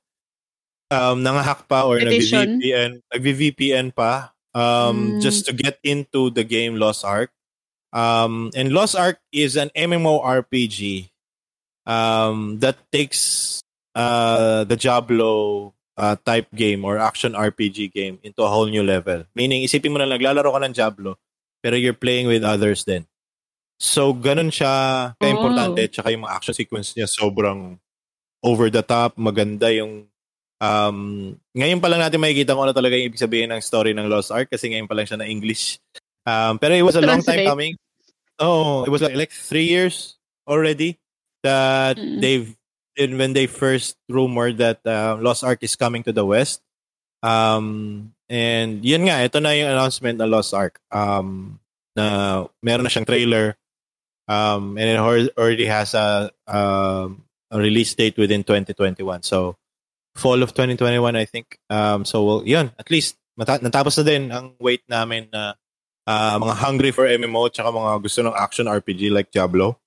[0.93, 5.21] um, nangahack pa or nag-VPN, nag-VPN pa um, mm.
[5.21, 7.33] just to get into the game Lost Ark.
[7.93, 11.11] Um, and Lost Ark is an MMORPG
[11.87, 13.63] um, that takes
[13.95, 19.25] uh, the Diablo uh, type game or action RPG game into a whole new level.
[19.35, 21.19] Meaning, isipin mo na naglalaro ka ng Diablo,
[21.61, 23.07] pero you're playing with others then.
[23.83, 25.83] So, ganun siya ka-importante.
[25.83, 25.91] Oh.
[25.91, 27.83] Tsaka yung mga action sequence niya sobrang
[28.43, 30.07] over the top, maganda yung
[30.63, 30.99] um,
[31.59, 34.31] ngayon pa lang natin makikita kung ano talaga yung ibig sabihin ng story ng Lost
[34.31, 35.83] Ark kasi ngayon pa lang siya na English.
[36.23, 37.75] Um, pero it was a long time coming.
[38.39, 40.99] Oh, it was like, like three years already
[41.43, 42.23] that mm-hmm.
[42.23, 42.55] they've
[42.99, 46.61] and when they first rumored that uh, Lost Ark is coming to the West.
[47.23, 50.81] Um, and yun nga, ito na yung announcement ng Lost Ark.
[50.91, 51.61] Um,
[51.97, 53.57] na meron na siyang trailer.
[54.29, 54.99] Um, and it
[55.37, 59.23] already has a, um, a release date within 2021.
[59.23, 59.57] So,
[60.15, 61.59] fall of 2021, I think.
[61.69, 65.55] Um, so, well, yun, at least, mata- natapos na din ang wait namin na
[66.07, 69.79] uh, mga hungry for MMO tsaka mga gusto ng action RPG like Diablo.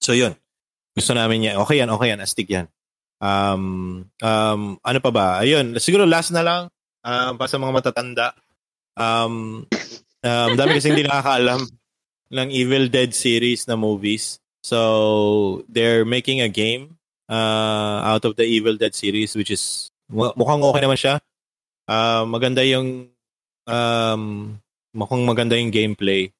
[0.00, 0.36] So yun.
[0.96, 1.56] Gusto namin yan.
[1.60, 2.20] Okay yan, okay yan.
[2.24, 2.66] Astig yan.
[3.20, 5.26] Um, um, ano pa ba?
[5.44, 5.76] Ayun.
[5.76, 6.62] Siguro last na lang
[7.04, 8.32] um, para sa mga matatanda.
[8.96, 9.68] Um,
[10.24, 11.68] um, dami kasi hindi nakakaalam
[12.32, 14.40] ng Evil Dead series na movies.
[14.64, 16.96] So, they're making a game
[17.28, 21.20] uh, out of the Evil Dead series which is mukhang okay naman siya.
[21.86, 23.12] Uh, maganda yung
[23.68, 24.22] um,
[24.96, 26.32] mukhang maganda yung gameplay.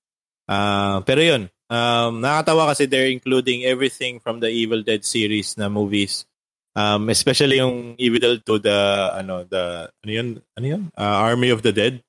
[0.48, 5.68] Uh, pero yun, um, nakakatawa kasi they're including everything from the Evil Dead series na
[5.68, 6.26] movies.
[6.76, 8.78] Um, especially yung Evil Dead to the,
[9.16, 10.28] ano, the, ano yun,
[10.58, 10.82] ano yun?
[10.92, 12.02] Uh, Army of the Dead.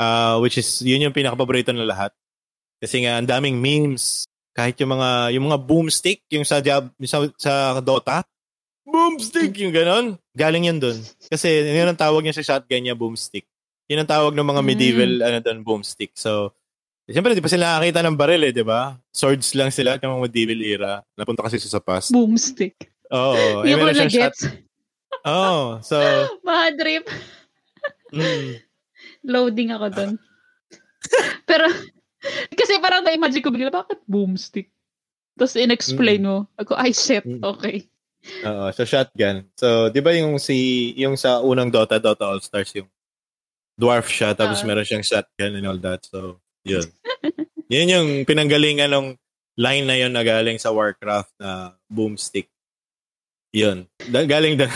[0.00, 2.10] Uh, which is, yun yung pinaka-paborito na lahat.
[2.80, 4.24] Kasi nga, ang daming memes.
[4.56, 8.24] Kahit yung mga, yung mga boomstick, yung sa, jab, sa, sa Dota,
[8.82, 10.18] boomstick, yung ganon.
[10.34, 10.98] Galing yan dun.
[11.30, 13.46] Kasi yun ang tawag niya sa shotgun niya, boomstick.
[13.90, 16.14] Yun ang tawag ng mga medieval ano doon boomstick.
[16.14, 16.54] So
[17.10, 18.94] Siyempre, di pa sila nakakita ng baril eh, di ba?
[19.10, 20.92] Swords lang sila ng mga medieval era.
[21.18, 22.14] Napunta kasi sa past.
[22.14, 22.90] Boomstick.
[23.10, 23.66] Oo.
[23.66, 24.46] Hindi ko na gets.
[25.26, 25.26] Oo.
[25.26, 25.98] Oh, so...
[26.46, 27.10] Mahadrip.
[28.14, 28.62] Mm.
[29.26, 30.12] Loading ako doon.
[31.50, 31.66] Pero,
[32.54, 34.70] kasi parang na-imagine ko bigla, bakit boomstick?
[35.34, 36.46] Tapos in-explain mo.
[36.62, 37.42] Ako, ay shit, mm.
[37.42, 37.90] okay.
[38.44, 39.48] Oo, so shotgun.
[39.56, 42.88] So, di ba yung si, yung sa unang Dota, Dota All-Stars, yung
[43.80, 46.04] dwarf siya, tapos uh, meron siyang shotgun and all that.
[46.04, 46.86] So, yun.
[47.72, 49.06] Yun yung pinanggalingan ng
[49.60, 52.50] line na yun na galing sa Warcraft na boomstick.
[53.54, 53.86] Yun.
[54.10, 54.72] Da- galing da-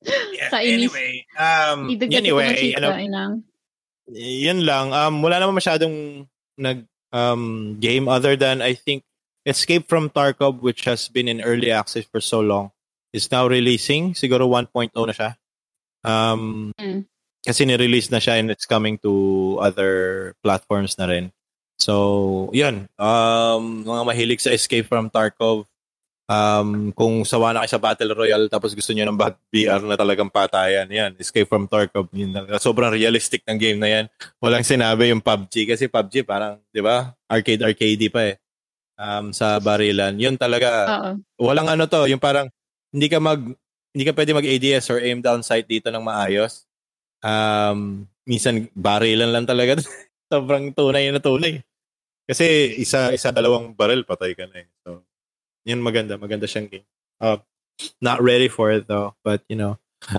[0.32, 2.88] yeah, anyway, um, anyway, ano,
[4.08, 4.96] yun lang.
[4.96, 6.24] Um, wala naman masyadong
[6.56, 9.04] nag um, game other than I think
[9.44, 12.72] Escape from Tarkov which has been in early access for so long
[13.12, 14.14] is now releasing.
[14.14, 15.30] Siguro 1.0 na siya.
[16.04, 17.04] Um, mm.
[17.40, 21.32] Kasi ni-release na siya and it's coming to other platforms na rin.
[21.80, 22.84] So, yun.
[23.00, 25.64] Um, mga mahilig sa Escape from Tarkov,
[26.28, 29.16] um, kung sawa na kayo sa Battle Royale tapos gusto niyo ng
[29.48, 31.16] VR na talagang patayan, yan.
[31.16, 32.12] Escape from Tarkov.
[32.12, 34.04] Yun, sobrang realistic ng game na yan.
[34.38, 37.16] Walang sinabi yung PUBG kasi PUBG parang, di ba?
[37.24, 38.36] Arcade-arcade pa eh.
[39.00, 40.12] Um, sa barilan.
[40.20, 40.68] Yun talaga.
[40.84, 41.14] Uh-oh.
[41.48, 42.52] Walang ano to, yung parang
[42.92, 43.40] hindi ka mag
[43.90, 46.69] hindi ka pwede mag-ADS or aim down sight dito ng maayos
[47.24, 49.80] um, minsan barilan lang talaga.
[50.32, 51.60] Sobrang tunay na tunay.
[52.28, 54.68] Kasi isa isa dalawang barrel patay ka na eh.
[54.86, 55.02] So,
[55.66, 56.86] yun maganda, maganda siyang game.
[57.18, 57.42] Uh,
[57.98, 59.74] not ready for it though, but you know.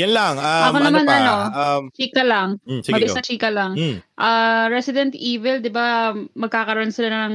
[0.00, 0.40] yan lang.
[0.40, 1.16] Um, Ako ano naman pa?
[1.20, 2.56] ano, um, chika lang.
[2.64, 3.72] Mm, Mabilis na chika lang.
[3.76, 3.96] Mm.
[4.16, 7.34] Uh, Resident Evil, di ba, magkakaroon sila ng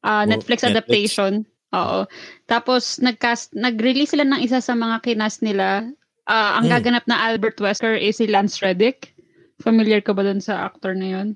[0.00, 1.44] uh, Netflix oh, adaptation.
[1.44, 1.54] Netflix.
[1.76, 2.00] Oo.
[2.48, 5.84] Tapos nagcast nag-release sila ng isa sa mga kinas nila
[6.26, 6.74] Uh, ang hmm.
[6.74, 9.14] gaganap na Albert Wesker is si Lance Reddick.
[9.62, 11.28] Familiar ka ba dun sa actor na yon?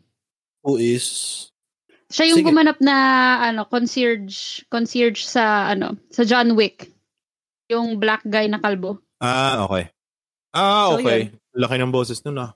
[0.66, 1.48] Who is?
[2.10, 2.50] Siya yung Sige.
[2.50, 2.96] gumanap na
[3.38, 6.90] ano concierge concierge sa ano sa John Wick.
[7.70, 8.98] Yung black guy na kalbo.
[9.22, 9.94] Ah, okay.
[10.50, 11.30] Ah, okay.
[11.30, 12.50] So, Laki ng boses nun ah.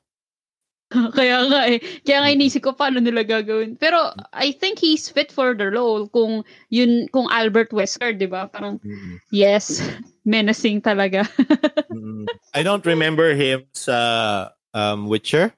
[1.18, 1.78] Kaya nga eh.
[2.04, 3.76] Kaya nga inisip ko paano nila gagawin.
[3.80, 8.46] Pero I think he's fit for the role kung yun kung Albert Wesker, 'di ba?
[8.52, 9.16] Parang mm-hmm.
[9.32, 9.82] yes,
[10.28, 11.26] menacing talaga.
[11.92, 15.52] mm, I don't remember him sa um, Witcher,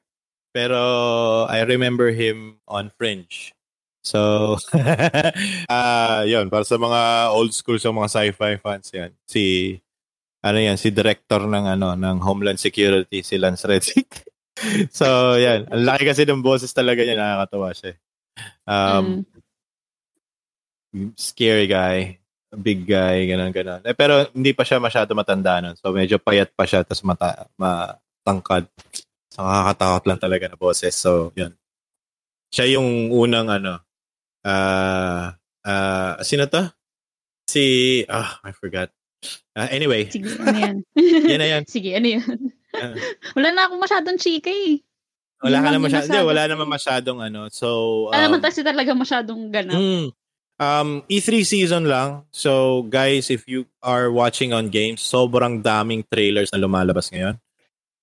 [0.54, 0.78] pero
[1.50, 3.52] I remember him on Fringe.
[4.06, 4.54] So,
[5.66, 9.10] uh, yun, para sa mga old school sa mga sci-fi fans yan.
[9.26, 9.74] Si,
[10.46, 14.30] ano yan, si director ng, ano, ng Homeland Security, si Lance Reddick.
[14.90, 15.68] So, yan.
[15.68, 17.16] Ang laki kasi ng boses talaga niya.
[17.16, 17.92] Nakakatawa siya.
[18.64, 19.24] Um,
[20.92, 21.12] mm.
[21.16, 22.20] Scary guy.
[22.56, 23.84] Big guy, ganun, ganun.
[23.84, 25.76] Eh, pero hindi pa siya masyado matanda nun.
[25.76, 28.64] So, medyo payat pa siya, tapos mata, matangkad.
[29.28, 30.96] So, nakakatakot lang talaga na boses.
[30.96, 31.52] So, yun.
[32.48, 33.84] Siya yung unang, ano,
[34.46, 36.64] uh, uh, sino to?
[37.50, 38.88] Si, ah, oh, I forgot.
[39.52, 40.08] Uh, anyway.
[40.08, 40.76] Sige, ano yan?
[41.30, 41.62] yan na yan.
[41.68, 42.55] Sige, ano yan?
[43.36, 44.82] wala na akong masyadong chika eh.
[45.44, 47.40] Wala ka na masyadong, masyadong, wala naman masyadong ano.
[47.52, 47.68] So,
[48.08, 49.76] um, wala naman kasi talaga masyadong ganap.
[49.76, 50.06] Mm,
[50.56, 52.24] um, E3 season lang.
[52.32, 57.36] So, guys, if you are watching on games, sobrang daming trailers na lumalabas ngayon.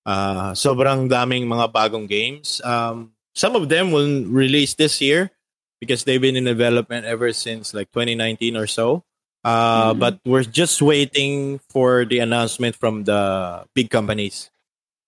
[0.06, 2.62] Uh, sobrang daming mga bagong games.
[2.62, 5.34] Um, some of them will release this year
[5.82, 9.02] because they've been in development ever since like 2019 or so.
[9.42, 9.98] Uh, mm-hmm.
[9.98, 14.53] But we're just waiting for the announcement from the big companies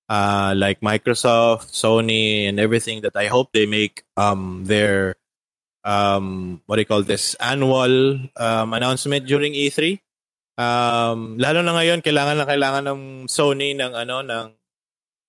[0.09, 5.17] uh, like Microsoft, Sony, and everything that I hope they make um, their
[5.87, 10.03] um, what do you call this annual um, announcement during E3.
[10.57, 14.47] Um, lalo na ngayon, kailangan na kailangan ng Sony ng ano ng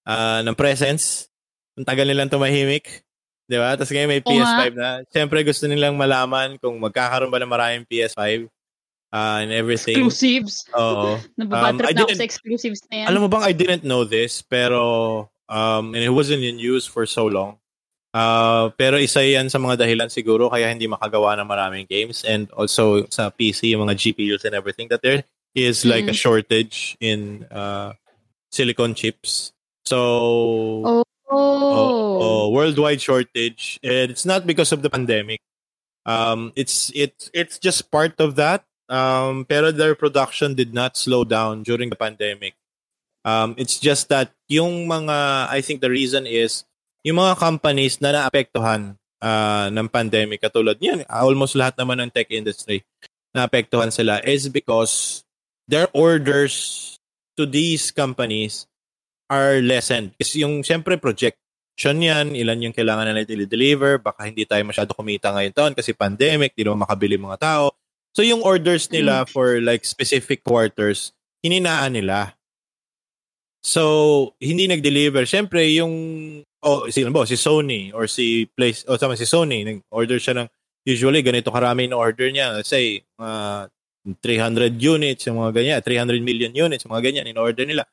[0.08, 1.30] uh, ng presence.
[1.78, 3.06] Ang tagal nilang tumahimik.
[3.48, 3.78] Di ba?
[3.78, 5.06] Tapos ngayon may PS5 na.
[5.08, 8.49] Siyempre gusto nilang malaman kung magkakaroon ba ng maraming PS5
[9.14, 9.96] uh, and everything.
[9.98, 10.66] Exclusives.
[10.76, 11.20] Oo.
[11.40, 13.08] Nababatrip um, na ako sa exclusives na yan.
[13.14, 17.06] Alam mo bang, I didn't know this, pero, um, and it wasn't in use for
[17.06, 17.58] so long.
[18.18, 22.50] Uh, pero isa yan sa mga dahilan siguro kaya hindi makagawa ng maraming games and
[22.58, 25.22] also sa PC, yung mga GPUs and everything, that there
[25.54, 26.18] is like mm-hmm.
[26.18, 27.94] a shortage in uh,
[28.50, 29.54] silicon chips.
[29.86, 30.00] So,
[30.86, 31.04] oh.
[31.30, 33.80] Oh, oh, worldwide shortage.
[33.84, 35.42] And it's not because of the pandemic.
[36.08, 38.64] Um, it's it's it's just part of that.
[38.88, 42.56] Um, pero their production did not slow down during the pandemic.
[43.28, 46.64] Um, it's just that yung mga, I think the reason is,
[47.04, 52.32] yung mga companies na naapektuhan uh, ng pandemic, katulad niyan, almost lahat naman ng tech
[52.32, 52.88] industry,
[53.36, 55.24] naapektuhan sila is because
[55.68, 56.96] their orders
[57.36, 58.66] to these companies
[59.28, 60.16] are lessened.
[60.16, 65.36] Kasi yung, siyempre, projection yan, ilan yung kailangan na deliver, baka hindi tayo masyado kumita
[65.36, 67.76] ngayon taon kasi pandemic, di naman makabili mga tao.
[68.18, 69.30] So yung orders nila mm.
[69.30, 71.14] for like specific quarters,
[71.45, 72.34] hininaan nila.
[73.61, 75.30] So, hindi nag-deliver.
[75.30, 75.94] Siyempre, yung
[76.65, 80.34] oh, si, ano si Sony or si Place, o oh, sama si Sony, nag-order siya
[80.34, 80.48] ng
[80.88, 82.57] usually ganito karami na order niya.
[82.57, 83.69] Let's say, uh,
[84.07, 87.85] 300 units, yung mga ganyan, 300 million units, yung mga ganyan, in-order nila.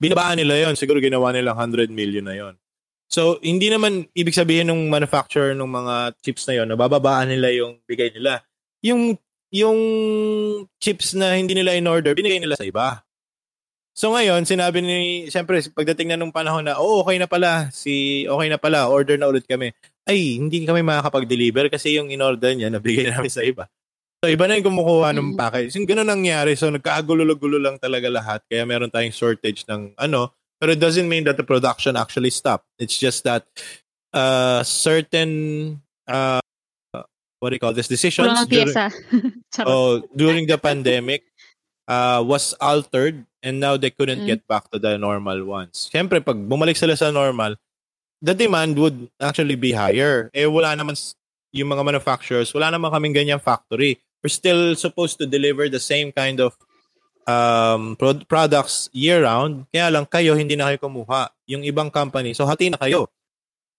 [0.00, 2.54] Binabaan nila yon Siguro ginawa nila 100 million na yon
[3.10, 7.82] So, hindi naman ibig sabihin ng manufacturer ng mga chips na yon, nabababaan nila yung
[7.84, 8.40] bigay nila.
[8.80, 9.18] Yung
[9.50, 9.78] yung
[10.82, 13.06] chips na hindi nila in-order, binigay nila sa iba.
[13.96, 14.98] So ngayon, sinabi ni,
[15.32, 19.16] siyempre, pagdating na nung panahon na, oh, okay na pala, si, okay na pala, order
[19.16, 19.72] na ulit kami.
[20.04, 23.64] Ay, hindi kami makakapag-deliver kasi yung in-order niya, nabigay namin sa iba.
[24.20, 25.36] So, iba na yung kumukuha ng mm.
[25.36, 25.72] package.
[25.76, 26.56] Yung ganun nangyari.
[26.56, 28.40] So, nagkaagulo-gulo lang talaga lahat.
[28.48, 30.32] Kaya meron tayong shortage ng ano.
[30.56, 32.64] Pero it doesn't mean that the production actually stopped.
[32.80, 33.44] It's just that
[34.16, 36.40] uh, certain uh,
[37.38, 38.74] what do you call this decisions during,
[39.66, 41.24] oh, during the pandemic
[41.88, 44.26] uh, was altered and now they couldn't mm.
[44.26, 45.88] get back to the normal ones.
[45.92, 47.56] Siyempre, pag bumalik sila sa normal,
[48.22, 50.30] the demand would actually be higher.
[50.34, 50.96] Eh, wala naman
[51.52, 54.00] yung mga manufacturers, wala naman kaming ganyang factory.
[54.24, 56.58] We're still supposed to deliver the same kind of
[57.28, 59.70] um, pro- products year-round.
[59.70, 61.30] Kaya lang kayo, hindi na kayo kumuha.
[61.46, 62.34] Yung ibang company.
[62.34, 63.06] So, hati na kayo.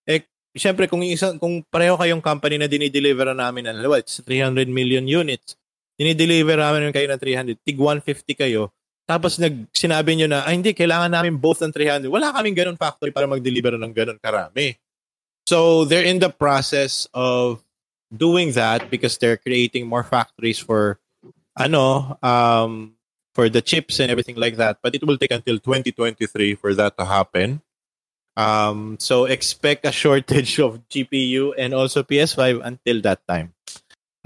[0.08, 0.24] Eh,
[0.56, 5.58] syempre, kung, isang, kung pareho kayong company na dinideliver namin, ano, it's 300 million units,
[5.98, 8.72] dinideliver namin kayo ng 300, tig 150 kayo,
[9.08, 12.12] tapos nag sinabi niyo na, ay hindi, kailangan namin both ng 300.
[12.12, 14.76] Wala kaming ganun factory para mag-deliver ng ganun karami.
[15.48, 17.64] So they're in the process of
[18.12, 21.00] doing that because they're creating more factories for
[21.56, 22.96] ano um
[23.36, 26.96] for the chips and everything like that but it will take until 2023 for that
[26.96, 27.60] to happen
[28.38, 33.58] um so expect a shortage of GPU and also PS5 until that time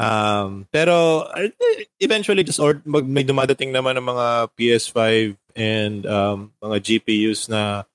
[0.01, 1.53] Um, pero uh,
[2.01, 7.85] eventually just or mag, may dumadating naman ng mga PS5 and um, mga GPUs na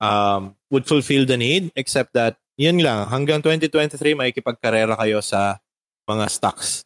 [0.00, 5.60] um, would fulfill the need except that yun lang hanggang 2023 makikipagkarera kayo sa
[6.08, 6.80] mga stocks.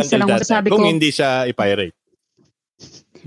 [0.00, 0.80] Isa lang masasabi ko.
[0.80, 1.92] Kung hindi siya i-pirate.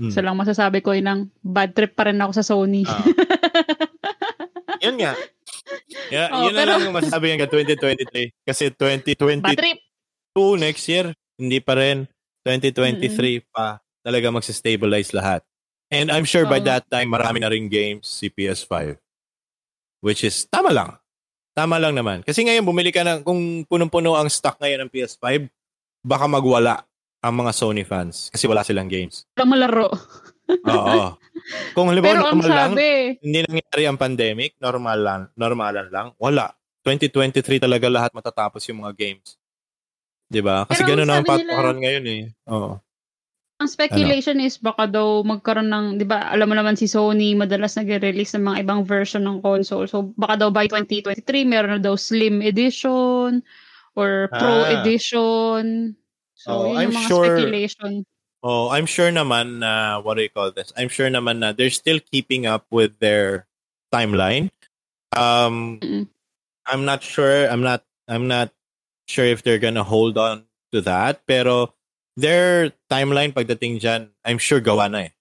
[0.02, 0.10] Hmm.
[0.10, 2.82] Isa lang masasabi ko inang bad trip pa rin ako sa Sony.
[2.82, 3.06] Uh,
[4.88, 5.12] yun nga.
[6.08, 6.64] Yeah, oh, yun pero...
[6.64, 8.32] na lang yung masasabi hanggang 2023.
[8.48, 9.44] Kasi 2020...
[9.44, 9.78] Bad trip!
[10.32, 12.08] 2 next year, hindi pa rin.
[12.46, 13.52] 2023 mm-hmm.
[13.52, 15.44] pa talaga magsa-stabilize lahat.
[15.92, 18.96] And I'm sure by that time, marami na rin games si PS5.
[20.00, 20.96] Which is, tama lang.
[21.56, 22.22] Tama lang naman.
[22.22, 25.48] Kasi ngayon, bumili ka na, kung punong-puno ang stock ngayon ng PS5,
[26.06, 26.86] baka magwala
[27.18, 28.30] ang mga Sony fans.
[28.30, 29.26] Kasi wala silang games.
[29.34, 29.88] Wala malaro.
[30.48, 31.16] Oo.
[31.76, 32.72] Kung halimbawa normal lang,
[33.20, 36.52] hindi nangyari ang pandemic, normal lang, normalan lang, wala.
[36.84, 39.36] 2023 talaga lahat matatapos yung mga games.
[40.28, 40.64] 'Di ba?
[40.64, 42.22] Kasi ganoon ang patakaran ngayon eh.
[42.48, 42.80] Oo.
[43.58, 44.46] Ang speculation ano?
[44.46, 48.44] is baka daw magkaroon ng, 'di ba, alam mo naman si Sony madalas nagre-release ng
[48.46, 49.90] mga ibang version ng console.
[49.90, 53.42] So baka daw by 2023 meron na daw slim edition
[53.98, 54.78] or pro ah.
[54.78, 55.92] edition.
[56.38, 57.92] So, oh, yun I'm yung mga sure, speculation.
[58.42, 60.72] Oh, I'm sure naman na uh, what do you call this?
[60.78, 63.50] I'm sure naman na they're still keeping up with their
[63.90, 64.54] timeline.
[65.16, 66.06] Um Mm-mm.
[66.68, 67.48] I'm not sure.
[67.48, 68.52] I'm not I'm not
[69.08, 71.26] sure if they're gonna hold on to that.
[71.26, 71.74] Pero
[72.14, 75.12] their timeline pagdating dyan, I'm sure gawa na eh.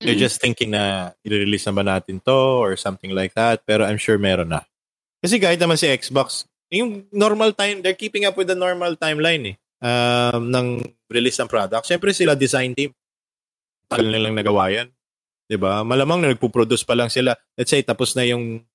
[0.00, 0.26] They're mm.
[0.28, 3.64] just thinking na i-release na ba natin to or something like that.
[3.64, 4.60] Pero I'm sure meron na.
[5.24, 9.56] Kasi kahit naman si Xbox, yung normal time, they're keeping up with the normal timeline
[9.56, 9.56] eh.
[9.80, 10.68] Um, ng
[11.10, 11.86] release ng product.
[11.86, 12.90] Siyempre sila design team.
[13.86, 14.88] Tagal nilang nagawa yan.
[15.58, 15.86] ba?
[15.86, 17.38] Malamang na nagpo-produce pa lang sila.
[17.54, 18.66] Let's say tapos na yung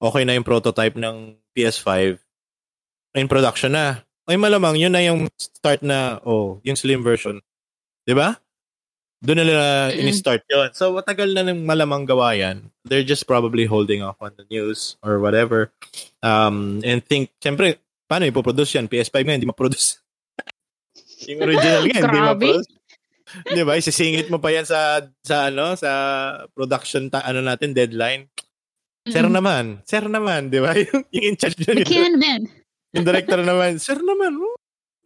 [0.00, 2.20] okay na yung prototype ng PS5
[3.16, 4.04] in production na.
[4.28, 7.40] Ay malamang yun na yung start na oh, yung slim version.
[8.04, 8.36] 'Di ba?
[9.20, 10.08] Doon na nila mm-hmm.
[10.08, 10.72] in-start yun.
[10.72, 12.72] So, matagal na nang malamang gawa yan.
[12.88, 15.76] They're just probably holding off on the news or whatever.
[16.24, 17.76] Um, and think, syempre,
[18.08, 18.88] paano ipoproduce yan?
[18.88, 20.00] PS5 nga, hindi ma-produce.
[21.30, 22.70] Yung original nga, hindi ma-produce.
[23.46, 23.78] Di ba?
[23.78, 25.90] Isisingit mo pa yan sa, sa ano, sa
[26.50, 28.26] production, ta- ano natin, deadline.
[29.06, 29.36] Sir mm-hmm.
[29.38, 29.64] naman.
[29.86, 30.74] Sir naman, di ba?
[30.90, 31.78] Yung, yung in charge na.
[31.78, 32.42] The cameraman.
[32.90, 34.34] Yung director naman, sir naman,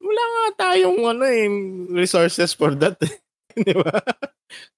[0.00, 1.48] wala nga tayong ano eh,
[1.92, 2.96] resources for that.
[3.54, 4.00] Di ba?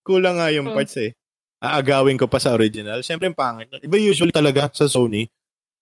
[0.02, 0.74] Kulang nga yung oh.
[0.74, 1.14] parts eh.
[1.62, 3.00] Aagawin ko pa sa original.
[3.06, 3.70] Siyempre, pangit.
[3.80, 5.24] Iba usually talaga sa Sony,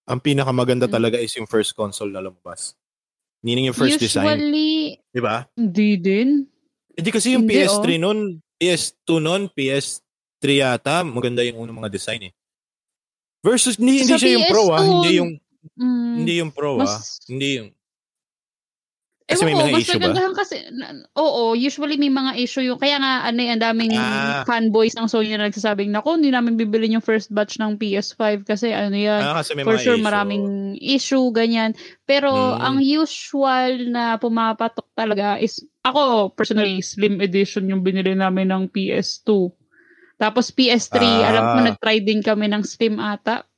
[0.05, 0.93] ang pinakamaganda mm.
[0.93, 2.77] talaga is yung first console na lumabas.
[3.45, 4.27] Meaning yung first usually, design.
[4.41, 4.73] Usually,
[5.13, 5.45] di ba?
[5.53, 6.29] Hindi din.
[6.97, 8.01] Hindi kasi yung hindi, PS3 oh.
[8.01, 8.19] noon,
[8.57, 10.05] PS2 noon, PS3
[10.45, 12.33] PS3 yata, maganda yung unang mga design eh.
[13.41, 14.85] Versus, hindi, hindi Sa siya yung pro ah.
[14.85, 15.33] PS2, Hindi yung,
[15.81, 16.85] Mm, hindi yung pro ah.
[16.85, 17.69] mas, Hindi yung,
[19.25, 20.37] kasi Ewan may ko, mga mas issue ba?
[20.37, 20.57] kasi,
[21.17, 24.45] oo, usually may mga issue yung, kaya nga, ano, eh, ang daming Ah.
[24.45, 28.69] fanboys ng Sony na nagsasabing, naku, hindi namin bibili yung first batch ng PS5 kasi
[28.71, 30.05] ano yan, Ah, kasi for sure issue.
[30.05, 30.45] maraming
[30.77, 31.73] issue, ganyan.
[32.05, 32.61] Pero Mm.
[32.61, 39.49] ang usual na pumapatok talaga is, ako, personally, Slim Edition yung binili namin ng PS2.
[40.17, 41.67] Tapos PS3, alam ko Ah.
[41.73, 43.49] nag-try din kami ng Slim ata.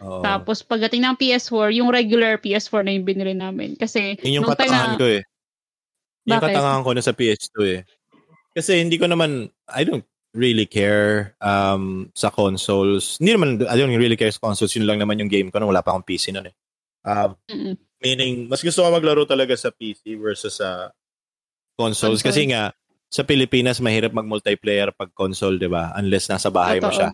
[0.00, 0.24] Oo.
[0.24, 3.76] Tapos pagdating ng PS4, yung regular PS4 na yung binili namin.
[3.76, 5.22] Kasi Yun yung katangahan na- ko eh.
[6.26, 6.46] Yung Bakit?
[6.52, 7.80] katangahan ko na sa PS2 eh.
[8.56, 10.04] Kasi hindi ko naman, I don't
[10.36, 13.20] really care um, sa consoles.
[13.20, 14.72] Hindi naman, I don't really care sa consoles.
[14.76, 16.56] Yun lang naman yung game ko nung wala pa akong PC noon eh.
[17.06, 17.36] Um,
[18.02, 20.90] meaning, mas gusto ko maglaro talaga sa PC versus sa
[21.76, 22.20] consoles.
[22.24, 22.32] Console.
[22.32, 22.72] Kasi nga,
[23.06, 25.94] sa Pilipinas, mahirap mag-multiplayer pag console, di ba?
[25.94, 26.98] Unless nasa bahay mo Totoo.
[26.98, 27.10] siya.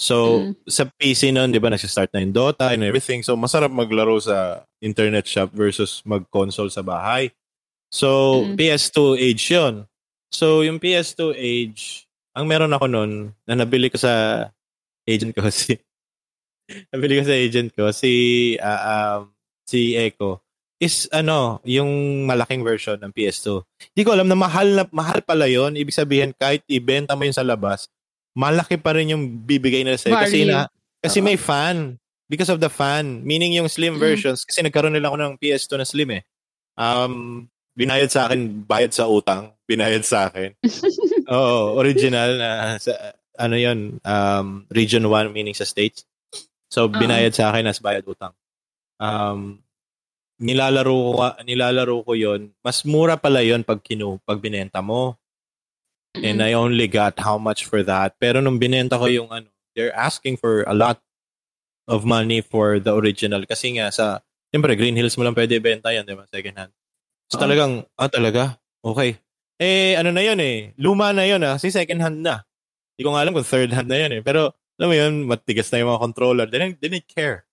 [0.00, 0.52] So, Mm.
[0.64, 3.20] sa PC noon, di ba, nagsistart na yung Dota and everything.
[3.20, 7.28] So, masarap maglaro sa internet shop versus mag-console sa bahay.
[7.92, 8.56] So, Mm.
[8.56, 9.84] PS2 age yun.
[10.32, 14.48] So, yung PS2 age, ang meron ako noon, na nabili ko sa
[15.04, 15.76] agent ko, si,
[16.88, 18.12] nabili ko sa agent ko, si,
[18.56, 19.28] ah, um,
[19.68, 20.40] si Echo,
[20.80, 23.60] is ano, yung malaking version ng PS2.
[23.92, 25.76] Hindi ko alam na mahal na mahal pala yon.
[25.76, 27.84] Ibig sabihin kahit ibenta mo yun sa labas,
[28.36, 30.66] malaki pa rin yung bibigay nila sa'yo kasi na
[31.02, 31.26] kasi Oo.
[31.26, 31.96] may fan
[32.30, 33.24] because of the fan.
[33.26, 34.02] Meaning yung slim Mm.
[34.02, 36.22] versions kasi nagkaroon nila ako ng PS2 na slim eh.
[36.78, 37.46] Um
[37.78, 40.52] binayad sa akin, bayad sa utang, binayad sa akin.
[41.32, 42.50] Oo, original na
[42.82, 46.04] sa ano 'yon, um region 1 meaning sa states.
[46.72, 46.94] So Oo.
[46.94, 48.32] binayad sa akin as bayad utang.
[49.00, 49.60] Um
[50.40, 52.50] nilalaro ko nilalaro ko 'yon.
[52.64, 55.19] Mas mura pala 'yon pag kinu pag binenta mo.
[56.18, 58.18] And I only got how much for that.
[58.18, 59.46] Pero nung binenta ko yung ano,
[59.78, 60.98] they're asking for a lot
[61.86, 63.46] of money for the original.
[63.46, 66.26] Kasi nga sa, siyempre, Green Hills mo lang pwede ibenta yan, di ba?
[66.26, 66.72] Second hand.
[67.30, 67.42] So Oo.
[67.46, 68.58] talagang, ah talaga?
[68.82, 69.22] Okay.
[69.60, 70.74] Eh, ano na yun eh.
[70.80, 71.54] Luma na yun ah.
[71.60, 72.42] Kasi second hand na.
[72.96, 74.20] Hindi ko nga alam kung third hand na yun eh.
[74.24, 76.46] Pero, alam mo yun, matigas na yung mga controller.
[76.50, 77.46] They didn't, they didn't care.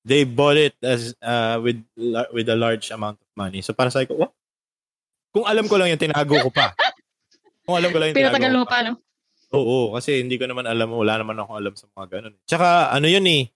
[0.00, 1.84] They bought it as uh, with
[2.32, 3.60] with a large amount of money.
[3.60, 4.32] So para sa ko, what?
[5.28, 6.72] Kung alam ko lang yung tinago ko pa.
[7.70, 8.98] Kung alam ko lang yung Pinatagal mo pa, no?
[9.54, 12.34] Oo, kasi hindi ko naman alam, wala naman ako alam sa mga ganun.
[12.42, 13.46] Tsaka ano yun eh,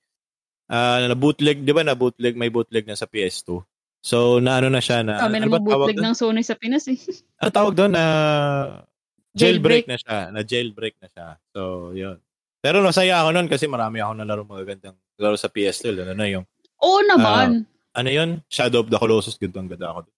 [0.70, 3.59] ah, na bootleg, di ba na bootleg, may bootleg na sa PS2.
[4.05, 6.55] So, na ano na siya na, Kami ano na ba tawag bootleg ng Sony sa
[6.55, 6.95] Pinas, eh.
[7.43, 7.91] Ano tawag doon?
[7.91, 8.05] Na
[9.35, 9.85] jailbreak Jailbreak.
[9.91, 10.19] na siya.
[10.31, 11.27] Na jailbreak na siya.
[11.51, 12.23] So, yun.
[12.62, 16.07] Pero nasaya ako noon kasi marami ako nalaro magagandang laro sa PS2.
[16.07, 16.47] Ano na yung,
[16.81, 17.66] Oo naman.
[17.93, 18.41] ano yun?
[18.49, 19.36] Shadow of the Colossus.
[19.41, 20.09] Gandang ganda ako.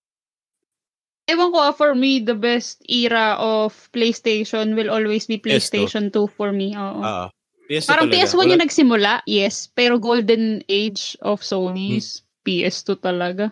[1.27, 6.31] Ewan ko, ah, for me, the best era of PlayStation will always be PlayStation 2
[6.31, 6.71] for me.
[6.79, 7.03] Oo.
[7.03, 7.27] Ah,
[7.67, 8.23] PS2 Parang talaga.
[8.23, 9.55] PS1 Wala- yung nagsimula, yes.
[9.75, 13.51] Pero golden age of Sony is PS2 talaga.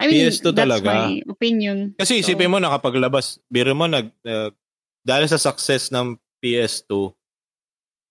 [0.00, 0.88] I mean, PS2 that's talaga.
[0.88, 1.76] my opinion.
[2.00, 4.48] Kasi So, isipin mo nakapaglabas, biro mo nag uh,
[5.04, 7.12] dahil sa success ng PS2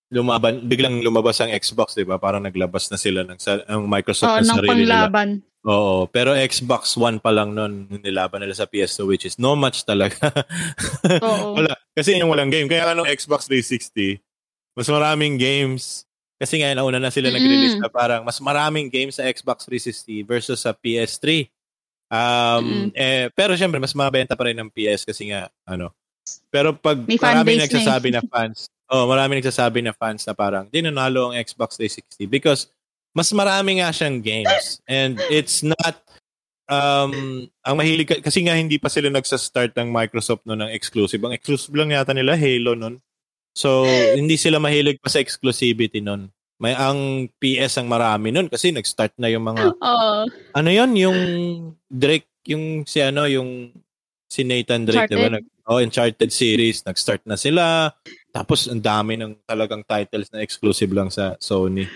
[0.08, 2.16] lumaban biglang lumabas ang Xbox, 'di ba?
[2.16, 3.36] Parang naglabas na sila ng
[3.68, 5.12] ang Microsoft Oo, ng ng sarili nila.
[5.68, 9.84] Oo, pero Xbox One pa lang noon nilaban nila sa PS2 which is no match
[9.84, 10.32] talaga.
[11.20, 11.54] Oo.
[11.60, 12.72] Wala, kasi yung walang game.
[12.72, 14.24] Kaya nga nung Xbox 360,
[14.80, 16.08] mas maraming games.
[16.40, 17.42] Kasi nga nauna na sila Mm-mm.
[17.42, 21.50] nag-release na parang mas maraming games sa Xbox 360 versus sa PS3.
[22.08, 25.92] Um, eh, pero syempre, mas mabenta pa rin ng PS kasi nga, ano.
[26.48, 27.68] Pero pag maraming na eh.
[27.68, 32.30] nagsasabi na fans, oh, maraming nagsasabi na fans na parang, di nanalo ang Xbox 360
[32.32, 32.72] because
[33.18, 34.78] mas marami nga siyang games.
[34.86, 35.98] And it's not,
[36.70, 41.18] um, ang mahilig, ka- kasi nga hindi pa sila nagsa-start ng Microsoft no ng exclusive.
[41.26, 43.02] Ang exclusive lang yata nila, Halo nun.
[43.58, 46.30] So, hindi sila mahilig pa sa exclusivity nun.
[46.62, 50.26] May ang PS ang marami nun kasi nag-start na yung mga Oo.
[50.30, 51.20] ano yon yung
[51.90, 53.74] Drake, yung si ano, yung
[54.30, 55.34] si Nathan Drake, di ba?
[55.40, 57.90] Nag, oh, Uncharted series, nag-start na sila.
[58.30, 61.88] Tapos, ang dami ng talagang titles na exclusive lang sa Sony.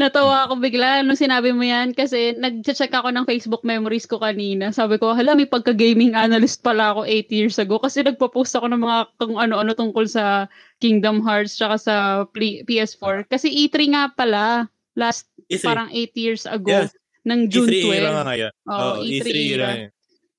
[0.00, 4.72] Natawa ako bigla nung sinabi mo yan kasi nag-check ako ng Facebook memories ko kanina.
[4.72, 8.80] Sabi ko, hala, may pagka-gaming analyst pala ako 8 years ago kasi nagpo-post ako ng
[8.80, 10.48] mga kung ano-ano tungkol sa
[10.80, 11.94] Kingdom Hearts tsaka sa
[12.32, 13.28] Pli- PS4.
[13.28, 14.64] Kasi E3 nga pala,
[14.96, 15.60] last E3.
[15.60, 16.96] parang 8 years ago, Yes.
[17.22, 18.16] ng June E3 era 12.
[18.16, 18.52] nga ngayon.
[18.64, 19.52] Oo, Oo, E3 E3 era.
[19.52, 19.68] era.
[19.76, 19.88] eh.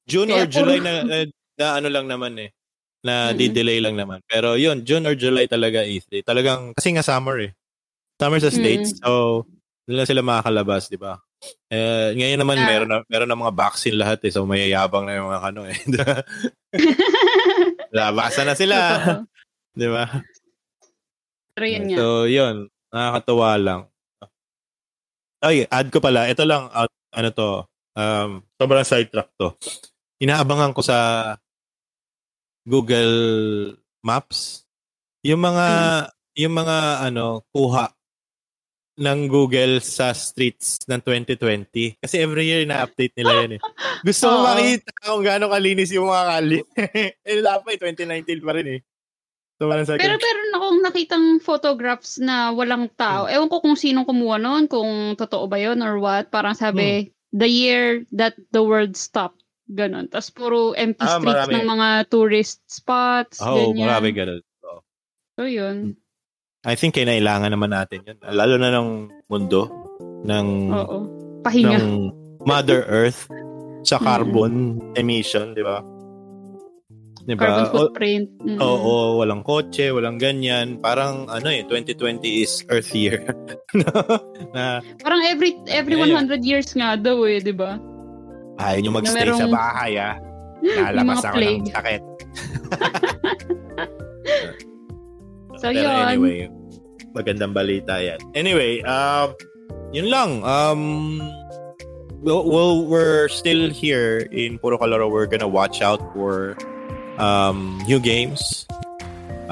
[0.09, 1.15] June Kaya or July na, na,
[1.53, 2.49] na ano lang naman eh.
[3.01, 3.37] Na Mm-mm.
[3.37, 4.25] di-delay lang naman.
[4.25, 6.25] Pero yun, June or July talaga E3.
[6.25, 7.53] Talagang, kasi nga summer eh.
[8.21, 9.01] Summer sa States.
[9.01, 9.49] So,
[9.89, 11.17] doon lang sila makakalabas, di ba?
[11.73, 12.67] Eh, ngayon naman, Ah.
[12.69, 14.31] meron na, meron na mga vaccine lahat eh.
[14.31, 15.77] So, mayayabang na yung mga ano eh.
[17.97, 18.77] Labasan na sila.
[19.79, 20.05] Di ba?
[21.57, 21.97] Pero yun nga.
[21.97, 22.55] So, yun.
[22.93, 23.81] Nakakatawa lang.
[25.41, 26.29] Ay, add ko pala.
[26.29, 26.85] Ito lang, uh,
[27.17, 27.65] ano to,
[27.97, 29.57] um, sobrang sidetrack to.
[30.21, 31.33] Inaabangan ko sa
[32.61, 33.15] Google
[34.05, 34.69] Maps
[35.25, 36.09] yung mga hmm.
[36.37, 36.77] yung mga
[37.09, 37.89] ano kuha
[39.01, 43.61] ng Google sa streets ng 2020 kasi every year na-update nila yan eh.
[44.05, 46.57] Gusto ko makita kung gaano kalinis yung mga kali.
[47.25, 48.81] eh dapat 2019 pa rin eh.
[49.61, 53.29] So, sa pero meron akong nakitang photographs na walang tao.
[53.29, 53.33] Hmm.
[53.37, 56.33] Ewan ko kung sinong kumuha noon, kung totoo ba yon or what.
[56.33, 57.37] Parang sabi, hmm.
[57.37, 59.37] the year that the world stopped.
[59.69, 60.09] Ganon.
[60.09, 61.53] Tapos puro empty ah, streets marami.
[61.61, 63.37] ng mga tourist spots.
[63.37, 63.85] Oh, ganyan.
[63.85, 64.41] marami ganon.
[64.59, 64.69] So,
[65.37, 65.93] so yun.
[66.61, 68.17] I think kailangan naman natin yun.
[68.21, 69.65] Lalo na ng mundo
[70.21, 70.97] ng Oo.
[71.41, 71.81] Pahinga.
[71.81, 72.13] ng
[72.45, 73.25] Mother Earth
[73.81, 75.81] sa carbon emission, di ba?
[77.25, 77.41] Diba?
[77.41, 78.29] Carbon footprint.
[78.45, 78.61] Mm-hmm.
[78.61, 80.77] Oo, walang kotse, walang ganyan.
[80.77, 83.25] Parang ano eh, 2020 is Earth year.
[84.53, 87.77] na, Parang every every 100 years nga daw eh, di ba?
[88.61, 90.13] Ayaw nyo magstay merong, sa bahay ah.
[90.93, 91.65] Lalabas ako plague.
[91.65, 92.01] ng sakit.
[95.61, 96.09] so Pero yun.
[96.09, 96.49] anyway,
[97.13, 98.17] magandang balita yan.
[98.33, 99.29] Anyway, uh,
[99.93, 100.41] yun lang.
[100.41, 101.21] Um,
[102.25, 105.13] well, well, we're still here in Puro Kalaro.
[105.13, 106.57] We're gonna watch out for
[107.21, 108.65] um, new games,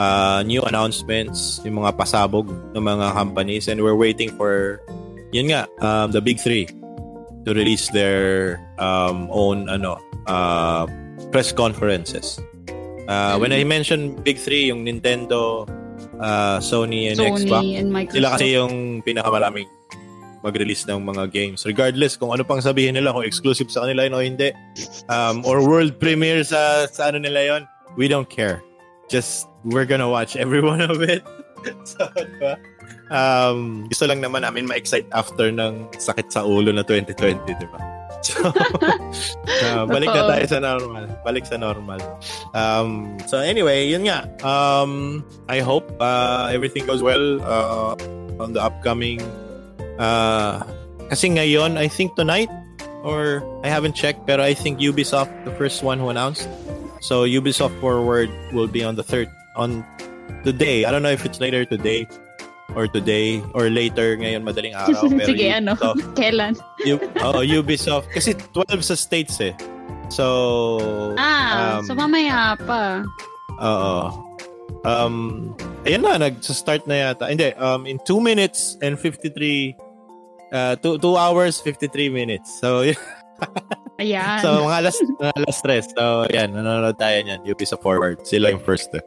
[0.02, 4.81] uh, new announcements, yung mga pasabog ng mga companies, and we're waiting for,
[5.30, 6.65] yun nga, um, the big three
[7.45, 10.90] to release their um, own ano uh,
[11.30, 12.41] press conferences.
[13.10, 15.65] Uh, when I mentioned big three, yung Nintendo,
[16.20, 18.16] uh, Sony, and Sony Xbox, and Microsoft.
[18.16, 19.68] sila kasi yung pinakamaraming
[20.40, 21.68] mag-release ng mga games.
[21.68, 24.50] Regardless kung ano pang sabihin nila, kung exclusive sa kanila yun o hindi,
[25.12, 27.62] um, or world premiere sa, sa ano nila yon
[28.00, 28.64] we don't care.
[29.12, 31.24] Just, we're gonna watch every one of it.
[31.84, 32.56] so, diba?
[33.10, 37.98] Um, gusto lang naman namin ma-excite after ng sakit sa ulo na 2020, di ba?
[38.20, 41.08] So, uh, balik na tayo sa normal.
[41.24, 42.04] Balik sa normal.
[42.52, 44.28] Um, so anyway, yun nga.
[44.44, 47.96] Um, I hope uh, everything goes well uh,
[48.44, 49.24] on the upcoming
[50.00, 50.64] Uh,
[51.12, 52.48] kasi ngayon, I think tonight,
[53.04, 56.48] or I haven't checked, pero I think Ubisoft, the first one who announced.
[57.04, 59.28] So Ubisoft Forward will be on the third,
[59.60, 59.84] on
[60.48, 60.88] today.
[60.88, 62.08] I don't know if it's later today
[62.76, 65.06] or today or later ngayon madaling araw.
[65.10, 65.74] Pero Sige, ano?
[66.20, 66.54] Kailan?
[66.86, 68.10] U- oh, Ubisoft.
[68.14, 69.54] Kasi 12 sa states eh.
[70.10, 70.26] So,
[71.22, 73.06] ah, um, so mamaya pa.
[73.62, 74.26] Oo.
[74.82, 75.16] Um,
[75.86, 77.30] ayun na, nag-start na yata.
[77.30, 79.78] Hindi, um, in 2 minutes and 53
[80.50, 82.50] Uh, 2 hours, 53 minutes.
[82.58, 82.82] So,
[84.02, 84.41] Ayan.
[84.41, 85.86] so, mga alas, mga alas stress.
[85.94, 87.46] So, yan, nanonood tayo niyan.
[87.46, 88.26] Ubisoft Forward.
[88.26, 88.90] Sila yung first.
[88.98, 89.04] Eh.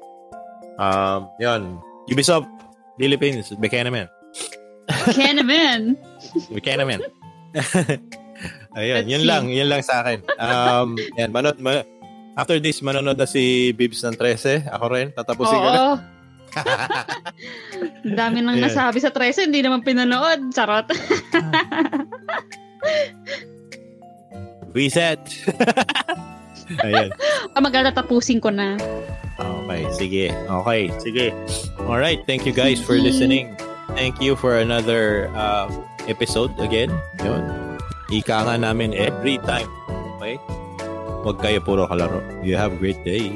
[0.78, 1.82] Um, yun.
[2.06, 2.46] Ubisoft
[3.02, 3.50] Philippines.
[3.58, 4.06] Bekanaman.
[5.10, 5.98] Bekanaman.
[6.54, 7.02] Bekanaman.
[8.78, 9.50] Ayun, yun lang.
[9.50, 10.22] Yun lang sa akin.
[10.38, 11.82] Um, yan, manood, man,
[12.38, 14.70] after this, manonood na si Bibs ng 13.
[14.70, 15.10] Ako rin.
[15.10, 15.66] Tatapusin Oo.
[15.66, 15.82] ko na.
[18.22, 18.68] dami nang yeah.
[18.68, 20.54] nasabi sa 13, hindi naman pinanood.
[20.54, 20.86] Charot.
[24.76, 25.20] Reset.
[26.84, 27.10] Ayan.
[27.52, 28.76] Ah, maganda tapusin ko na.
[29.38, 30.24] Okay, sige.
[30.32, 31.26] Okay, sige.
[31.88, 33.52] All right, thank you guys for listening.
[33.92, 35.68] Thank you for another uh,
[36.08, 36.92] episode again.
[37.20, 37.44] Yun.
[38.12, 39.68] Ika nga namin every time.
[40.20, 40.36] Okay?
[41.22, 42.20] Huwag kayo puro kalaro.
[42.42, 43.30] You have a great day.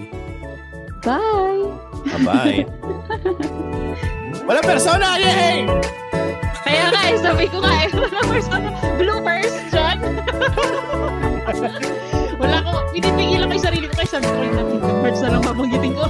[1.05, 1.71] Bye!
[2.03, 2.67] Bye-bye.
[4.47, 5.19] Wala persona!
[5.19, 5.67] Yay!
[6.67, 8.69] Kaya nga, eh, sabi ko nga, eh, wala persona.
[8.99, 9.99] Bloopers dyan.
[12.37, 14.37] wala ko, pinipigilan ko yung sarili ko kay sabi ko,
[14.81, 16.05] bloopers na lang mabanggitin ko.